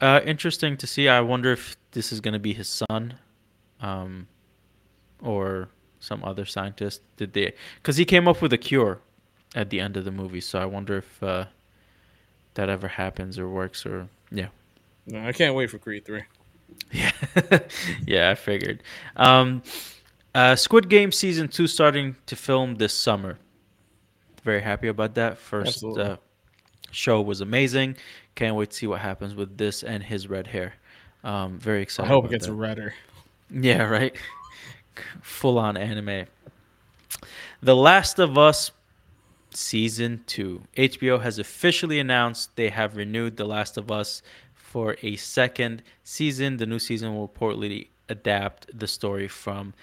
Uh, 0.00 0.20
interesting 0.24 0.76
to 0.76 0.86
see. 0.86 1.08
I 1.08 1.20
wonder 1.20 1.52
if 1.52 1.76
this 1.92 2.12
is 2.12 2.20
going 2.20 2.34
to 2.34 2.40
be 2.40 2.52
his 2.52 2.68
son, 2.68 3.14
um, 3.80 4.26
or 5.22 5.68
some 6.00 6.24
other 6.24 6.44
scientist. 6.44 7.00
Did 7.16 7.32
they? 7.32 7.54
Because 7.76 7.96
he 7.96 8.04
came 8.04 8.26
up 8.26 8.42
with 8.42 8.52
a 8.52 8.58
cure 8.58 9.00
at 9.54 9.70
the 9.70 9.80
end 9.80 9.96
of 9.96 10.04
the 10.04 10.10
movie. 10.10 10.40
So 10.40 10.58
I 10.58 10.66
wonder 10.66 10.98
if 10.98 11.22
uh, 11.22 11.44
that 12.54 12.68
ever 12.68 12.88
happens 12.88 13.38
or 13.38 13.48
works 13.48 13.86
or 13.86 14.08
yeah. 14.30 14.48
No, 15.06 15.24
I 15.24 15.32
can't 15.32 15.54
wait 15.54 15.70
for 15.70 15.78
Creed 15.78 16.04
three. 16.04 16.22
Yeah, 16.90 17.12
yeah, 18.06 18.30
I 18.30 18.34
figured. 18.34 18.82
Um, 19.16 19.62
uh, 20.34 20.56
Squid 20.56 20.88
Game 20.88 21.12
season 21.12 21.46
two 21.46 21.66
starting 21.66 22.16
to 22.26 22.34
film 22.34 22.76
this 22.76 22.92
summer. 22.92 23.38
Very 24.44 24.60
happy 24.60 24.88
about 24.88 25.14
that. 25.14 25.38
First 25.38 25.82
uh, 25.82 26.16
show 26.90 27.20
was 27.22 27.40
amazing. 27.40 27.96
Can't 28.34 28.54
wait 28.56 28.70
to 28.70 28.76
see 28.76 28.86
what 28.86 29.00
happens 29.00 29.34
with 29.34 29.56
this 29.56 29.82
and 29.82 30.02
his 30.02 30.28
red 30.28 30.46
hair. 30.46 30.74
Um, 31.24 31.58
very 31.58 31.82
excited. 31.82 32.08
I 32.08 32.12
hope 32.12 32.26
it 32.26 32.30
gets 32.30 32.46
that. 32.46 32.52
redder. 32.52 32.94
Yeah, 33.50 33.84
right. 33.84 34.16
Full 35.20 35.58
on 35.58 35.76
anime. 35.76 36.26
The 37.62 37.76
Last 37.76 38.18
of 38.18 38.36
Us 38.36 38.72
season 39.50 40.24
2. 40.26 40.62
HBO 40.76 41.20
has 41.20 41.38
officially 41.38 42.00
announced 42.00 42.56
they 42.56 42.70
have 42.70 42.96
renewed 42.96 43.36
The 43.36 43.44
Last 43.44 43.76
of 43.76 43.92
Us 43.92 44.22
for 44.54 44.96
a 45.02 45.16
second 45.16 45.82
season. 46.02 46.56
The 46.56 46.66
new 46.66 46.78
season 46.78 47.14
will 47.14 47.28
reportedly 47.28 47.88
adapt 48.08 48.76
the 48.76 48.88
story 48.88 49.28
from 49.28 49.74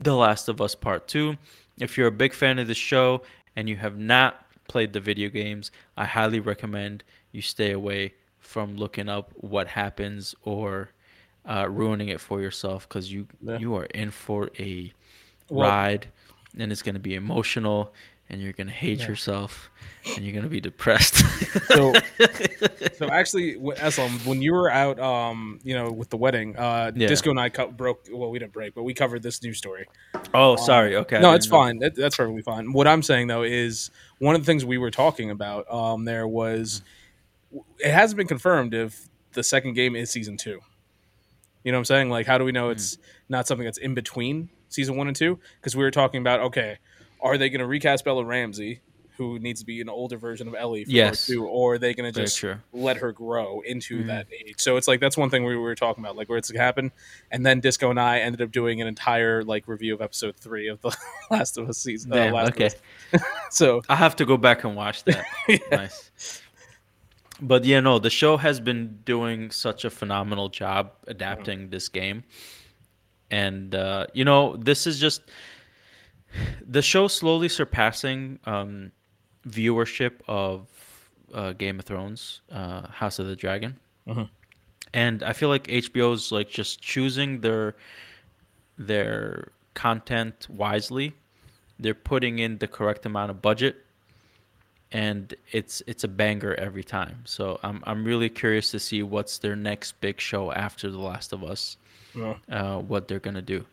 The 0.00 0.14
Last 0.14 0.48
of 0.48 0.60
Us 0.60 0.74
Part 0.74 1.08
2. 1.08 1.36
If 1.78 1.98
you're 1.98 2.08
a 2.08 2.12
big 2.12 2.32
fan 2.32 2.58
of 2.58 2.68
the 2.68 2.74
show 2.74 3.22
and 3.56 3.68
you 3.68 3.76
have 3.76 3.98
not 3.98 4.44
played 4.68 4.92
the 4.92 5.00
video 5.00 5.28
games, 5.28 5.70
I 5.96 6.04
highly 6.04 6.40
recommend 6.40 7.02
you 7.32 7.42
stay 7.42 7.72
away 7.72 8.14
from 8.38 8.76
looking 8.76 9.08
up 9.08 9.32
what 9.36 9.66
happens 9.68 10.34
or 10.42 10.90
uh, 11.48 11.66
ruining 11.70 12.08
it 12.08 12.20
for 12.20 12.40
yourself 12.40 12.88
because 12.88 13.10
you 13.12 13.26
Yeah. 13.40 13.58
you 13.58 13.74
are 13.76 13.84
in 13.86 14.10
for 14.10 14.50
a 14.58 14.92
Well- 15.48 15.68
ride 15.70 16.08
and 16.58 16.72
it's 16.72 16.82
going 16.82 16.94
to 16.94 17.00
be 17.00 17.14
emotional. 17.14 17.92
And 18.28 18.40
you're 18.40 18.52
gonna 18.52 18.70
hate 18.70 19.00
yeah. 19.00 19.08
yourself, 19.08 19.70
and 20.14 20.24
you're 20.24 20.34
gonna 20.34 20.48
be 20.48 20.60
depressed. 20.60 21.16
so, 21.68 21.92
so 22.98 23.08
actually, 23.08 23.56
Eslam, 23.56 24.26
when 24.26 24.42
you 24.42 24.52
were 24.52 24.70
out, 24.70 24.98
um, 24.98 25.60
you 25.62 25.74
know, 25.74 25.90
with 25.90 26.10
the 26.10 26.16
wedding, 26.16 26.56
uh, 26.56 26.92
yeah. 26.94 27.06
Disco 27.06 27.30
and 27.30 27.40
I 27.40 27.48
co- 27.48 27.70
broke. 27.70 28.06
Well, 28.10 28.30
we 28.30 28.38
didn't 28.38 28.52
break, 28.52 28.74
but 28.74 28.82
we 28.82 28.94
covered 28.94 29.22
this 29.22 29.42
news 29.42 29.58
story. 29.58 29.86
Oh, 30.34 30.52
um, 30.52 30.58
sorry. 30.58 30.96
Okay. 30.96 31.20
No, 31.20 31.32
it's 31.32 31.46
know. 31.46 31.56
fine. 31.56 31.78
That, 31.78 31.94
that's 31.94 32.16
perfectly 32.16 32.42
fine. 32.42 32.72
What 32.72 32.86
I'm 32.86 33.02
saying 33.02 33.28
though 33.28 33.42
is 33.42 33.90
one 34.18 34.34
of 34.34 34.42
the 34.42 34.46
things 34.46 34.64
we 34.64 34.78
were 34.78 34.90
talking 34.90 35.30
about. 35.30 35.70
Um, 35.72 36.04
there 36.04 36.26
was, 36.26 36.82
it 37.78 37.92
hasn't 37.92 38.16
been 38.16 38.26
confirmed 38.26 38.74
if 38.74 39.08
the 39.32 39.42
second 39.42 39.74
game 39.74 39.94
is 39.94 40.10
season 40.10 40.36
two. 40.36 40.60
You 41.62 41.72
know 41.72 41.78
what 41.78 41.80
I'm 41.80 41.84
saying? 41.86 42.10
Like, 42.10 42.26
how 42.26 42.38
do 42.38 42.44
we 42.44 42.52
know 42.52 42.70
it's 42.70 42.96
mm. 42.96 43.00
not 43.28 43.46
something 43.46 43.64
that's 43.64 43.78
in 43.78 43.94
between 43.94 44.50
season 44.68 44.96
one 44.96 45.08
and 45.08 45.16
two? 45.16 45.38
Because 45.60 45.74
we 45.74 45.82
were 45.82 45.90
talking 45.90 46.20
about, 46.20 46.40
okay, 46.40 46.78
are 47.20 47.38
they 47.38 47.48
going 47.48 47.60
to 47.60 47.66
recast 47.66 48.04
Bella 48.04 48.24
Ramsey, 48.24 48.80
who 49.16 49.38
needs 49.38 49.60
to 49.60 49.66
be 49.66 49.80
an 49.80 49.88
older 49.88 50.18
version 50.18 50.46
of 50.46 50.54
Ellie 50.54 50.84
for 50.84 50.90
yes. 50.90 51.26
two, 51.26 51.46
or 51.46 51.74
are 51.74 51.78
they 51.78 51.94
going 51.94 52.12
to 52.12 52.20
just 52.20 52.44
let 52.72 52.98
her 52.98 53.12
grow 53.12 53.62
into 53.62 54.02
mm. 54.02 54.06
that 54.08 54.26
age? 54.32 54.56
So 54.58 54.76
it's 54.76 54.86
like 54.86 55.00
that's 55.00 55.16
one 55.16 55.30
thing 55.30 55.44
we 55.44 55.56
were 55.56 55.74
talking 55.74 56.04
about, 56.04 56.16
like 56.16 56.28
where 56.28 56.38
it's 56.38 56.50
going 56.50 56.58
to 56.58 56.64
happen. 56.64 56.92
And 57.30 57.44
then 57.44 57.60
Disco 57.60 57.90
and 57.90 57.98
I 57.98 58.18
ended 58.18 58.42
up 58.42 58.52
doing 58.52 58.80
an 58.80 58.86
entire 58.86 59.42
like 59.42 59.68
review 59.68 59.94
of 59.94 60.02
episode 60.02 60.36
three 60.36 60.68
of 60.68 60.80
the 60.82 60.94
Last 61.30 61.56
of 61.56 61.68
Us 61.68 61.78
season. 61.78 62.12
Uh, 62.12 62.16
Damn, 62.16 62.34
uh, 62.34 62.48
okay. 62.48 62.70
so 63.50 63.82
I 63.88 63.96
have 63.96 64.16
to 64.16 64.26
go 64.26 64.36
back 64.36 64.64
and 64.64 64.76
watch 64.76 65.04
that. 65.04 65.24
yeah. 65.48 65.58
Nice 65.70 66.42
but 67.40 67.64
yeah, 67.64 67.80
no, 67.80 67.98
the 67.98 68.10
show 68.10 68.36
has 68.36 68.60
been 68.60 68.98
doing 69.04 69.50
such 69.50 69.84
a 69.84 69.90
phenomenal 69.90 70.48
job 70.48 70.92
adapting 71.06 71.60
mm-hmm. 71.60 71.70
this 71.70 71.88
game, 71.88 72.24
and 73.30 73.74
uh, 73.74 74.06
you 74.14 74.24
know, 74.24 74.56
this 74.56 74.86
is 74.86 74.98
just 74.98 75.22
the 76.66 76.82
show 76.82 77.08
slowly 77.08 77.48
surpassing 77.48 78.38
um, 78.44 78.92
viewership 79.48 80.12
of 80.28 80.66
uh, 81.32 81.52
Game 81.52 81.78
of 81.78 81.84
Thrones, 81.84 82.40
uh, 82.50 82.88
House 82.88 83.18
of 83.18 83.26
the 83.26 83.36
Dragon, 83.36 83.76
mm-hmm. 84.06 84.24
and 84.92 85.22
I 85.22 85.32
feel 85.32 85.48
like 85.48 85.66
HBO's 85.66 86.32
like 86.32 86.48
just 86.48 86.80
choosing 86.80 87.40
their 87.40 87.76
their 88.78 89.52
content 89.74 90.46
wisely. 90.50 91.14
They're 91.78 91.94
putting 91.94 92.38
in 92.38 92.58
the 92.58 92.68
correct 92.68 93.04
amount 93.04 93.30
of 93.30 93.42
budget 93.42 93.86
and 94.92 95.34
it's 95.52 95.82
it's 95.86 96.04
a 96.04 96.08
banger 96.08 96.54
every 96.54 96.84
time. 96.84 97.22
So 97.24 97.58
I'm 97.62 97.82
I'm 97.86 98.04
really 98.04 98.28
curious 98.28 98.70
to 98.70 98.78
see 98.78 99.02
what's 99.02 99.38
their 99.38 99.56
next 99.56 100.00
big 100.00 100.20
show 100.20 100.52
after 100.52 100.90
The 100.90 100.98
Last 100.98 101.32
of 101.32 101.42
Us. 101.44 101.76
Yeah. 102.14 102.34
Uh, 102.48 102.78
what 102.78 103.08
they're 103.08 103.20
gonna 103.20 103.42
do. 103.42 103.64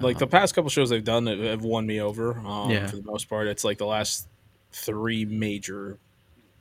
Like 0.00 0.18
the 0.18 0.26
past 0.26 0.54
couple 0.54 0.70
shows 0.70 0.90
they've 0.90 1.02
done 1.02 1.26
have 1.26 1.62
won 1.62 1.86
me 1.86 2.00
over. 2.00 2.38
Um, 2.38 2.70
yeah. 2.70 2.86
For 2.86 2.96
the 2.96 3.02
most 3.02 3.28
part, 3.28 3.46
it's 3.46 3.64
like 3.64 3.78
the 3.78 3.86
last 3.86 4.28
three 4.72 5.24
major 5.24 5.98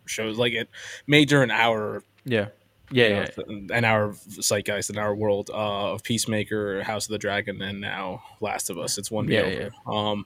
shows, 0.06 0.38
like 0.38 0.54
it 0.54 0.70
major 1.08 1.44
an 1.44 1.52
hour. 1.52 2.04
Yeah. 2.24 2.48
Yeah, 2.92 3.08
yeah. 3.08 3.44
Know, 3.48 3.76
an 3.76 3.84
hour 3.84 4.04
of 4.04 4.18
Zeitgeist, 4.18 4.92
an 4.92 5.00
hour 5.00 5.16
world 5.16 5.50
uh, 5.52 5.94
of 5.94 6.04
Peacemaker, 6.04 6.84
House 6.84 7.08
of 7.08 7.12
the 7.12 7.18
Dragon, 7.18 7.60
and 7.62 7.82
now 7.82 8.24
Last 8.42 8.70
of 8.70 8.78
Us. 8.78 9.00
It's 9.00 9.10
one 9.10 9.26
me 9.26 9.34
yeah, 9.34 9.42
over. 9.42 9.52
Yeah. 9.52 9.70
Um, 9.88 10.26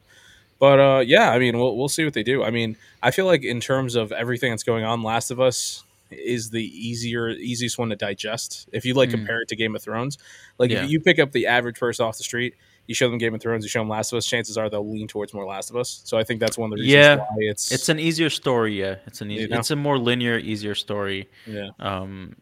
but 0.60 0.80
uh, 0.80 1.00
yeah, 1.00 1.32
I 1.32 1.40
mean, 1.40 1.58
we'll 1.58 1.78
we'll 1.78 1.88
see 1.88 2.04
what 2.04 2.14
they 2.14 2.22
do. 2.22 2.44
I 2.44 2.52
mean, 2.52 2.76
I 3.02 3.12
feel 3.12 3.26
like 3.26 3.44
in 3.44 3.62
terms 3.62 3.96
of 3.96 4.12
everything 4.12 4.52
that's 4.52 4.64
going 4.64 4.84
on, 4.84 5.04
Last 5.04 5.32
of 5.32 5.40
Us 5.40 5.86
is 6.12 6.50
the 6.50 6.64
easier 6.64 7.30
easiest 7.30 7.78
one 7.78 7.90
to 7.90 7.96
digest. 7.96 8.68
If 8.74 8.86
you 8.86 8.94
like 8.94 9.10
mm. 9.10 9.14
compare 9.14 9.42
it 9.42 9.48
to 9.50 9.56
Game 9.56 9.74
of 9.76 9.82
Thrones, 9.82 10.18
like 10.58 10.70
yeah. 10.70 10.84
if 10.84 10.90
you 10.90 11.00
pick 11.00 11.18
up 11.18 11.32
the 11.32 11.48
average 11.48 11.80
person 11.80 12.06
off 12.06 12.18
the 12.18 12.24
street, 12.24 12.56
you 12.90 12.96
show 12.96 13.08
them 13.08 13.20
Game 13.20 13.36
of 13.36 13.40
Thrones, 13.40 13.64
you 13.64 13.70
show 13.70 13.82
them 13.82 13.88
Last 13.88 14.12
of 14.12 14.18
Us, 14.18 14.26
chances 14.26 14.58
are 14.58 14.68
they'll 14.68 14.90
lean 14.90 15.08
towards 15.08 15.32
more 15.32 15.46
Last 15.46 15.70
of 15.70 15.76
Us. 15.76 16.02
So 16.06 16.18
I 16.18 16.24
think 16.24 16.40
that's 16.40 16.58
one 16.58 16.74
of 16.74 16.78
the 16.78 16.82
reasons 16.82 16.92
yeah, 16.92 17.18
why 17.18 17.26
it's 17.38 17.72
it's 17.72 17.88
an 17.88 18.00
easier 18.00 18.32
story. 18.32 18.80
Yeah, 18.80 18.96
it's 19.06 19.22
an 19.22 19.30
easy, 19.30 19.44
you 19.44 19.48
know? 19.50 19.60
it's 19.60 19.70
a 19.70 19.76
more 19.76 20.00
linear, 20.00 20.40
easier 20.40 20.74
story. 20.74 21.30
Yeah. 21.46 21.70
Um, 21.78 22.36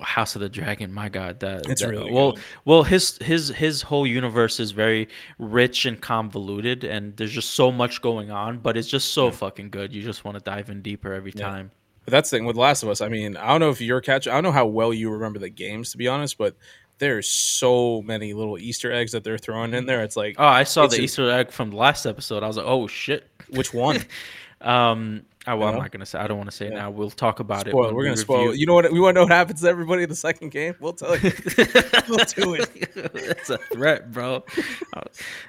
House 0.00 0.36
of 0.36 0.40
the 0.40 0.48
Dragon. 0.48 0.92
My 0.92 1.08
God, 1.08 1.40
that 1.40 1.68
it's 1.68 1.82
that, 1.82 1.90
really 1.90 2.12
well. 2.12 2.32
Good. 2.32 2.42
Well, 2.64 2.82
his 2.84 3.18
his 3.18 3.48
his 3.48 3.82
whole 3.82 4.06
universe 4.06 4.60
is 4.60 4.70
very 4.70 5.08
rich 5.40 5.84
and 5.84 6.00
convoluted, 6.00 6.84
and 6.84 7.16
there's 7.16 7.32
just 7.32 7.50
so 7.50 7.72
much 7.72 8.02
going 8.02 8.30
on. 8.30 8.58
But 8.58 8.76
it's 8.76 8.88
just 8.88 9.10
so 9.10 9.26
yeah. 9.26 9.32
fucking 9.32 9.70
good. 9.70 9.92
You 9.92 10.02
just 10.02 10.24
want 10.24 10.38
to 10.38 10.44
dive 10.44 10.70
in 10.70 10.80
deeper 10.80 11.12
every 11.12 11.32
yeah. 11.34 11.48
time. 11.48 11.72
But 12.04 12.12
that's 12.12 12.30
the 12.30 12.36
thing 12.36 12.46
with 12.46 12.56
Last 12.56 12.84
of 12.84 12.88
Us. 12.88 13.00
I 13.00 13.08
mean, 13.08 13.36
I 13.36 13.48
don't 13.48 13.60
know 13.60 13.70
if 13.70 13.80
you're 13.80 14.00
catch. 14.00 14.28
I 14.28 14.32
don't 14.32 14.44
know 14.44 14.52
how 14.52 14.66
well 14.66 14.94
you 14.94 15.10
remember 15.10 15.40
the 15.40 15.48
games, 15.48 15.90
to 15.92 15.98
be 15.98 16.08
honest, 16.08 16.38
but 16.38 16.56
there's 17.02 17.26
so 17.26 18.00
many 18.02 18.32
little 18.32 18.56
Easter 18.56 18.92
eggs 18.92 19.10
that 19.10 19.24
they're 19.24 19.36
throwing 19.36 19.74
in 19.74 19.86
there. 19.86 20.04
It's 20.04 20.16
like, 20.16 20.36
oh, 20.38 20.46
I 20.46 20.62
saw 20.62 20.86
the 20.86 21.00
Easter 21.00 21.28
egg 21.28 21.50
from 21.50 21.70
the 21.70 21.76
last 21.76 22.06
episode. 22.06 22.44
I 22.44 22.46
was 22.46 22.56
like, 22.56 22.66
oh 22.66 22.86
shit, 22.86 23.28
which 23.50 23.74
one? 23.74 24.04
um, 24.60 25.22
Oh, 25.44 25.56
well, 25.56 25.70
I'm 25.70 25.76
not 25.76 25.90
gonna 25.90 26.06
say. 26.06 26.20
I 26.20 26.28
don't 26.28 26.36
want 26.38 26.50
to 26.50 26.56
say 26.56 26.68
yeah. 26.68 26.76
now. 26.76 26.90
We'll 26.92 27.10
talk 27.10 27.40
about 27.40 27.66
spoil. 27.66 27.88
it. 27.88 27.94
We're 27.96 28.04
gonna 28.04 28.16
spoil. 28.16 28.54
You 28.54 28.64
know 28.64 28.74
what? 28.74 28.92
We 28.92 29.00
want 29.00 29.16
to 29.16 29.18
know 29.18 29.24
what 29.24 29.32
happens 29.32 29.60
to 29.62 29.68
everybody 29.68 30.04
in 30.04 30.08
the 30.08 30.14
second 30.14 30.50
game. 30.52 30.76
We'll 30.78 30.92
tell 30.92 31.18
you. 31.18 31.32
we'll 32.08 32.24
do 32.26 32.54
it. 32.54 32.70
It's 32.94 33.50
a 33.50 33.58
threat, 33.58 34.12
bro. 34.12 34.44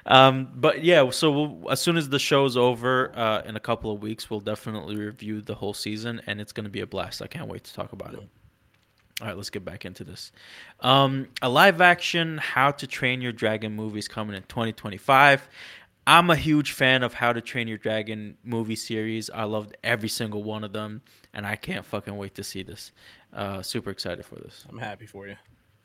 um, 0.06 0.48
but 0.56 0.82
yeah. 0.82 1.08
So 1.10 1.30
we'll, 1.30 1.70
as 1.70 1.80
soon 1.80 1.96
as 1.96 2.08
the 2.08 2.18
show's 2.18 2.56
over 2.56 3.16
uh, 3.16 3.42
in 3.42 3.54
a 3.54 3.60
couple 3.60 3.92
of 3.92 4.02
weeks, 4.02 4.28
we'll 4.28 4.40
definitely 4.40 4.96
review 4.96 5.40
the 5.40 5.54
whole 5.54 5.74
season, 5.74 6.20
and 6.26 6.40
it's 6.40 6.50
gonna 6.50 6.70
be 6.70 6.80
a 6.80 6.88
blast. 6.88 7.22
I 7.22 7.28
can't 7.28 7.46
wait 7.46 7.62
to 7.62 7.72
talk 7.72 7.92
about 7.92 8.14
it. 8.14 8.28
All 9.20 9.28
right, 9.28 9.36
let's 9.36 9.50
get 9.50 9.64
back 9.64 9.84
into 9.84 10.02
this. 10.02 10.32
Um, 10.80 11.28
a 11.40 11.48
live 11.48 11.80
action 11.80 12.38
How 12.38 12.72
to 12.72 12.86
Train 12.86 13.20
Your 13.20 13.30
Dragon 13.30 13.74
movie 13.76 14.00
is 14.00 14.08
coming 14.08 14.34
in 14.34 14.42
2025. 14.42 15.48
I'm 16.06 16.30
a 16.30 16.36
huge 16.36 16.72
fan 16.72 17.04
of 17.04 17.14
How 17.14 17.32
to 17.32 17.40
Train 17.40 17.68
Your 17.68 17.78
Dragon 17.78 18.36
movie 18.42 18.74
series. 18.74 19.30
I 19.30 19.44
loved 19.44 19.76
every 19.84 20.08
single 20.08 20.42
one 20.42 20.64
of 20.64 20.72
them, 20.72 21.00
and 21.32 21.46
I 21.46 21.54
can't 21.54 21.86
fucking 21.86 22.16
wait 22.16 22.34
to 22.34 22.44
see 22.44 22.64
this. 22.64 22.90
Uh, 23.32 23.62
super 23.62 23.90
excited 23.90 24.26
for 24.26 24.34
this. 24.34 24.66
I'm 24.68 24.78
happy 24.78 25.06
for 25.06 25.28
you. 25.28 25.36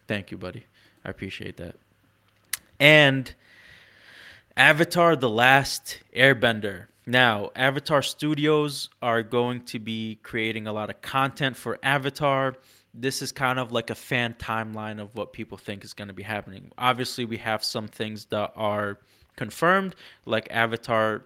Thank 0.08 0.32
you, 0.32 0.38
buddy. 0.38 0.66
I 1.06 1.10
appreciate 1.10 1.58
that. 1.58 1.76
And 2.80 3.32
Avatar: 4.58 5.16
The 5.16 5.30
Last 5.30 6.00
Airbender. 6.16 6.88
Now, 7.06 7.52
Avatar 7.56 8.02
Studios 8.02 8.90
are 9.02 9.24
going 9.24 9.62
to 9.66 9.80
be 9.80 10.20
creating 10.22 10.68
a 10.68 10.74
lot 10.74 10.90
of 10.90 11.02
content 11.02 11.58
for 11.58 11.80
Avatar. 11.82 12.56
This 12.94 13.22
is 13.22 13.32
kind 13.32 13.60
of 13.60 13.72
like 13.72 13.90
a 13.90 13.96
fan 13.96 14.36
timeline 14.40 15.00
of 15.00 15.14
what 15.16 15.32
people 15.34 15.58
think 15.58 15.84
is 15.84 15.94
going 15.94 16.08
to 16.08 16.14
be 16.14 16.24
happening. 16.24 16.72
Obviously, 16.78 17.26
we 17.26 17.38
have 17.38 17.64
some 17.64 17.88
things 17.88 18.26
that 18.26 18.52
are 18.56 19.00
confirmed, 19.36 19.96
like 20.26 20.48
Avatar 20.52 21.26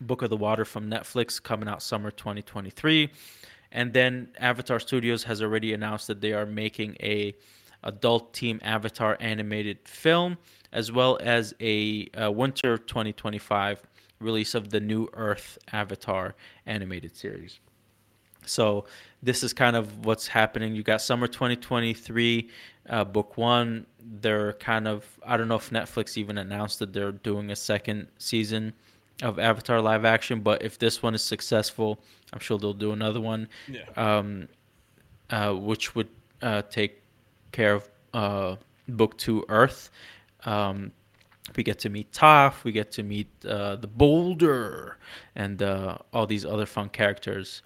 Book 0.00 0.22
of 0.22 0.30
the 0.30 0.36
Water 0.36 0.64
from 0.64 0.90
Netflix 0.90 1.42
coming 1.42 1.68
out 1.68 1.82
summer 1.82 2.10
2023. 2.10 3.10
And 3.72 3.92
then 3.92 4.28
Avatar 4.38 4.78
Studios 4.78 5.24
has 5.24 5.42
already 5.42 5.72
announced 5.72 6.06
that 6.06 6.20
they 6.20 6.32
are 6.32 6.46
making 6.46 6.96
a 7.00 7.34
adult 7.82 8.32
team 8.32 8.60
Avatar 8.62 9.16
animated 9.18 9.78
film 9.88 10.38
as 10.72 10.92
well 10.92 11.18
as 11.20 11.54
a, 11.60 12.08
a 12.14 12.30
winter 12.30 12.78
2025 12.78 13.82
release 14.20 14.54
of 14.54 14.70
the 14.70 14.80
new 14.80 15.08
Earth 15.14 15.58
Avatar 15.72 16.34
animated 16.66 17.16
series. 17.16 17.60
So 18.46 18.86
this 19.22 19.42
is 19.42 19.52
kind 19.52 19.76
of 19.76 20.04
what's 20.04 20.26
happening. 20.26 20.74
You 20.74 20.82
got 20.82 21.00
summer 21.00 21.26
2023, 21.26 22.50
uh, 22.88 23.04
book 23.04 23.36
one. 23.36 23.86
They're 24.20 24.54
kind 24.54 24.88
of 24.88 25.06
I 25.24 25.36
don't 25.36 25.48
know 25.48 25.56
if 25.56 25.70
Netflix 25.70 26.16
even 26.16 26.38
announced 26.38 26.78
that 26.80 26.92
they're 26.92 27.12
doing 27.12 27.50
a 27.50 27.56
second 27.56 28.08
season 28.18 28.72
of 29.22 29.38
Avatar 29.38 29.80
live 29.80 30.04
action, 30.04 30.40
but 30.40 30.62
if 30.62 30.78
this 30.78 31.02
one 31.02 31.14
is 31.14 31.22
successful, 31.22 32.00
I'm 32.32 32.40
sure 32.40 32.58
they'll 32.58 32.72
do 32.72 32.92
another 32.92 33.20
one. 33.20 33.48
Yeah. 33.68 33.84
Um, 33.96 34.48
uh, 35.30 35.52
which 35.52 35.94
would 35.94 36.08
uh, 36.42 36.62
take 36.62 37.02
care 37.52 37.74
of 37.74 37.88
uh, 38.12 38.56
book 38.88 39.16
two, 39.16 39.44
Earth. 39.48 39.90
Um, 40.44 40.92
we 41.56 41.62
get 41.62 41.78
to 41.80 41.88
meet 41.88 42.12
Toph, 42.12 42.64
we 42.64 42.72
get 42.72 42.92
to 42.92 43.02
meet 43.02 43.28
uh, 43.46 43.76
the 43.76 43.86
Boulder, 43.86 44.98
and 45.34 45.62
uh, 45.62 45.98
all 46.12 46.26
these 46.26 46.44
other 46.44 46.66
fun 46.66 46.88
characters 46.88 47.62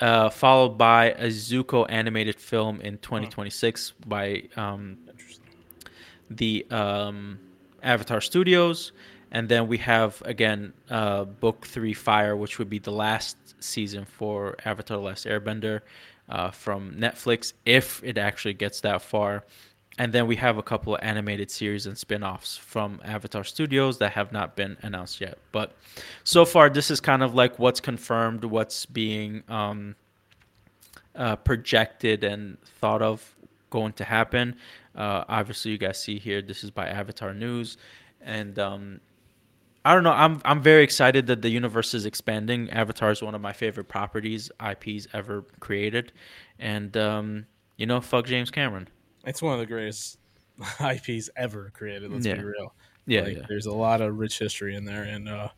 uh, 0.00 0.30
followed 0.30 0.78
by 0.78 1.10
a 1.12 1.26
Zuko 1.28 1.86
animated 1.88 2.40
film 2.40 2.80
in 2.80 2.98
2026 2.98 3.90
hmm. 3.90 4.08
by 4.08 4.42
um, 4.56 4.98
the 6.30 6.66
um, 6.70 7.38
Avatar 7.82 8.20
Studios. 8.20 8.92
And 9.32 9.48
then 9.48 9.68
we 9.68 9.78
have, 9.78 10.20
again, 10.24 10.72
uh, 10.88 11.24
Book 11.24 11.66
3 11.66 11.94
Fire, 11.94 12.36
which 12.36 12.58
would 12.58 12.68
be 12.68 12.80
the 12.80 12.90
last 12.90 13.36
season 13.60 14.04
for 14.04 14.56
Avatar 14.64 14.96
The 14.96 15.02
Last 15.02 15.26
Airbender 15.26 15.82
uh, 16.28 16.50
from 16.50 16.94
Netflix, 16.94 17.52
if 17.64 18.02
it 18.02 18.18
actually 18.18 18.54
gets 18.54 18.80
that 18.80 19.02
far. 19.02 19.44
And 20.00 20.14
then 20.14 20.26
we 20.26 20.36
have 20.36 20.56
a 20.56 20.62
couple 20.62 20.94
of 20.94 21.00
animated 21.02 21.50
series 21.50 21.84
and 21.84 21.96
spin 21.96 22.24
offs 22.24 22.56
from 22.56 23.02
Avatar 23.04 23.44
Studios 23.44 23.98
that 23.98 24.12
have 24.12 24.32
not 24.32 24.56
been 24.56 24.78
announced 24.80 25.20
yet. 25.20 25.36
But 25.52 25.72
so 26.24 26.46
far, 26.46 26.70
this 26.70 26.90
is 26.90 27.02
kind 27.02 27.22
of 27.22 27.34
like 27.34 27.58
what's 27.58 27.80
confirmed, 27.80 28.42
what's 28.44 28.86
being 28.86 29.42
um, 29.46 29.94
uh, 31.14 31.36
projected 31.36 32.24
and 32.24 32.58
thought 32.80 33.02
of 33.02 33.36
going 33.68 33.92
to 33.92 34.04
happen. 34.04 34.56
Uh, 34.96 35.24
obviously, 35.28 35.72
you 35.72 35.76
guys 35.76 35.98
see 35.98 36.18
here, 36.18 36.40
this 36.40 36.64
is 36.64 36.70
by 36.70 36.88
Avatar 36.88 37.34
News. 37.34 37.76
And 38.22 38.58
um, 38.58 39.00
I 39.84 39.92
don't 39.92 40.02
know. 40.02 40.12
I'm 40.12 40.40
I'm 40.46 40.62
very 40.62 40.82
excited 40.82 41.26
that 41.26 41.42
the 41.42 41.50
universe 41.50 41.92
is 41.92 42.06
expanding. 42.06 42.70
Avatar 42.70 43.10
is 43.10 43.20
one 43.20 43.34
of 43.34 43.42
my 43.42 43.52
favorite 43.52 43.88
properties, 43.88 44.50
IPs 44.66 45.08
ever 45.12 45.44
created, 45.60 46.12
and 46.58 46.96
um, 46.96 47.44
you 47.76 47.84
know, 47.84 48.00
fuck 48.00 48.24
James 48.24 48.50
Cameron. 48.50 48.88
It's 49.24 49.42
one 49.42 49.54
of 49.54 49.60
the 49.60 49.66
greatest 49.66 50.18
IPs 50.80 51.30
ever 51.36 51.70
created. 51.74 52.10
Let's 52.12 52.26
Yeah. 52.26 52.34
be 52.36 52.44
real. 52.44 52.74
Yeah, 53.06 53.22
Like, 53.22 53.36
yeah, 53.38 53.42
There's 53.48 53.66
a 53.66 53.72
lot 53.72 54.00
of 54.00 54.18
rich 54.18 54.38
history 54.38 54.74
in 54.76 54.84
there 54.84 55.02
and 55.02 55.28
uh, 55.28 55.48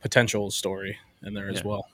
potential 0.00 0.50
story 0.50 0.96
in 1.22 1.34
there 1.34 1.48
as 1.50 1.62
well. 1.64 1.88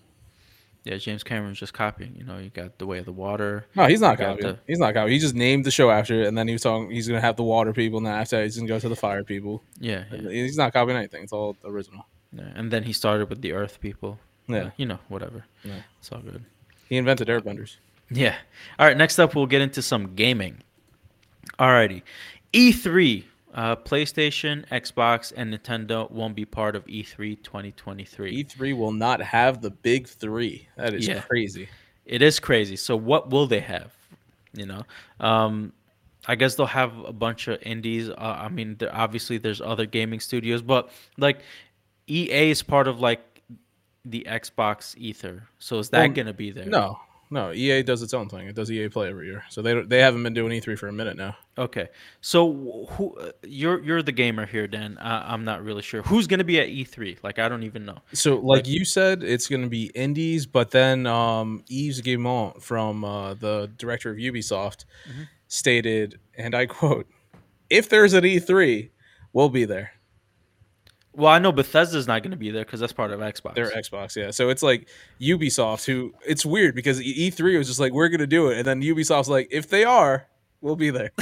yeah. 0.85 0.97
James 0.97 1.23
Cameron's 1.25 1.59
just 1.59 1.73
copying. 1.75 2.15
You 2.17 2.25
know, 2.25 2.39
you 2.39 2.51
got 2.51 2.79
The 2.79 2.87
Way 2.87 2.99
of 2.99 3.05
the 3.07 3.13
Water. 3.13 3.65
No, 3.75 3.87
he's 3.87 4.01
not 4.01 4.19
copying. 4.19 4.41
the- 4.55 4.59
He's 4.67 4.79
not 4.79 4.95
copying. 4.95 5.13
He 5.13 5.19
just 5.19 5.35
named 5.35 5.65
the 5.65 5.71
show 5.71 5.91
after 5.91 6.23
it, 6.23 6.29
and 6.29 6.37
then 6.39 6.47
he 6.49 6.53
was 6.55 6.63
talking. 6.63 6.91
He's 6.91 7.09
gonna 7.09 7.21
have 7.21 7.37
the 7.37 7.43
water 7.43 7.73
people, 7.73 7.99
and 7.99 8.07
then 8.07 8.15
after 8.15 8.37
that, 8.37 8.45
he's 8.45 8.57
gonna 8.57 8.69
go 8.69 8.79
to 8.79 8.89
the 8.89 8.97
fire 8.97 9.25
people. 9.25 9.63
Yeah, 9.79 10.05
yeah, 10.13 10.31
He's 10.31 10.57
not 10.57 10.73
copying 10.73 10.97
anything. 10.97 11.23
It's 11.25 11.33
all 11.33 11.57
original. 11.65 12.07
yeah. 12.33 12.53
And 12.55 12.71
then 12.71 12.83
he 12.85 12.93
started 12.93 13.29
with 13.31 13.41
the 13.43 13.53
Earth 13.53 13.81
people. 13.81 14.19
Yeah, 14.49 14.59
Uh, 14.67 14.71
you 14.77 14.87
know, 14.87 14.99
whatever. 15.09 15.45
Yeah. 15.65 15.83
It's 15.99 16.11
all 16.13 16.21
good. 16.21 16.45
he 16.89 16.97
invented 16.97 17.29
airbenders. 17.29 17.77
Yeah. 18.11 18.37
All 18.79 18.87
right. 18.87 18.97
Next 18.97 19.19
up, 19.19 19.35
we'll 19.37 19.47
get 19.47 19.61
into 19.63 19.81
some 19.83 20.15
gaming. 20.17 20.63
Alrighty. 21.59 22.03
E3, 22.53 23.25
uh, 23.55 23.77
PlayStation, 23.77 24.67
Xbox, 24.69 25.33
and 25.37 25.53
Nintendo 25.53 26.11
won't 26.11 26.35
be 26.35 26.45
part 26.45 26.75
of 26.77 26.89
E 26.89 27.03
E3 27.03 27.43
2023. 27.43 28.45
E3 28.45 28.69
E 28.69 28.73
will 28.73 28.93
not 28.93 29.21
have 29.21 29.61
the 29.61 29.71
big 29.71 30.07
three. 30.07 30.69
That 30.77 30.95
is 30.95 31.07
Yeah. 31.07 31.21
crazy. 31.23 31.69
It 32.07 32.23
is 32.23 32.41
crazy. 32.41 32.77
So, 32.77 32.97
what 32.97 33.31
will 33.31 33.47
they 33.47 33.61
have? 33.61 33.93
You 34.53 34.67
know, 34.67 34.83
um, 35.21 35.73
I 36.27 36.35
guess 36.35 36.57
they'll 36.57 36.67
have 36.67 36.97
a 37.05 37.13
bunch 37.13 37.47
of 37.47 37.63
indies. 37.63 38.11
Uh, 38.11 38.15
I 38.19 38.49
mean, 38.49 38.77
there, 38.79 38.95
obviously, 38.95 39.39
there's 39.39 39.61
other 39.61 39.87
gaming 39.87 40.19
studios, 40.19 40.61
but 40.61 40.91
like 41.19 41.41
EA 42.09 42.51
is 42.51 42.63
part 42.63 42.89
of 42.89 42.99
like 43.01 43.21
the 44.05 44.27
Xbox 44.29 44.97
ether. 44.97 45.45
So, 45.61 45.79
is 45.79 45.91
that 45.91 45.99
Well, 45.99 46.09
going 46.09 46.27
to 46.27 46.33
be 46.35 46.51
there? 46.51 46.67
No, 46.67 46.99
no. 47.31 47.53
EA 47.53 47.83
does 47.83 48.03
its 48.03 48.13
own 48.13 48.29
thing. 48.29 48.47
It 48.49 48.55
does 48.55 48.71
EA 48.71 48.89
Play 48.89 49.09
every 49.09 49.27
year, 49.29 49.45
so 49.49 49.63
they 49.63 49.73
don't, 49.75 49.89
they 49.89 50.01
haven't 50.01 50.23
been 50.23 50.35
doing 50.35 50.61
E3 50.61 50.79
for 50.79 50.89
a 50.89 50.93
minute 50.93 51.17
now. 51.17 51.37
Okay, 51.57 51.89
so 52.21 52.87
who 52.91 53.17
you're 53.43 53.83
you're 53.83 54.03
the 54.03 54.13
gamer 54.13 54.47
here, 54.47 54.67
Dan? 54.67 54.99
Uh, 54.99 55.25
I'm 55.27 55.45
not 55.45 55.63
really 55.63 55.83
sure 55.83 56.03
who's 56.03 56.27
gonna 56.27 56.45
be 56.45 56.59
at 56.59 56.69
E3. 56.69 57.19
Like 57.23 57.39
I 57.39 57.49
don't 57.49 57.63
even 57.63 57.85
know. 57.85 57.99
So, 58.13 58.37
like 58.37 58.67
you 58.67 58.85
said, 58.85 59.23
it's 59.23 59.47
going 59.47 59.63
to 59.63 59.69
be 59.69 59.87
indies, 59.95 60.47
but 60.47 60.71
then 60.71 61.07
um, 61.07 61.63
Yves 61.69 62.01
Guillemot 62.01 62.63
from 62.63 63.05
uh, 63.05 63.35
the 63.35 63.71
director 63.77 64.11
of 64.11 64.17
Ubisoft 64.17 64.85
Mm-hmm. 65.09 65.23
stated, 65.49 66.19
and 66.37 66.55
I 66.55 66.67
quote, 66.67 67.07
"If 67.69 67.89
there's 67.89 68.13
an 68.15 68.25
E3, 68.25 68.91
we'll 69.33 69.49
be 69.51 69.65
there." 69.65 69.93
Well, 71.21 71.31
I 71.33 71.39
know 71.39 71.53
Bethesda's 71.53 72.07
not 72.07 72.23
gonna 72.23 72.37
be 72.37 72.51
there 72.51 72.65
because 72.65 72.81
that's 72.81 72.93
part 72.93 73.11
of 73.11 73.21
Xbox. 73.21 73.55
They're 73.55 73.71
Xbox, 73.71 74.17
yeah. 74.17 74.31
So 74.31 74.49
it's 74.49 74.63
like 74.63 74.89
Ubisoft, 75.21 75.85
who 75.85 76.15
it's 76.27 76.45
weird 76.47 76.75
because 76.75 77.01
E- 77.03 77.31
E3 77.31 77.59
was 77.59 77.69
just 77.69 77.79
like, 77.81 77.93
"We're 77.93 78.09
going 78.09 78.21
to 78.21 78.27
do 78.27 78.49
it," 78.49 78.57
and 78.59 78.67
then 78.67 78.81
Ubisoft's 78.83 79.29
like, 79.29 79.49
"If 79.51 79.69
they 79.69 79.85
are, 79.85 80.27
we'll 80.61 80.77
be 80.77 80.91
there." 80.91 81.11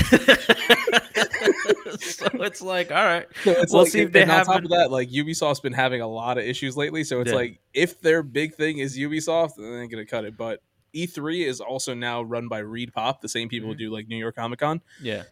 so 2.01 2.26
it's 2.34 2.61
like, 2.62 2.90
all 2.90 3.05
right, 3.05 3.26
So 3.44 3.55
we'll 3.70 3.82
like, 3.82 3.90
see 3.92 4.01
if 4.01 4.12
they 4.12 4.22
and 4.22 4.30
on 4.30 4.38
have. 4.38 4.46
top 4.46 4.62
of 4.62 4.70
that, 4.70 4.90
like 4.90 5.11
Ubisoft's 5.11 5.61
been 5.61 5.72
having 5.72 6.01
a 6.01 6.09
lot 6.09 6.38
of 6.38 6.44
issues 6.44 6.76
lately. 6.76 7.05
So 7.05 7.20
it's 7.20 7.30
Yeah. 7.30 7.36
like 7.36 7.59
if 7.74 8.01
their 8.01 8.22
big 8.22 8.55
thing 8.55 8.78
is 8.78 8.96
Ubisoft, 8.99 9.57
then 9.57 9.70
they're 9.72 9.86
gonna 9.88 10.07
cut 10.07 10.24
it. 10.24 10.36
But 10.36 10.62
E3 10.94 11.44
is 11.46 11.61
also 11.61 11.94
now 11.94 12.22
run 12.22 12.49
by 12.49 12.62
ReedPop, 12.62 13.20
the 13.20 13.28
same 13.28 13.49
people 13.49 13.68
who 13.68 13.74
Mhm. 13.74 13.78
do 13.78 13.90
like 13.90 14.09
New 14.09 14.16
York 14.16 14.36
Comic 14.36 14.61
Con. 14.61 14.80
Yeah, 15.03 15.24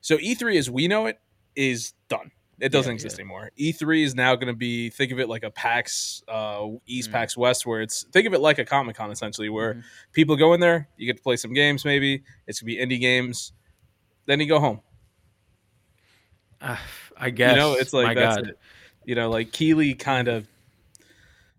So 0.00 0.16
E3 0.18 0.56
as 0.58 0.70
we 0.70 0.88
know 0.88 1.06
it 1.06 1.18
is 1.56 1.92
done. 2.08 2.30
It 2.60 2.70
doesn't 2.70 2.90
Yeah, 2.90 2.94
exist 2.94 3.16
yeah. 3.18 3.22
anymore. 3.22 3.50
E3 3.58 4.02
is 4.04 4.14
now 4.14 4.34
going 4.36 4.46
to 4.46 4.52
be 4.56 4.88
think 4.90 5.10
of 5.12 5.18
it 5.18 5.28
like 5.28 5.42
a 5.42 5.50
PAX 5.50 6.22
uh, 6.28 6.66
East, 6.86 7.10
Mm. 7.10 7.12
PAX 7.12 7.36
West, 7.36 7.66
where 7.66 7.82
it's 7.82 8.04
think 8.12 8.26
of 8.26 8.34
it 8.34 8.40
like 8.40 8.58
a 8.58 8.64
Comic 8.64 8.96
Con 8.96 9.10
essentially, 9.10 9.48
where 9.48 9.74
Mhm. 9.74 9.84
people 10.12 10.36
go 10.36 10.54
in 10.54 10.60
there, 10.60 10.88
you 10.96 11.06
get 11.06 11.16
to 11.16 11.22
play 11.22 11.36
some 11.36 11.52
games, 11.52 11.84
maybe 11.84 12.22
it's 12.46 12.60
gonna 12.60 12.66
be 12.66 12.76
indie 12.76 13.00
games, 13.00 13.52
then 14.26 14.38
you 14.40 14.46
go 14.46 14.60
home. 14.60 14.80
uh, 16.60 16.76
I 17.16 17.30
guess. 17.30 17.50
You 17.52 17.56
know, 17.60 17.72
it's 17.74 17.92
like 17.92 18.06
my 18.06 18.14
that's 18.14 18.36
God, 18.36 18.48
it. 18.48 18.58
You 19.04 19.14
know, 19.14 19.28
like 19.30 19.52
Keighley 19.52 19.94
kind 19.94 20.28
of 20.28 20.46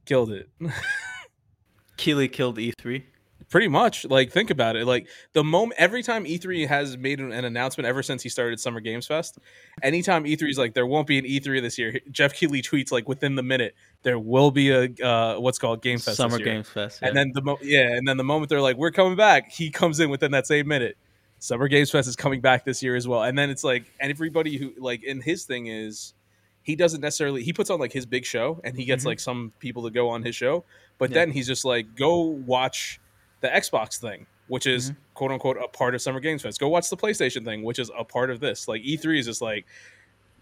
killed 0.06 0.32
it. 0.32 0.50
Keighley 1.98 2.28
killed 2.28 2.58
E 2.60 2.72
E3. 2.82 3.04
Pretty 3.50 3.68
much. 3.68 4.06
Like 4.06 4.32
think 4.32 4.50
about 4.50 4.76
it. 4.76 4.86
Like 4.88 5.08
the 5.34 5.44
moment 5.44 5.80
every 5.80 6.02
time 6.02 6.26
E3 6.26 6.68
has 6.68 6.98
made 6.98 7.20
an, 7.20 7.32
an 7.32 7.46
announcement 7.46 7.88
ever 7.88 8.02
since 8.02 8.24
he 8.24 8.30
started 8.30 8.60
Summer 8.60 8.80
Games 8.80 9.06
Fest, 9.06 9.38
anytime 9.84 10.24
E3 10.24 10.50
is 10.50 10.58
like 10.58 10.74
there 10.74 10.88
won't 10.88 11.06
be 11.08 11.20
an 11.20 11.26
E3 11.26 11.62
this 11.62 11.78
year, 11.78 12.00
Geoff 12.12 12.34
Keighley 12.34 12.62
tweets 12.64 12.92
like 12.92 13.08
within 13.08 13.36
the 13.36 13.44
minute 13.44 13.76
there 14.02 14.18
will 14.18 14.50
be 14.52 14.72
a 14.72 14.90
uh, 15.06 15.36
what's 15.40 15.60
called 15.60 15.82
Game 15.84 16.00
Fest 16.00 16.18
Summer. 16.18 16.40
Games 16.40 16.68
Fest. 16.70 17.00
And 17.04 17.16
then 17.16 17.32
the 17.34 17.42
mo- 17.42 17.60
yeah, 17.62 17.92
and 17.96 18.08
then 18.08 18.18
the 18.18 18.24
moment 18.24 18.50
they're 18.50 18.62
like 18.62 18.78
we're 18.78 18.92
coming 18.92 19.16
back, 19.16 19.52
he 19.52 19.70
comes 19.70 20.00
in 20.00 20.10
within 20.10 20.32
that 20.32 20.48
same 20.48 20.68
minute. 20.68 20.98
Summer 21.38 21.68
Games 21.68 21.92
Fest 21.92 22.08
is 22.08 22.16
coming 22.16 22.42
back 22.42 22.66
this 22.66 22.82
year 22.82 22.96
as 22.96 23.08
well. 23.08 23.22
And 23.22 23.38
then 23.38 23.52
it's 23.52 23.64
like 23.64 23.84
everybody 24.00 24.58
who 24.58 24.74
like 24.80 25.04
and 25.08 25.22
his 25.24 25.44
thing 25.46 25.68
is 25.68 26.16
he 26.64 26.76
doesn't 26.76 27.02
necessarily 27.02 27.44
he 27.44 27.54
puts 27.54 27.70
on 27.70 27.80
like 27.80 27.94
his 27.94 28.08
big 28.08 28.26
show 28.26 28.60
and 28.64 28.76
he 28.76 28.86
gets 28.86 29.04
Mhm. 29.04 29.08
like 29.08 29.20
some 29.20 29.54
people 29.60 29.84
to 29.84 29.92
go 29.92 30.10
on 30.10 30.24
his 30.24 30.36
show, 30.36 30.64
but 30.98 31.12
Yeah. 31.12 31.16
then 31.16 31.32
he's 31.32 31.46
just 31.46 31.64
like 31.64 31.96
go 31.96 32.22
watch 32.22 33.00
the 33.42 33.48
Xbox 33.48 34.00
thing, 34.00 34.26
which 34.48 34.66
is 34.66 34.92
Mhm. 34.92 34.96
quote 35.14 35.32
unquote 35.32 35.58
a 35.64 35.68
part 35.68 35.96
of 35.96 36.02
Summer 36.02 36.20
Games 36.20 36.42
Fest. 36.42 36.60
Go 36.60 36.68
watch 36.70 36.90
the 36.90 36.98
PlayStation 36.98 37.44
thing, 37.46 37.64
which 37.64 37.80
is 37.80 37.92
a 37.98 38.04
part 38.04 38.30
of 38.30 38.40
this. 38.40 38.68
Like 38.68 38.82
E3 38.84 39.20
is 39.20 39.26
just 39.26 39.42
like 39.42 39.66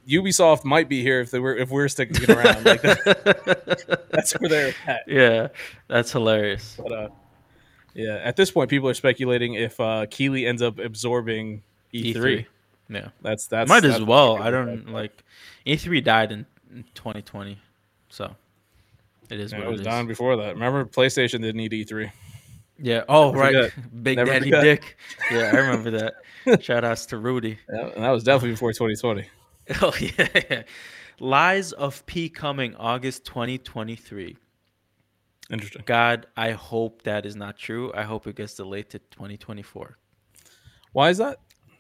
Ubisoft 0.08 0.66
might 0.66 0.90
be 0.90 1.02
here 1.02 1.22
if 1.22 1.32
they 1.32 1.40
were 1.40 1.56
if 1.56 1.70
we're 1.70 1.88
sticking 1.88 2.30
around. 2.30 2.66
Like 2.66 2.82
that, 2.82 4.06
that's 4.12 4.34
where 4.34 4.50
they're 4.50 4.74
at. 4.86 5.04
yeah, 5.08 5.48
that's 5.88 6.12
hilarious. 6.12 6.78
But 6.82 6.92
uh, 6.92 7.10
yeah, 7.94 8.16
at 8.24 8.36
this 8.36 8.52
point, 8.52 8.70
people 8.70 8.90
are 8.90 8.94
speculating 8.94 9.54
if 9.54 9.80
uh, 9.80 10.06
Keighley 10.10 10.46
ends 10.46 10.62
up 10.62 10.78
absorbing 10.80 11.64
E3. 11.94 12.14
E3. 12.16 12.46
Yeah, 12.90 13.08
That's 13.22 13.48
that's 13.48 13.70
might 13.70 13.86
as 13.86 14.02
well. 14.02 14.42
I 14.42 14.52
don't 14.52 14.90
like 14.92 15.24
E3 15.66 16.04
died 16.04 16.32
in 16.34 16.46
in 16.70 16.84
2020, 16.96 17.58
so 18.10 18.36
it 19.30 19.40
is 19.40 19.52
Yeah, 19.54 19.60
what 19.60 19.68
it 19.68 19.72
was 19.72 19.80
it 19.80 19.84
is. 19.84 19.88
done 19.88 20.06
before 20.08 20.36
that. 20.36 20.54
Remember, 20.56 20.84
PlayStation 20.86 21.40
didn't 21.42 21.56
need 21.56 21.72
E3. 21.72 22.12
Yeah. 22.80 23.04
Oh, 23.08 23.32
Never 23.32 23.40
right. 23.40 23.72
forget. 23.72 24.04
Big 24.04 24.18
Never 24.18 24.32
Daddy 24.32 24.46
forget. 24.46 24.64
Dick. 24.64 24.98
Yeah, 25.32 25.52
I 25.54 25.58
remember 25.58 25.92
that. 25.92 26.62
Shout 26.64 26.84
outs 26.84 27.06
to 27.08 27.18
Rudy. 27.18 27.58
Yeah, 27.72 27.88
and 27.96 28.04
that 28.04 28.10
was 28.10 28.24
definitely 28.24 28.52
before 28.52 28.72
2020. 28.74 29.28
Oh 29.82 29.94
yeah. 29.98 30.64
Lies 31.22 31.72
of 31.72 32.06
P 32.06 32.28
coming 32.28 32.76
August 32.76 33.24
2023. 33.26 34.36
Interesting. 35.52 35.84
God, 35.86 36.28
I 36.36 36.52
hope 36.52 37.04
that 37.04 37.26
is 37.26 37.36
not 37.38 37.58
true. 37.58 37.92
I 37.96 38.04
hope 38.04 38.28
it 38.28 38.36
gets 38.36 38.56
delayed 38.56 38.90
to 38.90 39.00
2024. 39.00 39.98
Why 40.92 41.10
is 41.10 41.18
that? 41.20 41.38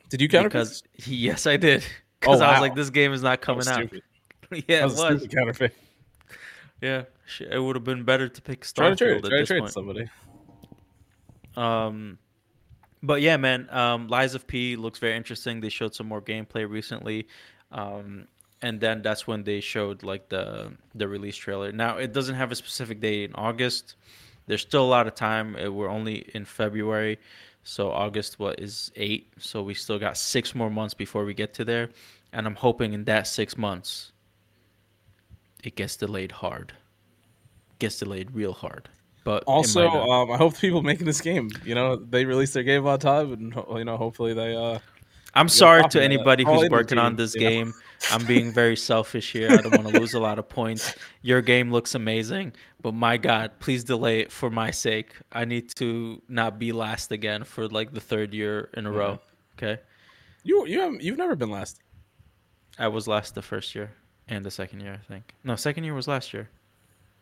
Did 0.09 0.21
you 0.21 0.29
counterfeit? 0.29 0.51
Because 0.51 0.83
yes, 1.09 1.45
I 1.45 1.57
did. 1.57 1.83
Because 2.21 2.39
Oh, 2.39 2.45
I 2.45 2.51
was 2.53 2.61
like, 2.61 2.75
this 2.75 2.89
game 2.89 3.11
is 3.11 3.21
not 3.21 3.41
coming 3.41 3.67
out. 3.67 3.91
yeah, 4.51 4.59
That 4.67 4.69
it 4.69 4.83
was 4.83 4.99
a 5.01 5.13
was. 5.15 5.27
counterfeit. 5.27 5.75
Yeah, 6.81 7.03
it 7.39 7.59
would 7.59 7.75
have 7.75 7.83
been 7.83 8.03
better 8.03 8.29
to 8.29 8.41
pick 8.41 8.61
Try 8.73 8.89
to 8.91 8.95
trade. 8.95 9.23
Try 9.23 9.39
to 9.39 9.45
trade 9.45 9.69
somebody. 9.69 10.09
Um, 11.55 12.17
but 13.01 13.21
yeah, 13.21 13.37
man, 13.37 13.67
um, 13.69 14.07
Lies 14.07 14.33
of 14.33 14.47
P 14.47 14.75
looks 14.75 14.99
very 14.99 15.15
interesting. 15.15 15.59
They 15.59 15.69
showed 15.69 15.93
some 15.93 16.07
more 16.07 16.21
gameplay 16.21 16.69
recently, 16.69 17.27
um, 17.71 18.27
and 18.61 18.79
then 18.79 19.01
that's 19.01 19.27
when 19.27 19.43
they 19.43 19.59
showed 19.59 20.03
like 20.03 20.29
the 20.29 20.71
the 20.95 21.07
release 21.07 21.35
trailer. 21.35 21.71
Now 21.71 21.97
it 21.97 22.13
doesn't 22.13 22.35
have 22.35 22.51
a 22.51 22.55
specific 22.55 23.01
date 23.01 23.29
in 23.29 23.35
August. 23.35 23.95
There's 24.47 24.61
still 24.61 24.85
a 24.85 24.87
lot 24.87 25.07
of 25.07 25.15
time. 25.15 25.55
Uh, 25.55 25.71
We're 25.71 25.89
only 25.89 26.29
in 26.33 26.45
February, 26.45 27.19
so 27.63 27.91
August 27.91 28.39
what 28.39 28.59
is 28.59 28.91
eight. 28.95 29.33
So 29.37 29.61
we 29.61 29.73
still 29.73 29.99
got 29.99 30.17
six 30.17 30.55
more 30.55 30.69
months 30.69 30.93
before 30.93 31.25
we 31.25 31.33
get 31.33 31.53
to 31.55 31.65
there, 31.65 31.89
and 32.31 32.47
I'm 32.47 32.55
hoping 32.55 32.93
in 32.93 33.03
that 33.05 33.27
six 33.27 33.57
months 33.57 34.13
it 35.63 35.75
gets 35.75 35.97
delayed 35.97 36.31
hard. 36.31 36.73
Gets 37.79 37.99
delayed 37.99 38.31
real 38.31 38.53
hard. 38.53 38.89
But 39.23 39.43
Also, 39.47 39.87
um, 39.87 40.31
I 40.31 40.37
hope 40.37 40.53
the 40.55 40.59
people 40.59 40.81
making 40.81 41.05
this 41.05 41.21
game, 41.21 41.49
you 41.63 41.75
know, 41.75 41.95
they 41.95 42.25
release 42.25 42.51
their 42.53 42.63
game 42.63 42.85
on 42.85 42.99
time, 42.99 43.31
and 43.31 43.55
you 43.77 43.85
know, 43.85 43.97
hopefully 43.97 44.33
they. 44.33 44.55
uh 44.55 44.79
I'm 45.35 45.49
sorry 45.49 45.83
to 45.89 46.03
anybody 46.03 46.43
who's 46.43 46.69
working 46.69 46.99
on 46.99 47.15
this 47.15 47.33
game. 47.33 47.73
I'm 48.11 48.23
being 48.25 48.51
very 48.51 48.75
selfish 48.75 49.31
here. 49.31 49.49
I 49.51 49.57
don't 49.57 49.71
want 49.75 49.87
to 49.91 49.99
lose 49.99 50.13
a 50.13 50.19
lot 50.19 50.37
of 50.37 50.47
points. 50.47 50.93
Your 51.23 51.41
game 51.41 51.71
looks 51.71 51.95
amazing, 51.95 52.53
but 52.83 52.93
my 52.93 53.17
God, 53.17 53.51
please 53.59 53.83
delay 53.83 54.19
it 54.19 54.31
for 54.31 54.51
my 54.51 54.69
sake. 54.69 55.15
I 55.31 55.45
need 55.45 55.73
to 55.77 56.21
not 56.27 56.59
be 56.59 56.71
last 56.71 57.11
again 57.11 57.45
for 57.45 57.67
like 57.67 57.93
the 57.93 57.99
third 58.01 58.31
year 58.33 58.69
in 58.75 58.85
a 58.85 58.89
Mm-hmm. 58.89 58.97
row. 58.99 59.19
Okay, 59.57 59.81
You 60.43 60.67
you 60.67 60.81
have 60.81 61.01
you've 61.01 61.17
never 61.17 61.35
been 61.35 61.49
last. 61.49 61.79
I 62.77 62.89
was 62.89 63.07
last 63.07 63.33
the 63.33 63.41
first 63.41 63.73
year 63.73 63.89
and 64.27 64.45
the 64.45 64.51
second 64.51 64.81
year. 64.81 64.99
I 65.01 65.07
think 65.11 65.33
no, 65.43 65.55
second 65.55 65.83
year 65.85 65.93
was 65.95 66.07
last 66.07 66.31
year. 66.33 66.49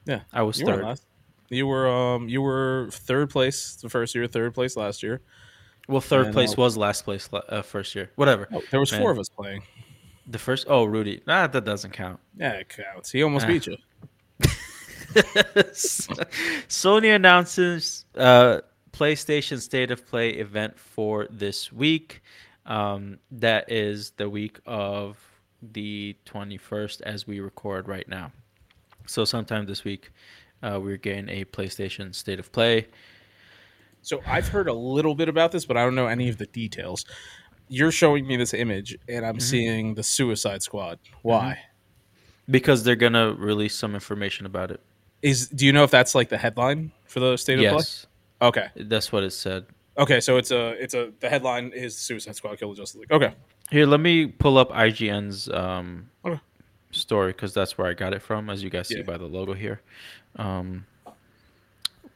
Yeah, 0.05 0.21
I 0.33 0.41
was 0.41 0.59
you 0.59 0.65
third. 0.65 0.83
last. 0.83 1.05
You 1.51 1.67
were 1.67 1.87
um 1.87 2.29
you 2.29 2.41
were 2.41 2.87
third 2.91 3.29
place 3.29 3.75
the 3.75 3.89
first 3.89 4.15
year, 4.15 4.25
third 4.27 4.53
place 4.53 4.75
last 4.77 5.03
year. 5.03 5.21
Well, 5.87 6.01
third 6.01 6.27
And, 6.27 6.33
place 6.33 6.53
uh, 6.53 6.61
was 6.61 6.77
last 6.77 7.03
place 7.03 7.29
uh, 7.33 7.61
first 7.61 7.93
year. 7.95 8.09
Whatever. 8.15 8.47
Oh, 8.53 8.61
there 8.71 8.79
was 8.79 8.91
Man. 8.91 9.01
four 9.01 9.11
of 9.11 9.19
us 9.19 9.29
playing. 9.29 9.63
The 10.27 10.37
first, 10.39 10.67
oh, 10.69 10.85
Rudy. 10.85 11.21
Ah, 11.27 11.47
that 11.47 11.65
doesn't 11.65 11.91
count. 11.91 12.19
Yeah, 12.37 12.51
it 12.53 12.69
counts. 12.69 13.11
He 13.11 13.21
almost 13.23 13.45
Ah. 13.45 13.47
beat 13.49 13.67
you. 13.67 13.77
Sony 16.69 17.13
announces 17.15 18.05
uh, 18.15 18.61
PlayStation 18.93 19.59
State 19.59 19.91
of 19.91 20.05
Play 20.07 20.29
event 20.31 20.79
for 20.79 21.27
this 21.29 21.71
week. 21.71 22.21
Um, 22.65 23.17
that 23.31 23.71
is 23.71 24.11
the 24.11 24.29
week 24.29 24.59
of 24.65 25.17
the 25.61 26.15
21st 26.25 27.01
as 27.01 27.27
we 27.27 27.39
record 27.39 27.87
right 27.87 28.07
now. 28.07 28.31
So, 29.07 29.25
sometime 29.25 29.65
this 29.65 29.83
week, 29.83 30.11
uh, 30.63 30.79
we're 30.81 30.97
getting 30.97 31.29
a 31.29 31.45
PlayStation 31.45 32.13
State 32.13 32.39
of 32.39 32.51
Play. 32.51 32.87
So 34.01 34.21
I've 34.27 34.47
heard 34.47 34.67
a 34.67 34.73
little 34.73 35.13
bit 35.15 35.29
about 35.29 35.51
this, 35.51 35.65
but 35.65 35.77
I 35.77 35.83
don't 35.83 35.95
know 35.95 36.07
any 36.07 36.27
of 36.29 36.37
the 36.37 36.47
details. 36.47 37.05
You're 37.67 37.91
showing 37.91 38.25
me 38.27 38.35
this 38.35 38.53
image, 38.53 38.97
and 39.07 39.23
Mm-hmm. 39.23 39.25
I'm 39.25 39.39
seeing 39.39 39.93
the 39.95 40.03
Suicide 40.03 40.61
Squad. 40.63 40.99
Why? 41.21 41.59
Because 42.49 42.83
they're 42.83 42.95
going 42.95 43.13
to 43.13 43.35
release 43.37 43.75
some 43.75 43.93
information 43.93 44.45
about 44.45 44.71
it. 44.71 44.81
Is 45.21 45.47
do 45.49 45.65
you 45.67 45.71
know 45.71 45.83
if 45.83 45.91
that's 45.91 46.15
like 46.15 46.29
the 46.29 46.37
headline 46.37 46.91
for 47.05 47.19
the 47.19 47.37
state 47.37 47.55
of 47.55 47.61
Yes, 47.61 48.07
play? 48.39 48.47
Okay, 48.49 48.67
that's 48.75 49.11
what 49.11 49.23
it 49.23 49.31
said. 49.31 49.67
okay. 49.99 50.19
So 50.19 50.37
it's 50.37 50.49
a 50.49 50.69
it's 50.83 50.95
a 50.95 51.13
the 51.19 51.29
headline 51.29 51.71
is 51.75 51.95
Suicide 51.95 52.35
Squad 52.35 52.57
Kill 52.57 52.71
the 52.71 52.75
Justice 52.75 52.99
League. 53.01 53.11
Okay, 53.11 53.35
Here, 53.69 53.85
let 53.85 53.99
me 53.99 54.25
pull 54.25 54.57
up 54.57 54.71
IGN's 54.71 55.47
um, 55.49 56.09
Okay. 56.25 56.39
Story 56.91 57.31
because 57.31 57.53
that's 57.53 57.77
where 57.77 57.87
I 57.87 57.93
got 57.93 58.13
it 58.13 58.21
from, 58.21 58.49
as 58.49 58.63
you 58.63 58.69
guys 58.69 58.87
see 58.87 59.01
by 59.01 59.17
the 59.17 59.25
logo 59.25 59.53
here. 59.53 59.81
Um, 60.37 60.85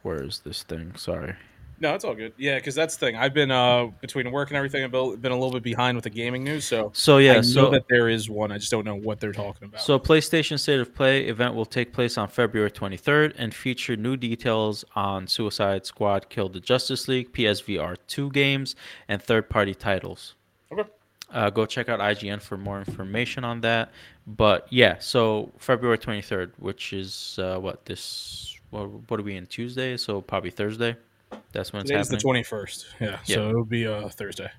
where 0.03 0.23
is 0.23 0.39
this 0.39 0.63
thing? 0.63 0.93
Sorry. 0.95 1.33
no, 1.81 1.93
it's 1.93 2.05
all 2.05 2.15
good. 2.15 2.31
Yeah, 2.37 2.55
because 2.55 2.73
that's 2.75 2.95
the 2.95 3.05
thing. 3.07 3.15
I've 3.17 3.33
been 3.33 3.51
uh 3.51 3.87
between 3.99 4.31
work 4.31 4.49
and 4.49 4.55
everything. 4.57 4.83
I've 4.83 4.91
been 4.91 5.31
a 5.31 5.35
little 5.35 5.51
bit 5.51 5.63
behind 5.63 5.97
with 5.97 6.03
the 6.03 6.09
gaming 6.09 6.43
news, 6.43 6.63
so 6.65 6.91
So 6.93 7.17
I 7.17 7.21
yeah, 7.21 7.33
know 7.35 7.41
so 7.41 7.69
that 7.71 7.83
there 7.89 8.07
is 8.07 8.29
one. 8.29 8.51
I 8.51 8.57
just 8.59 8.71
don't 8.71 8.85
know 8.85 8.95
what 8.95 9.19
they're 9.19 9.33
talking 9.33 9.67
about. 9.67 9.81
so 9.81 9.99
PlayStation 9.99 10.57
State 10.59 10.79
of 10.79 10.93
Play 10.95 11.25
event 11.27 11.53
will 11.55 11.65
take 11.65 11.91
place 11.91 12.17
on 12.17 12.27
February 12.29 12.71
23rd 12.71 13.33
and 13.37 13.53
feature 13.53 13.95
new 13.97 14.15
details 14.15 14.85
on 14.95 15.27
Suicide 15.27 15.85
Squad, 15.85 16.29
Kill 16.29 16.47
the 16.49 16.59
Justice 16.61 17.07
League, 17.07 17.33
PSVR 17.33 17.97
2 18.07 18.29
games, 18.31 18.75
and 19.09 19.21
third-party 19.21 19.75
titles. 19.75 20.35
okay, 20.71 20.89
Uh, 21.31 21.49
go 21.49 21.65
check 21.65 21.89
out 21.89 21.99
IGN 21.99 22.41
for 22.41 22.57
more 22.57 22.79
information 22.79 23.43
on 23.43 23.61
that. 23.61 23.91
But 24.27 24.67
yeah, 24.69 24.97
so 24.99 25.51
February 25.57 25.97
23rd, 25.97 26.51
which 26.59 26.93
is 26.93 27.37
uh, 27.41 27.57
what 27.59 27.85
this 27.85 28.57
what, 28.69 28.89
what 29.09 29.19
are 29.19 29.23
we 29.23 29.35
in 29.35 29.45
Tuesday? 29.47 29.97
So 29.97 30.21
probably 30.21 30.51
Thursday. 30.51 30.95
That's 31.51 31.73
when 31.73 31.81
it's 31.81 31.89
today's 31.89 32.09
the 32.09 32.17
twenty 32.17 32.43
first. 32.43 32.85
Yeah, 32.99 33.19
Yeah. 33.25 33.35
so 33.35 33.49
it'll 33.49 33.65
be 33.65 33.87
uh 33.87 34.07
Thursday. 34.09 34.49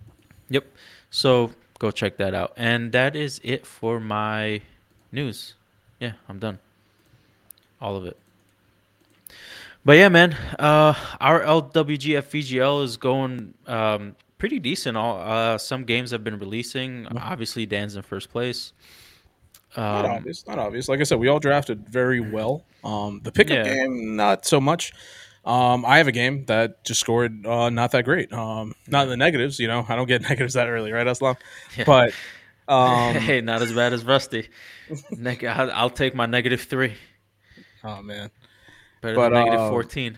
Yep. 0.51 0.67
So 1.11 1.53
go 1.79 1.91
check 1.91 2.17
that 2.19 2.35
out. 2.35 2.53
And 2.57 2.93
that 2.93 3.17
is 3.17 3.41
it 3.45 3.67
for 3.67 4.01
my 4.01 4.61
news. 5.13 5.55
Yeah, 6.01 6.13
I'm 6.29 6.39
done. 6.39 6.59
All 7.81 7.97
of 7.97 8.07
it. 8.07 8.17
But 9.85 9.99
yeah, 9.99 10.09
man, 10.09 10.33
uh, 10.59 10.95
our 11.21 11.43
LWGF 11.43 12.25
VGL 12.25 12.83
is 12.83 12.97
going 12.97 13.55
um, 13.67 14.17
pretty 14.47 14.61
decent. 14.61 14.97
All 14.97 15.19
uh, 15.21 15.59
some 15.59 15.83
games 15.83 16.13
have 16.13 16.23
been 16.23 16.39
releasing. 16.39 17.05
Obviously, 17.09 17.67
Dan's 17.67 17.97
in 17.97 18.03
first 18.03 18.31
place. 18.31 18.73
Not 19.77 20.05
Um, 20.05 20.11
obvious. 20.13 20.47
Not 20.47 20.59
obvious. 20.61 20.89
Like 20.89 21.01
I 21.01 21.03
said, 21.03 21.19
we 21.19 21.27
all 21.27 21.41
drafted 21.41 21.89
very 21.89 22.21
well. 22.21 22.63
Um, 22.85 23.21
the 23.25 23.33
pickup 23.33 23.57
Yeah. 23.57 23.75
game, 23.75 24.15
not 24.15 24.47
so 24.47 24.61
much. 24.61 24.93
Um, 25.45 25.85
I 25.85 25.99
have 25.99 26.07
a 26.07 26.13
game 26.13 26.45
that 26.45 26.85
just 26.85 27.01
scored 27.01 27.45
uh, 27.45 27.71
not 27.71 27.91
that 27.91 28.05
great. 28.05 28.33
Um, 28.33 28.75
not 28.87 29.03
in 29.05 29.09
the 29.09 29.17
negatives, 29.17 29.59
you 29.59 29.67
know. 29.67 29.85
I 29.89 29.97
don't 29.97 30.07
get 30.07 30.23
negatives 30.31 30.55
that 30.55 30.69
early, 30.69 30.93
right, 30.93 31.07
Aslam? 31.07 31.37
Yeah. 31.77 31.85
But 31.85 32.13
um, 32.69 33.15
hey, 33.17 33.41
not 33.41 33.63
as 33.63 33.73
bad 33.73 33.93
as 33.93 34.05
Rusty. 34.05 34.49
Neg- 35.11 35.45
I'll, 35.45 35.73
I'll 35.73 35.91
take 35.91 36.15
my 36.15 36.27
negative 36.27 36.61
three. 36.63 36.95
oh 37.83 38.01
man, 38.01 38.31
Better 39.01 39.17
But, 39.17 39.31
than 39.31 39.33
negative 39.45 39.61
uh, 39.61 39.71
14. 39.71 40.17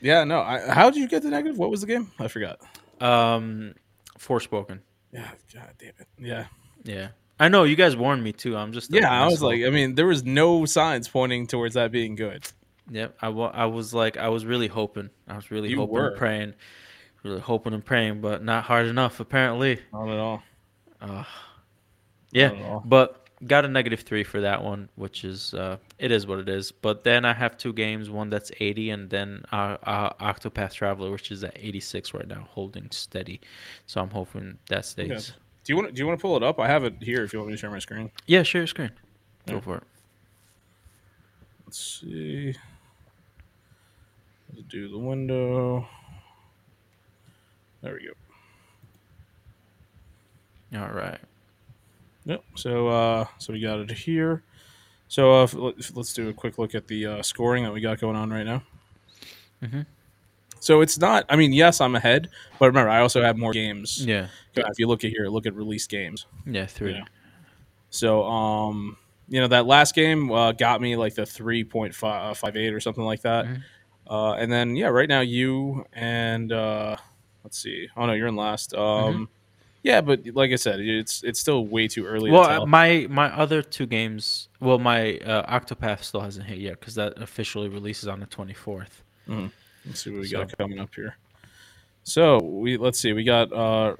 yeah. 0.00 0.24
No, 0.24 0.40
I, 0.40 0.58
how 0.68 0.90
did 0.90 0.98
you 1.00 1.06
get 1.08 1.22
the 1.22 1.30
negative? 1.30 1.56
What 1.56 1.70
was 1.70 1.80
the 1.82 1.86
game? 1.86 2.10
I 2.18 2.26
forgot. 2.26 2.58
Um, 3.00 3.74
Forspoken. 4.18 4.80
Yeah, 5.12 5.30
god 5.52 5.70
damn 5.78 5.88
it. 5.98 6.08
Yeah, 6.18 6.46
Yeah. 6.84 7.08
I 7.38 7.48
know 7.48 7.64
you 7.64 7.74
guys 7.74 7.96
warned 7.96 8.22
me 8.22 8.32
too. 8.32 8.54
I'm 8.56 8.72
just 8.72 8.92
yeah. 8.92 9.10
I 9.10 9.26
was 9.26 9.42
like, 9.42 9.62
I 9.64 9.70
mean, 9.70 9.94
there 9.94 10.06
was 10.06 10.24
no 10.24 10.66
signs 10.66 11.08
pointing 11.08 11.46
towards 11.46 11.74
that 11.74 11.90
being 11.90 12.14
good. 12.14 12.46
Yep. 12.90 13.16
I, 13.22 13.28
I 13.28 13.64
was 13.66 13.94
like, 13.94 14.18
I 14.18 14.28
was 14.28 14.44
really 14.44 14.66
hoping. 14.68 15.08
I 15.26 15.36
was 15.36 15.50
really 15.50 15.70
You 15.70 15.78
hoping 15.78 15.94
were. 15.94 16.08
and 16.08 16.16
praying, 16.18 16.54
really 17.22 17.40
hoping 17.40 17.72
and 17.72 17.82
praying, 17.84 18.20
but 18.20 18.44
not 18.44 18.64
hard 18.64 18.86
enough 18.88 19.20
apparently. 19.20 19.80
Not 19.92 20.08
at 20.10 20.18
all. 20.18 20.42
Yeah. 22.32 22.48
Not 22.48 22.56
at 22.58 22.62
all. 22.66 22.82
But 22.84 23.19
got 23.46 23.64
a 23.64 23.68
negative 23.68 24.00
three 24.00 24.22
for 24.24 24.40
that 24.42 24.62
one, 24.62 24.88
which 24.96 25.24
is 25.24 25.54
uh, 25.54 25.78
it 25.98 26.10
is 26.12 26.26
what 26.26 26.38
it 26.38 26.48
is. 26.48 26.72
But 26.72 27.04
then 27.04 27.24
I 27.24 27.32
have 27.32 27.56
two 27.56 27.72
games, 27.72 28.10
one 28.10 28.28
that's 28.30 28.50
80, 28.60 28.90
and 28.90 29.10
then 29.10 29.44
uh, 29.52 29.76
uh, 29.82 30.12
Octopath 30.14 30.72
Traveler, 30.72 31.10
which 31.10 31.30
is 31.30 31.42
at 31.44 31.56
86 31.56 32.12
right 32.14 32.28
now, 32.28 32.46
holding 32.50 32.90
steady. 32.90 33.40
So 33.86 34.00
I'm 34.00 34.10
hoping 34.10 34.58
that 34.68 34.84
stays. 34.84 35.10
Okay. 35.10 35.38
Do 35.64 35.72
you 35.72 35.76
want? 35.76 35.94
Do 35.94 36.00
you 36.00 36.06
want 36.06 36.18
to 36.18 36.22
pull 36.22 36.36
it 36.36 36.42
up? 36.42 36.58
I 36.58 36.66
have 36.66 36.84
it 36.84 36.94
here. 37.02 37.22
If 37.22 37.32
you 37.32 37.38
want 37.38 37.48
me 37.50 37.54
to 37.54 37.60
share 37.60 37.70
my 37.70 37.78
screen. 37.78 38.10
Yeah, 38.26 38.42
share 38.42 38.62
your 38.62 38.66
screen. 38.66 38.90
Go 39.46 39.54
Yeah. 39.54 39.60
for 39.60 39.76
it. 39.76 39.82
Let's 41.66 42.00
see. 42.00 42.54
Let's 44.52 44.62
do 44.68 44.88
the 44.88 44.98
window. 44.98 45.86
There 47.82 47.94
we 47.94 48.06
go. 48.06 48.12
All 50.82 50.90
right. 50.92 51.18
Yep. 52.24 52.42
So, 52.54 52.88
uh, 52.88 53.26
so 53.38 53.52
we 53.52 53.60
got 53.60 53.78
it 53.80 53.90
here. 53.90 54.42
So, 55.08 55.42
uh, 55.42 55.46
let's 55.94 56.12
do 56.12 56.28
a 56.28 56.32
quick 56.32 56.58
look 56.58 56.74
at 56.74 56.86
the 56.86 57.06
uh, 57.06 57.22
scoring 57.22 57.64
that 57.64 57.72
we 57.72 57.80
got 57.80 57.98
going 57.98 58.16
on 58.16 58.30
right 58.30 58.44
now. 58.46 58.62
Mhm. 59.62 59.86
So 60.60 60.82
it's 60.82 60.98
not. 60.98 61.24
I 61.28 61.36
mean, 61.36 61.52
yes, 61.52 61.80
I'm 61.80 61.94
ahead, 61.96 62.28
but 62.58 62.66
remember, 62.66 62.90
I 62.90 63.00
also 63.00 63.22
have 63.22 63.38
more 63.38 63.52
games. 63.52 64.04
Yeah. 64.04 64.28
If 64.54 64.78
you 64.78 64.86
look 64.86 65.02
at 65.04 65.10
here, 65.10 65.26
look 65.28 65.46
at 65.46 65.54
released 65.54 65.88
games. 65.90 66.26
Yeah, 66.46 66.66
three. 66.66 67.02
So, 67.88 68.24
um, 68.24 68.96
you 69.28 69.40
know, 69.40 69.48
that 69.48 69.66
last 69.66 69.94
game 69.94 70.30
uh, 70.30 70.52
got 70.52 70.80
me 70.80 70.96
like 70.96 71.14
the 71.14 71.24
three 71.24 71.64
point 71.64 71.94
five 71.94 72.36
five 72.36 72.56
eight 72.56 72.74
or 72.74 72.80
something 72.80 73.04
like 73.04 73.22
that. 73.22 73.46
Mhm. 73.46 73.62
Uh, 74.08 74.32
and 74.34 74.52
then 74.52 74.76
yeah, 74.76 74.88
right 74.88 75.08
now 75.08 75.20
you 75.20 75.86
and 75.92 76.52
uh, 76.52 76.96
let's 77.42 77.58
see. 77.58 77.88
Oh 77.96 78.06
no, 78.06 78.12
you're 78.12 78.26
in 78.28 78.36
last. 78.36 78.74
Um, 78.74 79.28
yeah, 79.82 80.00
but 80.00 80.20
like 80.34 80.52
I 80.52 80.56
said, 80.56 80.80
it's 80.80 81.22
it's 81.22 81.40
still 81.40 81.66
way 81.66 81.88
too 81.88 82.04
early. 82.06 82.30
Well, 82.30 82.60
to 82.60 82.66
my 82.66 83.06
my 83.10 83.34
other 83.34 83.62
two 83.62 83.86
games. 83.86 84.48
Well, 84.60 84.78
my 84.78 85.18
uh, 85.18 85.58
Octopath 85.60 86.02
still 86.02 86.20
hasn't 86.20 86.46
hit 86.46 86.58
yet 86.58 86.78
because 86.80 86.94
that 86.96 87.20
officially 87.20 87.68
releases 87.68 88.08
on 88.08 88.20
the 88.20 88.26
twenty 88.26 88.54
fourth. 88.54 89.02
Let's 89.26 90.02
see 90.02 90.10
what 90.10 90.20
we 90.20 90.26
So- 90.26 90.38
got 90.44 90.56
coming 90.58 90.78
up 90.78 90.94
here. 90.94 91.16
So 92.02 92.38
we 92.42 92.76
let's 92.76 92.98
see. 92.98 93.12
We 93.12 93.24
got 93.24 93.52
uh, 93.52 93.96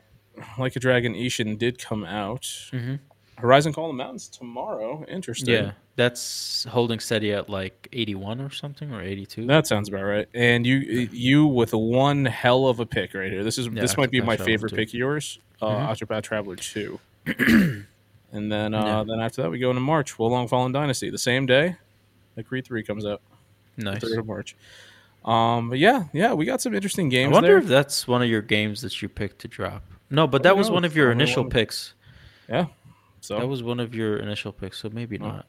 like 0.58 0.74
a 0.76 0.80
Dragon 0.80 1.14
Ishin 1.14 1.58
did 1.58 1.78
come 1.78 2.04
out. 2.04 2.42
Mhm. 2.72 2.98
Horizon 3.38 3.72
Call 3.72 3.86
of 3.86 3.96
the 3.96 4.02
Mountains 4.02 4.28
tomorrow. 4.28 5.02
Interesting. 5.08 5.54
Yeah, 5.54 5.72
that's 5.96 6.64
holding 6.64 7.00
steady 7.00 7.32
at 7.32 7.48
like 7.48 7.88
eighty 7.92 8.14
one 8.14 8.40
or 8.40 8.50
something 8.50 8.92
or 8.92 9.00
eighty 9.02 9.24
two. 9.24 9.46
That 9.46 9.66
sounds 9.66 9.88
about 9.88 10.02
right. 10.02 10.28
And 10.34 10.66
you 10.66 10.76
you 11.12 11.46
with 11.46 11.72
one 11.72 12.26
hell 12.26 12.66
of 12.66 12.80
a 12.80 12.86
pick 12.86 13.14
right 13.14 13.30
here. 13.30 13.42
This 13.44 13.56
is 13.56 13.66
Yeah, 13.68 13.80
this 13.80 13.96
might 13.96 14.10
be 14.10 14.20
my 14.20 14.36
favorite 14.36 14.74
pick 14.74 14.88
of 14.88 14.94
yours. 14.94 15.38
Uh 15.60 15.66
Mhm. 15.66 15.88
Octopath 15.88 16.22
Traveler 16.22 16.56
2. 16.56 16.98
and 18.32 18.50
then 18.52 18.74
uh 18.74 18.84
Yeah. 18.84 19.04
then 19.06 19.20
after 19.20 19.42
that 19.42 19.50
we 19.50 19.58
go 19.58 19.70
into 19.70 19.80
March, 19.80 20.18
Will 20.18 20.28
Wo 20.30 20.36
Long 20.36 20.48
Fallen 20.48 20.72
Dynasty. 20.72 21.10
The 21.10 21.18
same 21.18 21.46
day 21.46 21.76
that 22.34 22.46
Creed 22.46 22.64
3 22.64 22.82
comes 22.82 23.04
out, 23.04 23.20
Nice. 23.76 24.02
3rd 24.02 24.18
of 24.20 24.26
March. 24.26 24.56
Um 25.24 25.68
but 25.70 25.78
yeah, 25.78 26.04
yeah, 26.12 26.32
we 26.32 26.44
got 26.46 26.60
some 26.62 26.74
interesting 26.74 27.08
games. 27.08 27.30
I 27.32 27.34
wonder 27.34 27.48
there. 27.50 27.58
if 27.58 27.66
that's 27.66 28.08
one 28.08 28.22
of 28.22 28.28
your 28.28 28.42
games 28.42 28.80
that 28.82 29.00
you 29.02 29.08
picked 29.08 29.40
to 29.40 29.48
drop. 29.48 29.82
No, 30.08 30.26
but 30.26 30.42
that 30.44 30.56
was 30.56 30.70
one 30.70 30.84
of 30.84 30.96
your 30.96 31.12
initial 31.12 31.44
know. 31.44 31.50
picks. 31.50 31.94
yeah. 32.48 32.66
So 33.20 33.38
That 33.38 33.46
was 33.48 33.62
one 33.62 33.80
of 33.80 33.94
your 33.94 34.16
initial 34.16 34.50
picks, 34.50 34.78
so 34.78 34.88
maybe 34.88 35.18
Oh. 35.20 35.26
not. 35.28 35.46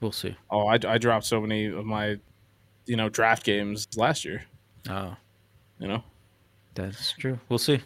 We'll 0.00 0.10
see. 0.12 0.34
oh, 0.50 0.66
I, 0.66 0.78
I 0.88 0.96
dropped 0.96 1.26
so 1.26 1.38
many 1.42 1.66
of 1.66 1.84
my 1.84 2.18
you 2.86 2.96
know 2.96 3.10
draft 3.10 3.44
games 3.44 3.86
last 3.96 4.24
year, 4.24 4.42
Oh, 4.88 5.14
you 5.78 5.86
know. 5.86 6.02
that's 6.74 7.12
true. 7.12 7.38
We'll 7.50 7.58
see. 7.58 7.80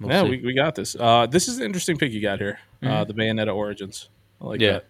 We'll 0.00 0.10
yeah, 0.10 0.22
see. 0.22 0.30
we, 0.30 0.38
we 0.46 0.54
got 0.54 0.74
this. 0.74 0.94
Uh, 0.98 1.26
this 1.26 1.48
is 1.48 1.58
an 1.58 1.64
interesting 1.64 1.96
pick 1.96 2.12
you 2.12 2.20
got 2.22 2.38
here. 2.38 2.58
Uh, 2.82 2.86
Mhm. 3.04 3.08
the 3.08 3.14
Bayonetta 3.14 3.54
Origins. 3.54 4.08
I 4.40 4.46
like 4.46 4.60
Yeah. 4.60 4.72
that. 4.72 4.84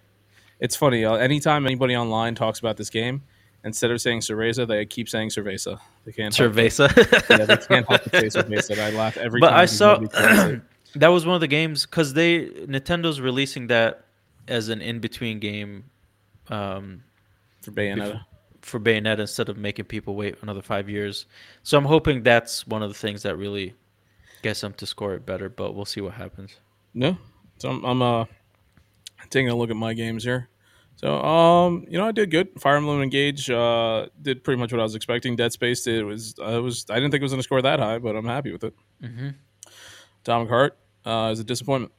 It's 0.61 0.77
funny. 0.77 1.05
Uh, 1.05 1.15
anytime 1.15 1.65
anybody 1.67 1.97
online 1.97 2.35
talks 2.35 2.59
about 2.59 2.77
this 2.77 2.91
game, 2.91 3.23
instead 3.65 3.91
of 3.91 4.01
saying 4.01 4.21
Cereza, 4.21 4.67
they 4.67 4.85
keep 4.85 5.09
saying 5.09 5.31
Cerveza. 5.31 5.79
They 6.05 6.13
can't. 6.13 6.35
Cerveza. 6.35 6.89
Yeah, 7.31 7.45
they 7.47 7.57
can't 7.57 7.87
help 7.89 8.03
but 8.05 8.13
say 8.21 8.27
Cerveza. 8.41 8.79
I 8.79 8.91
laugh 8.91 9.17
every 9.17 9.41
but 9.41 9.51
time. 9.51 9.59
I 9.61 9.65
saw 9.67 9.95
somebody 9.95 10.15
says 10.17 10.51
it. 10.53 10.63
that 10.97 11.09
was 11.09 11.25
one 11.25 11.35
of 11.37 11.41
the 11.41 11.47
games 11.49 11.87
because 11.87 12.13
they 12.13 12.47
Nintendo's 12.47 13.21
releasing 13.21 13.69
that 13.69 14.05
as 14.49 14.69
an 14.69 14.81
in 14.83 14.99
between 14.99 15.39
game 15.39 15.85
um, 16.49 17.03
for 17.63 17.71
Bayonetta. 17.71 18.25
for 18.63 18.81
Bayonetta 18.81 19.21
instead 19.21 19.49
of 19.49 19.57
making 19.57 19.85
people 19.87 20.15
wait 20.17 20.37
another 20.43 20.63
five 20.63 20.89
years. 20.91 21.27
So 21.63 21.79
I'm 21.79 21.85
hoping 21.85 22.23
that's 22.23 22.67
one 22.67 22.83
of 22.83 22.89
the 22.91 22.95
things 22.99 23.23
that 23.23 23.37
really 23.37 23.75
gets 24.43 24.61
them 24.61 24.73
to 24.75 24.87
score 24.87 25.15
it 25.15 25.25
better. 25.27 25.49
But 25.49 25.75
we'll 25.75 25.85
see 25.85 26.01
what 26.01 26.15
happens. 26.15 26.57
No, 26.95 27.17
so 27.59 27.71
I'm, 27.71 27.85
I'm 27.85 28.03
uh 28.03 28.25
taking 29.31 29.49
a 29.49 29.55
look 29.55 29.71
at 29.71 29.77
my 29.77 29.95
games 29.95 30.25
here. 30.25 30.49
So, 30.97 31.23
um, 31.23 31.85
you 31.89 31.97
know, 31.97 32.09
I 32.09 32.13
did 32.13 32.29
good. 32.33 32.49
Fire 32.61 32.77
Emblem 32.77 33.01
Engage 33.03 33.49
uh, 33.49 34.09
did 34.21 34.43
pretty 34.43 34.59
much 34.61 34.73
what 34.73 34.81
I 34.81 34.83
was 34.83 34.97
expecting. 34.97 35.37
Dead 35.37 35.53
Space 35.53 35.83
did 35.83 36.05
was 36.05 36.35
I 36.43 36.59
was 36.59 36.87
I 36.91 36.95
didn't 36.97 37.13
think 37.13 37.21
it 37.21 37.25
was 37.25 37.31
going 37.33 37.39
to 37.39 37.45
score 37.45 37.63
that 37.63 37.79
high, 37.79 37.99
but 37.99 38.17
I'm 38.17 38.25
happy 38.27 38.51
with 38.51 38.65
it. 38.65 38.75
Mm-hmm. 39.03 39.29
Atomic 40.23 40.49
Heart 40.49 40.77
uh, 41.05 41.31
is 41.33 41.39
a 41.39 41.45
disappointment. 41.45 41.93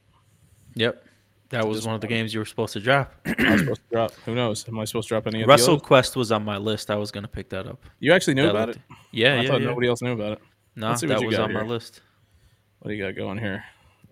Yep. 0.74 1.06
That 1.48 1.66
was 1.66 1.84
one 1.86 1.94
of 1.94 2.00
the 2.02 2.06
games 2.06 2.32
you 2.34 2.40
were 2.40 2.46
supposed 2.46 2.74
to 2.74 2.80
drop. 2.80 3.14
I 3.26 3.52
was 3.52 3.60
supposed 3.62 3.80
to 3.88 3.94
drop. 3.94 4.12
Who 4.26 4.34
knows? 4.34 4.68
Am 4.68 4.78
I 4.78 4.84
supposed 4.84 5.08
to 5.08 5.14
drop 5.14 5.26
any? 5.26 5.42
Of 5.42 5.48
Wrestle 5.48 5.68
the 5.68 5.72
others? 5.78 5.86
Quest 5.86 6.16
was 6.16 6.30
on 6.30 6.44
my 6.44 6.58
list. 6.58 6.90
I 6.90 6.96
was 6.96 7.10
gonna 7.10 7.26
pick 7.26 7.48
that 7.48 7.66
up. 7.66 7.80
You 8.00 8.12
actually 8.12 8.34
knew 8.34 8.42
That 8.42 8.50
about 8.50 8.68
looked- 8.68 8.80
it. 8.80 8.96
Yeah, 9.12 9.32
I 9.34 9.40
yeah, 9.40 9.48
thought 9.48 9.60
yeah. 9.62 9.66
nobody 9.66 9.88
else 9.88 10.02
knew 10.02 10.12
about 10.12 10.32
it. 10.32 10.38
No, 10.76 10.90
what 10.90 11.00
that 11.00 11.22
was 11.24 11.38
on 11.38 11.52
my 11.54 11.62
list. 11.62 12.02
What 12.80 12.90
do 12.90 12.94
you 12.94 13.04
got 13.04 13.14
going 13.16 13.38
here? 13.38 13.64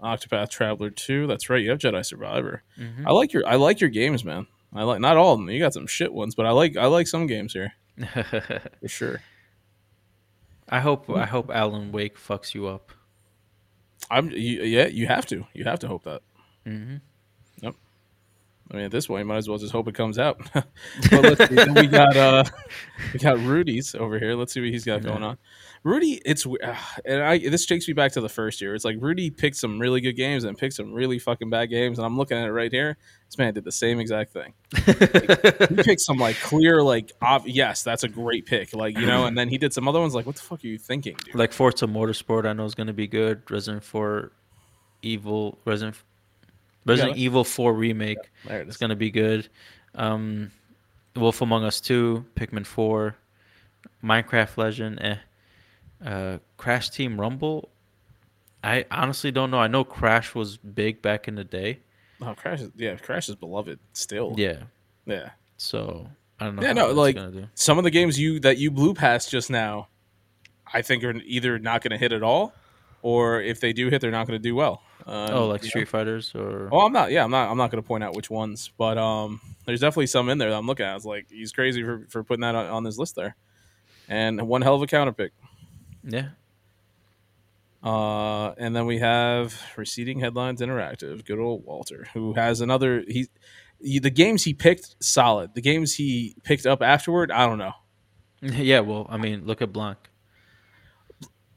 Octopath 0.03 0.51
Traveler 0.51 0.91
Two. 0.91 1.27
That's 1.27 1.51
right. 1.51 1.63
You 1.63 1.71
have 1.71 1.79
Jedi 1.81 2.05
Survivor. 2.07 2.63
Mhm. 2.79 3.05
I 3.07 3.13
like 3.13 3.33
your 3.33 3.47
I 3.47 3.57
like 3.57 3.81
your 3.81 3.91
games, 3.91 4.25
man. 4.25 4.47
I 4.75 4.85
like 4.85 5.01
not 5.01 5.17
all 5.17 5.33
of 5.33 5.41
them. 5.41 5.51
You 5.51 5.59
got 5.59 5.75
some 5.75 5.87
shit 5.87 6.13
ones, 6.13 6.35
but 6.35 6.47
I 6.47 6.51
like 6.51 6.77
I 6.77 6.87
like 6.87 7.07
some 7.09 7.27
games 7.27 7.53
here 7.55 7.73
for 8.13 8.89
sure. 8.89 9.21
I 10.69 10.81
hope 10.81 11.09
I 11.11 11.25
hope 11.27 11.51
Alan 11.51 11.91
Wake 11.93 12.17
fucks 12.19 12.55
you 12.55 12.69
up. 12.69 12.93
I'm 14.11 14.31
you, 14.31 14.63
yeah. 14.63 14.87
You 14.87 15.07
have 15.07 15.27
to. 15.27 15.47
You 15.55 15.65
have 15.65 15.79
to 15.81 15.89
hope 15.89 16.05
that. 16.05 16.23
hmm 16.65 16.97
I 18.71 18.77
mean, 18.77 18.85
at 18.85 18.91
this 18.91 19.07
point, 19.07 19.21
you 19.21 19.25
might 19.25 19.39
as 19.39 19.49
well 19.49 19.57
just 19.57 19.73
hope 19.73 19.89
it 19.89 19.95
comes 19.95 20.19
out. 20.19 20.39
but 20.53 20.67
let's 21.11 21.49
see. 21.49 21.55
Then 21.55 21.75
we 21.75 21.87
got 21.87 22.17
uh, 22.17 22.45
we 23.13 23.19
got 23.19 23.39
Rudy's 23.39 23.95
over 23.95 24.19
here. 24.19 24.35
Let's 24.35 24.53
see 24.53 24.61
what 24.61 24.69
he's 24.69 24.85
got 24.85 25.03
going 25.03 25.23
on. 25.23 25.39
Rudy, 25.85 26.21
it's 26.25 26.45
uh, 26.45 26.77
and 27.05 27.23
I 27.23 27.39
this 27.39 27.65
takes 27.65 27.89
me 27.89 27.95
back 27.95 28.13
to 28.13 28.21
the 28.21 28.29
first 28.29 28.61
year. 28.61 28.75
It's 28.75 28.85
like 28.85 28.97
Rudy 29.01 29.31
picked 29.31 29.57
some 29.57 29.79
really 29.79 30.01
good 30.01 30.15
games 30.15 30.45
and 30.45 30.59
picked 30.59 30.75
some 30.75 30.93
really 30.93 31.19
fucking 31.19 31.49
bad 31.49 31.67
games, 31.67 31.99
and 31.99 32.05
I'm 32.05 32.19
looking 32.19 32.37
at 32.37 32.47
it 32.47 32.53
right 32.53 32.71
here. 32.71 32.99
This 33.27 33.39
man 33.39 33.55
did 33.55 33.65
the 33.65 33.73
same 33.73 34.01
exact 34.01 34.33
thing. 34.33 34.53
He 34.75 34.83
picked 35.83 36.01
some 36.03 36.19
like 36.19 36.37
clear, 36.37 36.83
like 36.83 37.13
ob- 37.23 37.47
yes, 37.47 37.83
that's 37.83 38.03
a 38.05 38.09
great 38.09 38.45
pick, 38.45 38.75
like 38.75 38.99
you 38.99 39.07
know, 39.07 39.27
and 39.27 39.39
then 39.39 39.49
he 39.49 39.57
did 39.57 39.73
some 39.73 39.89
other 39.89 40.01
ones 40.01 40.15
like, 40.15 40.27
what 40.27 40.37
the 40.37 40.43
fuck 40.43 40.63
are 40.63 40.67
you 40.67 40.79
thinking, 40.79 41.17
dude? 41.25 41.35
like 41.35 41.53
Forza 41.53 41.87
Motorsport, 41.87 42.47
I 42.47 42.53
know 42.53 42.65
is 42.65 42.75
gonna 42.75 42.93
be 42.93 43.07
good. 43.07 43.51
Resident 43.51 43.85
4 43.85 44.33
Evil 45.01 45.59
Resident 45.65 45.97
Resident 46.89 47.17
it. 47.17 47.21
Evil 47.21 47.45
4 47.45 47.73
remake 47.75 48.19
There 48.47 48.61
it 48.61 48.69
is 48.69 48.75
is. 48.75 48.79
gonna 48.79 48.97
be 48.97 49.11
good. 49.11 49.49
Um, 49.95 50.51
Wolf 51.17 51.41
Among 51.43 51.65
Us 51.65 51.81
2, 51.81 52.25
Pikmin 52.37 52.65
4, 52.65 53.17
Minecraft 54.05 54.57
Legend, 54.57 54.99
eh. 55.03 55.17
Uh, 56.05 56.39
Crash 56.57 56.91
Team 56.91 57.21
Rumble. 57.21 57.71
I 58.63 58.85
honestly 58.91 59.31
don't 59.31 59.51
know. 59.51 59.59
I 59.59 59.67
know 59.67 59.85
Crash 59.85 60.35
was 60.35 60.57
big 60.57 61.03
back 61.03 61.29
in 61.29 61.35
the 61.35 61.45
day. 61.45 61.81
Oh, 62.21 62.35
Crash, 62.35 62.61
is, 62.61 62.71
yeah, 62.77 62.97
Crash 62.97 63.29
is 63.29 63.35
beloved 63.37 63.79
still. 63.93 64.35
Yeah. 64.37 64.63
yeah. 65.07 65.31
So 65.57 66.09
I 66.41 66.47
don't 66.47 66.57
know. 66.57 66.63
Yeah, 66.63 66.73
no, 66.73 66.93
like 66.93 67.17
do. 67.17 67.49
some 67.55 67.79
of 67.79 67.85
the 67.85 67.91
games 67.91 68.19
you 68.19 68.41
that 68.41 68.59
you 68.59 68.71
blew 68.71 68.95
past 68.95 69.31
just 69.31 69.51
now, 69.51 69.89
I 70.73 70.83
think 70.83 71.03
are 71.05 71.15
either 71.25 71.59
not 71.59 71.83
going 71.83 71.93
to 71.93 71.99
hit 71.99 72.13
at 72.13 72.23
all, 72.23 72.53
or 73.03 73.41
if 73.41 73.61
they 73.61 73.73
do 73.73 73.89
hit, 73.89 74.01
they're 74.01 74.11
not 74.11 74.27
going 74.27 74.39
to 74.39 74.43
do 74.43 74.55
well. 74.55 74.83
Um, 75.09 75.31
oh, 75.33 75.47
like 75.47 75.63
you 75.63 75.67
know? 75.67 75.71
Street 75.71 75.89
Fighters 75.89 76.35
or 76.35 76.69
Oh, 76.71 76.81
I'm 76.81 76.93
not. 76.93 77.11
Yeah, 77.11 77.25
I'm 77.25 77.31
not. 77.31 77.51
I'm 77.51 77.57
not 77.57 77.71
going 77.71 77.83
to 77.83 77.87
point 77.87 78.05
out 78.05 78.15
which 78.15 78.29
ones, 78.29 78.71
but 78.77 78.99
um, 78.99 79.41
there's 79.65 79.81
definitely 79.81 80.09
some 80.09 80.29
in 80.29 80.37
there 80.37 80.51
that 80.51 80.57
I'm 80.57 80.67
looking 80.67 80.85
at. 80.85 80.93
I 80.93 80.95
was 80.95 81.07
like, 81.07 81.31
he's 81.31 81.51
crazy 81.53 81.83
for, 81.83 82.05
for 82.11 82.23
putting 82.23 82.43
that 82.43 82.55
on, 82.55 82.67
on 82.67 82.85
this 82.85 82.99
list 82.99 83.17
there, 83.17 83.35
and 84.09 84.47
one 84.47 84.61
hell 84.61 84.75
of 84.75 84.83
a 84.83 84.87
counter 84.87 85.13
pick. 85.13 85.33
yeah. 86.05 86.29
Uh, 87.83 88.55
and 88.59 88.75
then 88.75 88.87
we 88.87 88.99
have 88.99 89.55
Receding 89.77 90.19
Headlines 90.19 90.61
Interactive, 90.61 91.25
good 91.25 91.39
old 91.39 91.65
Walter, 91.65 92.09
who 92.13 92.35
has 92.35 92.61
another. 92.61 93.05
He, 93.07 93.29
he 93.81 93.99
the 94.01 94.11
games 94.11 94.43
he 94.43 94.53
picked 94.53 94.97
solid. 95.03 95.55
The 95.55 95.61
games 95.63 95.95
he 95.95 96.35
picked 96.43 96.67
up 96.67 96.83
afterward, 96.83 97.31
I 97.31 97.47
don't 97.47 97.59
know. 97.59 97.73
Yeah, 98.41 98.81
well, 98.81 99.07
I 99.09 99.17
mean, 99.17 99.47
look 99.47 99.63
at 99.63 99.73
Blanc. 99.73 99.99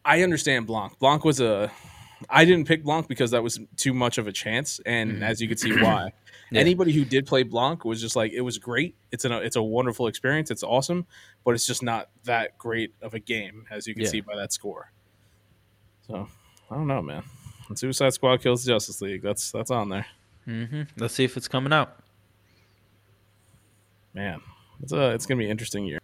I 0.03 0.23
understand 0.23 0.65
Blanc. 0.65 0.97
Blanc 0.97 1.23
was 1.23 1.39
a. 1.39 1.71
I 2.29 2.45
didn't 2.45 2.67
pick 2.67 2.83
Blanc 2.83 3.07
because 3.07 3.31
that 3.31 3.41
was 3.43 3.59
too 3.77 3.93
much 3.93 4.17
of 4.17 4.27
a 4.27 4.31
chance, 4.31 4.79
and 4.85 5.23
as 5.23 5.41
you 5.41 5.47
can 5.47 5.57
see, 5.57 5.71
why. 5.71 6.11
Yeah. 6.53 6.59
Anybody 6.59 6.91
who 6.91 7.05
did 7.05 7.25
play 7.27 7.43
Blanc 7.43 7.85
was 7.85 8.01
just 8.01 8.17
like 8.17 8.33
it 8.33 8.41
was 8.41 8.57
great. 8.57 8.93
It's 9.13 9.23
an 9.23 9.31
it's 9.31 9.55
a 9.55 9.63
wonderful 9.63 10.07
experience. 10.07 10.51
It's 10.51 10.63
awesome, 10.63 11.05
but 11.45 11.51
it's 11.55 11.65
just 11.65 11.81
not 11.81 12.09
that 12.25 12.57
great 12.57 12.93
of 13.01 13.13
a 13.13 13.19
game 13.19 13.65
as 13.71 13.87
you 13.87 13.93
can 13.93 14.03
Yeah. 14.03 14.09
see 14.09 14.19
by 14.19 14.35
that 14.35 14.51
score. 14.51 14.91
So 16.07 16.27
I 16.69 16.75
don't 16.75 16.87
know, 16.87 17.01
man. 17.01 17.23
And 17.69 17.79
Suicide 17.79 18.13
Squad 18.13 18.41
kills 18.41 18.65
the 18.65 18.73
Justice 18.73 18.99
League. 19.01 19.21
That's 19.21 19.49
that's 19.49 19.71
on 19.71 19.87
there, 19.87 20.05
hmm 20.43 20.81
Let's 20.97 21.13
see 21.13 21.23
if 21.23 21.37
it's 21.37 21.47
coming 21.47 21.71
out. 21.71 21.95
man. 24.13 24.41
It's 24.83 24.91
a 24.91 25.11
it's 25.11 25.25
gonna 25.25 25.39
be 25.39 25.45
an 25.45 25.51
interesting 25.51 25.85
year. 25.85 25.99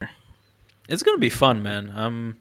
It's 0.87 1.03
gonna 1.03 1.17
be 1.17 1.29
fun, 1.29 1.61
man. 1.61 1.91
I'm 1.93 2.37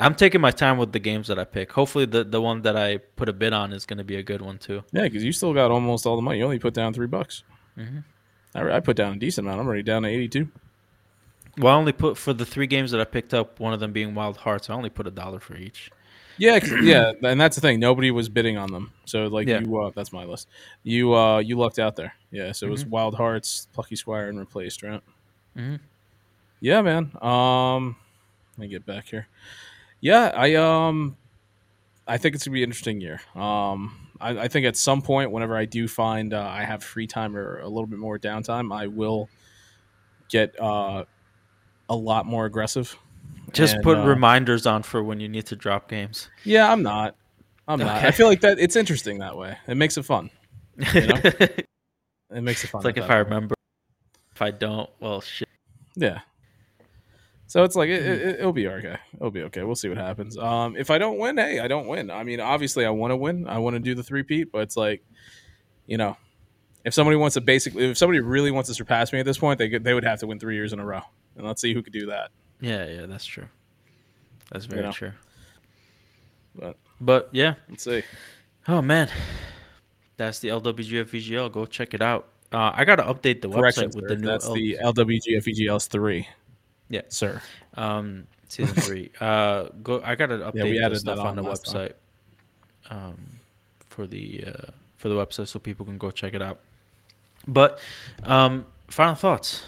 I'm 0.00 0.14
taking 0.14 0.40
my 0.40 0.50
time 0.50 0.78
with 0.78 0.92
the 0.92 0.98
games 0.98 1.28
that 1.28 1.38
I 1.38 1.44
pick. 1.44 1.70
Hopefully, 1.72 2.06
the 2.06 2.24
the 2.24 2.40
one 2.40 2.62
that 2.62 2.76
I 2.76 2.96
put 2.96 3.28
a 3.28 3.32
bid 3.32 3.52
on 3.52 3.72
is 3.72 3.84
gonna 3.86 4.02
be 4.04 4.16
a 4.16 4.22
good 4.22 4.40
one 4.42 4.58
too. 4.58 4.82
Yeah, 4.92 5.02
because 5.02 5.22
you 5.22 5.32
still 5.32 5.52
got 5.54 5.70
almost 5.70 6.06
all 6.06 6.16
the 6.16 6.22
money. 6.22 6.38
You 6.38 6.44
only 6.44 6.58
put 6.58 6.74
down 6.74 6.92
three 6.94 7.06
bucks. 7.06 7.42
Mhm. 7.78 8.04
I, 8.54 8.76
I 8.76 8.80
put 8.80 8.96
down 8.96 9.12
a 9.12 9.18
decent 9.18 9.46
amount. 9.46 9.60
I'm 9.60 9.66
already 9.66 9.82
down 9.82 10.02
to 10.02 10.08
eighty 10.08 10.28
two. 10.28 10.48
Well, 11.58 11.74
I 11.74 11.76
only 11.76 11.92
put 11.92 12.16
for 12.16 12.32
the 12.32 12.46
three 12.46 12.66
games 12.66 12.90
that 12.92 13.00
I 13.00 13.04
picked 13.04 13.34
up. 13.34 13.60
One 13.60 13.72
of 13.74 13.80
them 13.80 13.92
being 13.92 14.14
Wild 14.14 14.38
Hearts. 14.38 14.70
I 14.70 14.74
only 14.74 14.90
put 14.90 15.06
a 15.06 15.10
dollar 15.10 15.38
for 15.40 15.56
each. 15.56 15.90
Yeah, 16.38 16.58
yeah, 16.82 17.12
and 17.22 17.38
that's 17.38 17.56
the 17.56 17.60
thing. 17.60 17.80
Nobody 17.80 18.10
was 18.10 18.30
bidding 18.30 18.56
on 18.56 18.72
them, 18.72 18.92
so 19.04 19.26
like 19.26 19.46
Yeah. 19.46 19.60
you, 19.60 19.78
uh, 19.78 19.90
that's 19.94 20.10
my 20.10 20.24
list. 20.24 20.48
You, 20.84 21.14
uh, 21.14 21.38
you 21.40 21.58
lucked 21.58 21.78
out 21.78 21.96
there. 21.96 22.14
Yeah, 22.30 22.52
so 22.52 22.66
it 22.66 22.70
was 22.70 22.84
Mhm. 22.84 22.88
Wild 22.90 23.14
Hearts, 23.16 23.68
Plucky 23.74 23.94
Squire, 23.96 24.30
and 24.30 24.38
replaced, 24.38 24.82
right? 24.82 25.02
Mhm. 25.54 25.80
Yeah, 26.60 26.80
man. 26.80 27.10
Um, 27.20 27.96
let 28.56 28.58
me 28.62 28.68
get 28.68 28.86
back 28.86 29.08
here. 29.08 29.26
Yeah, 30.00 30.32
I 30.34 30.54
um, 30.54 31.16
I 32.06 32.18
think 32.18 32.34
it's 32.34 32.44
gonna 32.44 32.54
be 32.54 32.62
an 32.62 32.70
interesting 32.70 33.00
year. 33.00 33.20
Um, 33.34 33.96
I, 34.20 34.40
I 34.40 34.48
think 34.48 34.66
at 34.66 34.76
some 34.76 35.02
point, 35.02 35.30
whenever 35.30 35.56
I 35.56 35.64
do 35.64 35.88
find 35.88 36.34
uh, 36.34 36.42
I 36.42 36.64
have 36.64 36.82
free 36.82 37.06
time 37.06 37.36
or 37.36 37.58
a 37.60 37.68
little 37.68 37.86
bit 37.86 37.98
more 37.98 38.18
downtime, 38.18 38.74
I 38.74 38.86
will 38.86 39.28
get 40.28 40.58
uh, 40.60 41.04
a 41.88 41.96
lot 41.96 42.26
more 42.26 42.46
aggressive. 42.46 42.96
Just 43.52 43.74
And, 43.74 43.82
put 43.82 43.98
uh, 43.98 44.06
reminders 44.06 44.66
on 44.66 44.82
for 44.82 45.02
when 45.02 45.20
you 45.20 45.28
need 45.28 45.46
to 45.46 45.56
drop 45.56 45.88
games. 45.88 46.28
Yeah, 46.44 46.70
I'm 46.70 46.82
not. 46.82 47.16
I'm 47.66 47.78
not. 47.78 48.04
I 48.04 48.10
feel 48.10 48.26
like 48.26 48.40
that 48.40 48.58
it's 48.58 48.76
interesting 48.76 49.18
that 49.18 49.36
way. 49.36 49.56
It 49.66 49.76
makes 49.76 49.96
it 49.96 50.04
fun. 50.04 50.30
know? 50.76 51.20
It 52.32 52.42
makes 52.42 52.62
it 52.62 52.68
fun. 52.68 52.82
like 52.82 52.96
if 52.96 53.04
I 53.04 53.08
point. 53.08 53.24
remember. 53.24 53.54
If 54.32 54.40
I 54.40 54.52
don't, 54.52 54.88
well, 55.00 55.20
shit. 55.20 55.48
Yeah. 55.96 56.20
So 57.50 57.64
it's 57.64 57.74
like 57.74 57.88
it, 57.88 58.00
it, 58.06 58.38
it'll 58.38 58.52
be 58.52 58.68
okay. 58.68 58.96
It'll 59.16 59.32
be 59.32 59.42
okay. 59.42 59.64
We'll 59.64 59.74
see 59.74 59.88
what 59.88 59.98
happens. 59.98 60.38
Um, 60.38 60.76
if 60.76 60.88
I 60.88 60.98
don't 60.98 61.18
win, 61.18 61.36
hey, 61.36 61.58
I 61.58 61.66
don't 61.66 61.88
win. 61.88 62.08
I 62.08 62.22
mean, 62.22 62.38
obviously, 62.38 62.86
I 62.86 62.90
want 62.90 63.10
to 63.10 63.16
win. 63.16 63.48
I 63.48 63.58
want 63.58 63.74
to 63.74 63.80
do 63.80 63.92
the 63.96 64.04
three 64.04 64.22
peat, 64.22 64.52
but 64.52 64.60
it's 64.60 64.76
like, 64.76 65.04
you 65.88 65.98
know, 65.98 66.16
if 66.84 66.94
somebody 66.94 67.16
wants 67.16 67.34
to 67.34 67.40
basically, 67.40 67.90
if 67.90 67.98
somebody 67.98 68.20
really 68.20 68.52
wants 68.52 68.68
to 68.68 68.74
surpass 68.74 69.12
me 69.12 69.18
at 69.18 69.26
this 69.26 69.36
point, 69.36 69.58
they 69.58 69.68
could, 69.68 69.82
they 69.82 69.94
would 69.94 70.04
have 70.04 70.20
to 70.20 70.28
win 70.28 70.38
three 70.38 70.54
years 70.54 70.72
in 70.72 70.78
a 70.78 70.84
row, 70.84 71.00
and 71.36 71.44
let's 71.44 71.60
see 71.60 71.74
who 71.74 71.82
could 71.82 71.92
do 71.92 72.06
that. 72.06 72.30
Yeah, 72.60 72.86
yeah, 72.86 73.06
that's 73.06 73.26
true. 73.26 73.48
That's 74.52 74.66
very 74.66 74.82
know. 74.82 74.92
true. 74.92 75.12
But 76.54 76.76
But 77.00 77.30
yeah. 77.32 77.54
let's 77.68 77.82
see. 77.82 78.04
Oh 78.68 78.80
man, 78.80 79.10
that's 80.16 80.38
the 80.38 80.50
LWGF 80.50 81.06
VGL. 81.06 81.50
Go 81.50 81.66
check 81.66 81.94
it 81.94 82.00
out. 82.00 82.28
Uh, 82.52 82.70
I 82.72 82.84
gotta 82.84 83.02
update 83.02 83.42
the 83.42 83.48
website 83.48 83.92
with 83.96 84.06
the 84.06 84.14
new 84.14 84.28
That's 84.28 84.46
L- 84.46 84.54
the 84.54 84.76
LWGFEGL's 84.80 85.88
three. 85.88 86.28
Yeah. 86.90 87.02
sir. 87.08 87.40
um 87.74 88.26
season 88.48 88.74
three. 88.74 89.10
Uh, 89.20 89.68
go. 89.82 90.02
I 90.04 90.14
gotta 90.16 90.38
update 90.38 90.64
we 90.64 90.72
the 90.78 90.84
added 90.84 90.98
stuff 90.98 91.16
that 91.16 91.22
on 91.22 91.28
on 91.28 91.36
the 91.36 91.42
last 91.42 91.64
time. 91.66 91.88
website. 91.88 91.92
Um, 92.90 93.16
for 93.88 94.06
the 94.06 94.44
uh, 94.46 94.70
for 94.96 95.08
the 95.08 95.14
website 95.14 95.48
so 95.48 95.58
people 95.58 95.86
can 95.86 95.96
go 95.98 96.10
check 96.10 96.34
it 96.34 96.42
out. 96.42 96.58
But 97.46 97.78
um, 98.24 98.66
final 98.88 99.14
thoughts. 99.14 99.62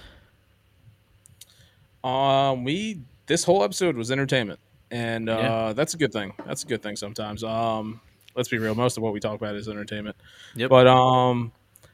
Um, 2.04 2.64
we 2.64 3.00
this 3.26 3.44
whole 3.44 3.62
episode 3.62 3.96
was 3.96 4.10
entertainment, 4.10 4.58
and 4.90 5.28
uh, 5.28 5.36
Yeah. 5.40 5.72
that's 5.72 5.94
a 5.94 5.96
good 5.96 6.12
thing. 6.12 6.32
That's 6.44 6.64
a 6.64 6.66
good 6.66 6.82
thing 6.82 6.96
sometimes. 6.96 7.44
Um, 7.44 8.00
let's 8.34 8.48
be 8.48 8.58
real. 8.58 8.74
Most 8.74 8.96
of 8.96 9.02
what 9.02 9.12
we 9.12 9.20
talk 9.20 9.36
about 9.40 9.54
is 9.54 9.68
entertainment. 9.68 10.16
Yep. 10.56 10.70
But 10.70 10.86
um, 10.88 11.52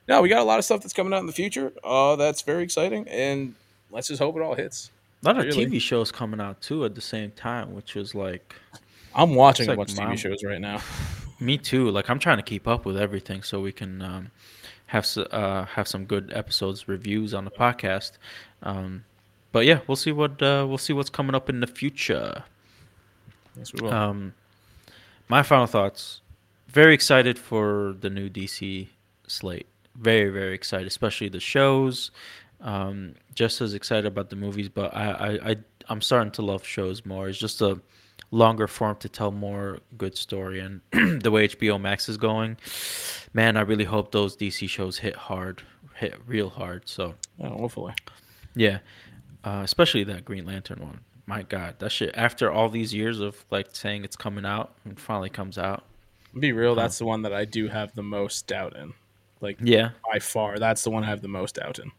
no, 0.08 0.22
we 0.22 0.28
got 0.30 0.40
a 0.40 0.44
lot 0.44 0.58
of 0.58 0.64
stuff 0.64 0.80
that's 0.80 0.94
coming 0.94 1.12
out 1.12 1.20
in 1.20 1.26
the 1.26 1.32
future. 1.32 1.72
Uh, 1.84 2.16
that's 2.16 2.40
very 2.42 2.62
exciting, 2.62 3.06
and 3.08 3.54
let's 3.90 4.08
just 4.08 4.20
hope 4.20 4.36
it 4.36 4.42
all 4.42 4.54
hits. 4.54 4.90
A 5.22 5.26
lot 5.26 5.38
of 5.38 5.44
Really? 5.46 5.66
TV 5.66 5.80
shows 5.80 6.12
coming 6.12 6.40
out 6.40 6.60
too 6.60 6.84
at 6.84 6.94
the 6.94 7.00
same 7.00 7.32
time, 7.32 7.74
which 7.74 7.96
is 7.96 8.14
like 8.14 8.54
I'm 9.14 9.34
watching 9.34 9.66
a 9.66 9.70
like 9.70 9.78
bunch 9.78 9.92
of 9.92 9.98
TV 9.98 10.18
shows 10.18 10.44
right 10.44 10.60
now. 10.60 10.80
me 11.40 11.58
too. 11.58 11.90
Like 11.90 12.08
I'm 12.08 12.18
trying 12.18 12.38
to 12.38 12.42
keep 12.42 12.68
up 12.68 12.84
with 12.84 12.96
everything 12.96 13.42
so 13.42 13.60
we 13.60 13.72
can 13.72 14.02
um, 14.02 14.30
have 14.86 15.06
uh, 15.32 15.64
have 15.64 15.88
some 15.88 16.04
good 16.04 16.32
episodes 16.34 16.88
reviews 16.88 17.34
on 17.34 17.44
the 17.44 17.50
podcast. 17.50 18.12
Um, 18.62 19.04
but 19.50 19.66
yeah, 19.66 19.80
we'll 19.86 19.96
see 19.96 20.12
what 20.12 20.40
uh, 20.42 20.66
we'll 20.68 20.78
see 20.78 20.92
what's 20.92 21.10
coming 21.10 21.34
up 21.34 21.48
in 21.48 21.60
the 21.60 21.66
future. 21.66 22.44
Yes, 23.56 23.72
we 23.72 23.80
will. 23.82 23.92
Um, 23.92 24.34
my 25.28 25.42
final 25.42 25.66
thoughts. 25.66 26.20
Very 26.68 26.92
excited 26.94 27.38
for 27.38 27.96
the 27.98 28.10
new 28.10 28.28
DC 28.28 28.88
slate. 29.26 29.66
very 29.96 30.30
very 30.30 30.54
excited, 30.54 30.86
especially 30.86 31.28
the 31.28 31.40
shows. 31.40 32.10
Um, 32.60 33.14
just 33.34 33.60
as 33.60 33.74
excited 33.74 34.06
about 34.06 34.30
the 34.30 34.36
movies, 34.36 34.68
but 34.68 34.94
I, 34.94 35.10
I 35.10 35.50
I 35.50 35.56
I'm 35.88 36.00
starting 36.00 36.32
to 36.32 36.42
love 36.42 36.64
shows 36.66 37.06
more. 37.06 37.28
It's 37.28 37.38
just 37.38 37.60
a 37.60 37.80
longer 38.30 38.66
form 38.66 38.96
to 38.96 39.08
tell 39.08 39.30
more 39.30 39.78
good 39.96 40.16
story, 40.16 40.60
and 40.60 40.80
the 41.22 41.30
way 41.30 41.46
HBO 41.48 41.80
Max 41.80 42.08
is 42.08 42.16
going, 42.16 42.56
man, 43.32 43.56
I 43.56 43.60
really 43.60 43.84
hope 43.84 44.10
those 44.12 44.36
DC 44.36 44.68
shows 44.68 44.98
hit 44.98 45.14
hard, 45.16 45.62
hit 45.94 46.14
real 46.26 46.50
hard. 46.50 46.88
So 46.88 47.14
Yeah, 47.38 47.48
hopefully. 47.50 47.94
yeah, 48.56 48.78
uh, 49.44 49.60
especially 49.64 50.04
that 50.04 50.24
Green 50.24 50.44
Lantern 50.44 50.80
one. 50.80 51.00
My 51.26 51.42
God, 51.42 51.78
that 51.78 51.92
shit. 51.92 52.10
After 52.16 52.50
all 52.50 52.68
these 52.70 52.92
years 52.92 53.20
of 53.20 53.44
like 53.50 53.68
saying 53.72 54.02
it's 54.04 54.16
coming 54.16 54.44
out, 54.46 54.74
it 54.84 54.98
finally 54.98 55.30
comes 55.30 55.58
out. 55.58 55.84
Be 56.38 56.52
real, 56.52 56.74
that's 56.74 56.98
the 56.98 57.04
one 57.04 57.22
that 57.22 57.32
I 57.32 57.44
do 57.44 57.68
have 57.68 57.94
the 57.94 58.02
most 58.02 58.46
doubt 58.46 58.76
in. 58.76 58.94
Like 59.40 59.58
Yeah, 59.62 59.90
by 60.10 60.18
far, 60.18 60.58
that's 60.58 60.82
the 60.82 60.90
one 60.90 61.04
I 61.04 61.06
have 61.06 61.22
the 61.22 61.28
most 61.28 61.54
doubt 61.54 61.78
in. 61.78 61.92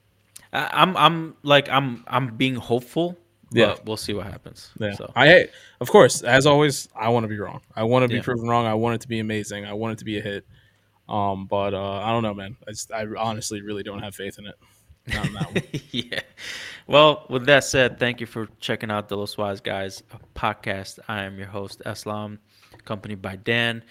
I, 0.54 0.70
I'm 0.74 0.96
I'm 0.98 1.36
like 1.44 1.70
I'm 1.70 2.04
I'm 2.08 2.36
being 2.38 2.56
hopeful. 2.56 3.18
But 3.52 3.58
Yeah. 3.60 3.76
we'll 3.86 3.98
see 3.98 4.14
what 4.14 4.26
happens. 4.28 4.70
Yeah. 4.80 4.94
So 4.94 5.12
I 5.16 5.48
of 5.82 5.90
course, 5.90 6.22
as 6.22 6.46
always, 6.46 6.88
I 6.96 7.10
want 7.10 7.24
to 7.24 7.28
be 7.28 7.40
wrong. 7.40 7.62
I 7.76 7.84
want 7.84 8.04
to 8.04 8.08
be 8.08 8.16
Yeah. 8.16 8.22
proven 8.22 8.48
wrong. 8.48 8.66
I 8.68 8.76
want 8.76 8.96
it 8.96 9.02
to 9.02 9.08
be 9.08 9.20
amazing. 9.20 9.66
I 9.66 9.74
want 9.74 9.94
it 9.94 10.00
to 10.00 10.06
be 10.06 10.18
a 10.20 10.22
hit. 10.22 10.46
Um, 11.08 11.48
but 11.48 11.74
uh, 11.74 11.94
I 11.94 12.12
don't 12.12 12.22
know, 12.22 12.36
man. 12.36 12.56
I, 12.68 12.72
just, 12.72 12.92
I 12.92 13.08
honestly 13.18 13.62
really 13.62 13.82
don't 13.82 14.00
have 14.04 14.14
faith 14.14 14.38
in 14.38 14.46
it. 14.46 14.56
Not 15.08 15.26
in 15.26 15.34
that 15.34 15.54
one. 15.56 15.64
yeah. 15.92 16.20
Well, 16.86 17.26
with 17.30 17.48
that 17.48 17.64
said, 17.64 17.98
thank 18.00 18.20
you 18.22 18.28
for 18.28 18.48
checking 18.60 18.92
out 18.92 19.10
the 19.10 19.18
Los 19.18 19.36
Wise 19.36 19.60
Guys 19.62 20.04
podcast. 20.36 21.00
I 21.08 21.24
am 21.24 21.38
your 21.40 21.48
host, 21.48 21.82
Eslam, 21.88 22.38
accompanied 22.78 23.20
by 23.24 23.38
Dan. 23.38 23.84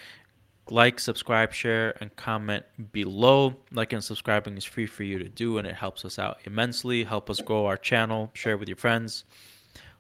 Like, 0.71 1.01
subscribe, 1.01 1.53
share, 1.53 1.97
and 2.01 2.14
comment 2.16 2.64
below. 2.93 3.55
Like 3.73 3.93
and 3.93 4.03
subscribing 4.03 4.57
is 4.57 4.64
free 4.64 4.87
for 4.87 5.03
you 5.03 5.19
to 5.19 5.29
do, 5.29 5.59
and 5.59 5.66
it 5.66 5.75
helps 5.75 6.05
us 6.05 6.19
out 6.19 6.39
immensely. 6.45 7.05
Help 7.05 7.31
us 7.31 7.41
grow 7.41 7.66
our 7.66 7.77
channel. 7.77 8.31
Share 8.35 8.57
with 8.57 8.69
your 8.69 8.77
friends. 8.77 9.25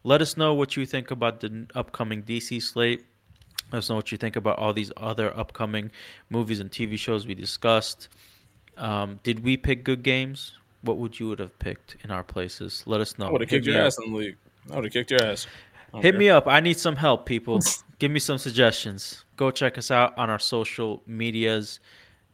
Let 0.04 0.22
us 0.22 0.36
know 0.36 0.54
what 0.54 0.76
you 0.76 0.86
think 0.86 1.10
about 1.10 1.40
the 1.40 1.66
upcoming 1.74 2.22
DC 2.22 2.62
slate. 2.62 3.04
Let 3.72 3.78
us 3.78 3.90
know 3.90 3.96
what 3.96 4.10
you 4.12 4.18
think 4.18 4.36
about 4.36 4.58
all 4.58 4.72
these 4.72 4.92
other 4.96 5.36
upcoming 5.36 5.90
movies 6.30 6.60
and 6.60 6.70
TV 6.70 6.98
shows 6.98 7.26
we 7.26 7.34
discussed. 7.34 8.08
Um, 8.76 9.20
did 9.22 9.44
we 9.44 9.56
pick 9.56 9.84
good 9.84 10.02
games? 10.02 10.52
What 10.82 10.98
would 10.98 11.18
you 11.18 11.28
would 11.28 11.40
have 11.40 11.58
picked 11.58 11.96
in 12.04 12.10
our 12.10 12.22
places? 12.22 12.84
Let 12.86 13.00
us 13.00 13.18
know. 13.18 13.26
I 13.26 13.30
would 13.32 13.40
have 13.40 13.50
kicked 13.50 13.66
your 13.66 13.80
up. 13.80 13.86
ass 13.86 13.98
in 14.02 14.12
the 14.12 14.18
league. 14.18 14.36
I 14.70 14.76
would 14.76 14.84
have 14.84 14.92
kicked 14.92 15.10
your 15.10 15.22
ass. 15.22 15.46
Hit 15.94 16.12
care. 16.12 16.18
me 16.18 16.30
up. 16.30 16.46
I 16.46 16.60
need 16.60 16.78
some 16.78 16.96
help, 16.96 17.26
people. 17.26 17.60
Give 17.98 18.12
me 18.12 18.20
some 18.20 18.38
suggestions. 18.38 19.24
Go 19.36 19.50
check 19.50 19.76
us 19.76 19.90
out 19.90 20.16
on 20.16 20.30
our 20.30 20.38
social 20.38 21.02
medias, 21.06 21.80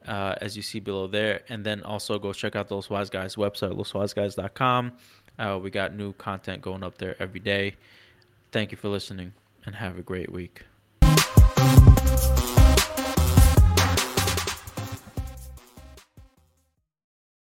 uh, 0.06 0.34
as 0.40 0.56
you 0.56 0.62
see 0.62 0.78
below 0.78 1.06
there, 1.06 1.40
and 1.48 1.64
then 1.64 1.82
also 1.82 2.18
go 2.18 2.32
check 2.32 2.54
out 2.54 2.68
those 2.68 2.90
Wise 2.90 3.08
Guys 3.08 3.36
website, 3.36 3.72
loswiseguys.com. 3.72 4.92
Uh, 5.38 5.58
we 5.62 5.70
got 5.70 5.94
new 5.94 6.12
content 6.14 6.60
going 6.60 6.82
up 6.82 6.98
there 6.98 7.16
every 7.18 7.40
day. 7.40 7.76
Thank 8.52 8.72
you 8.72 8.76
for 8.76 8.88
listening, 8.88 9.32
and 9.64 9.74
have 9.74 9.98
a 9.98 10.02
great 10.02 10.30
week. 10.30 10.62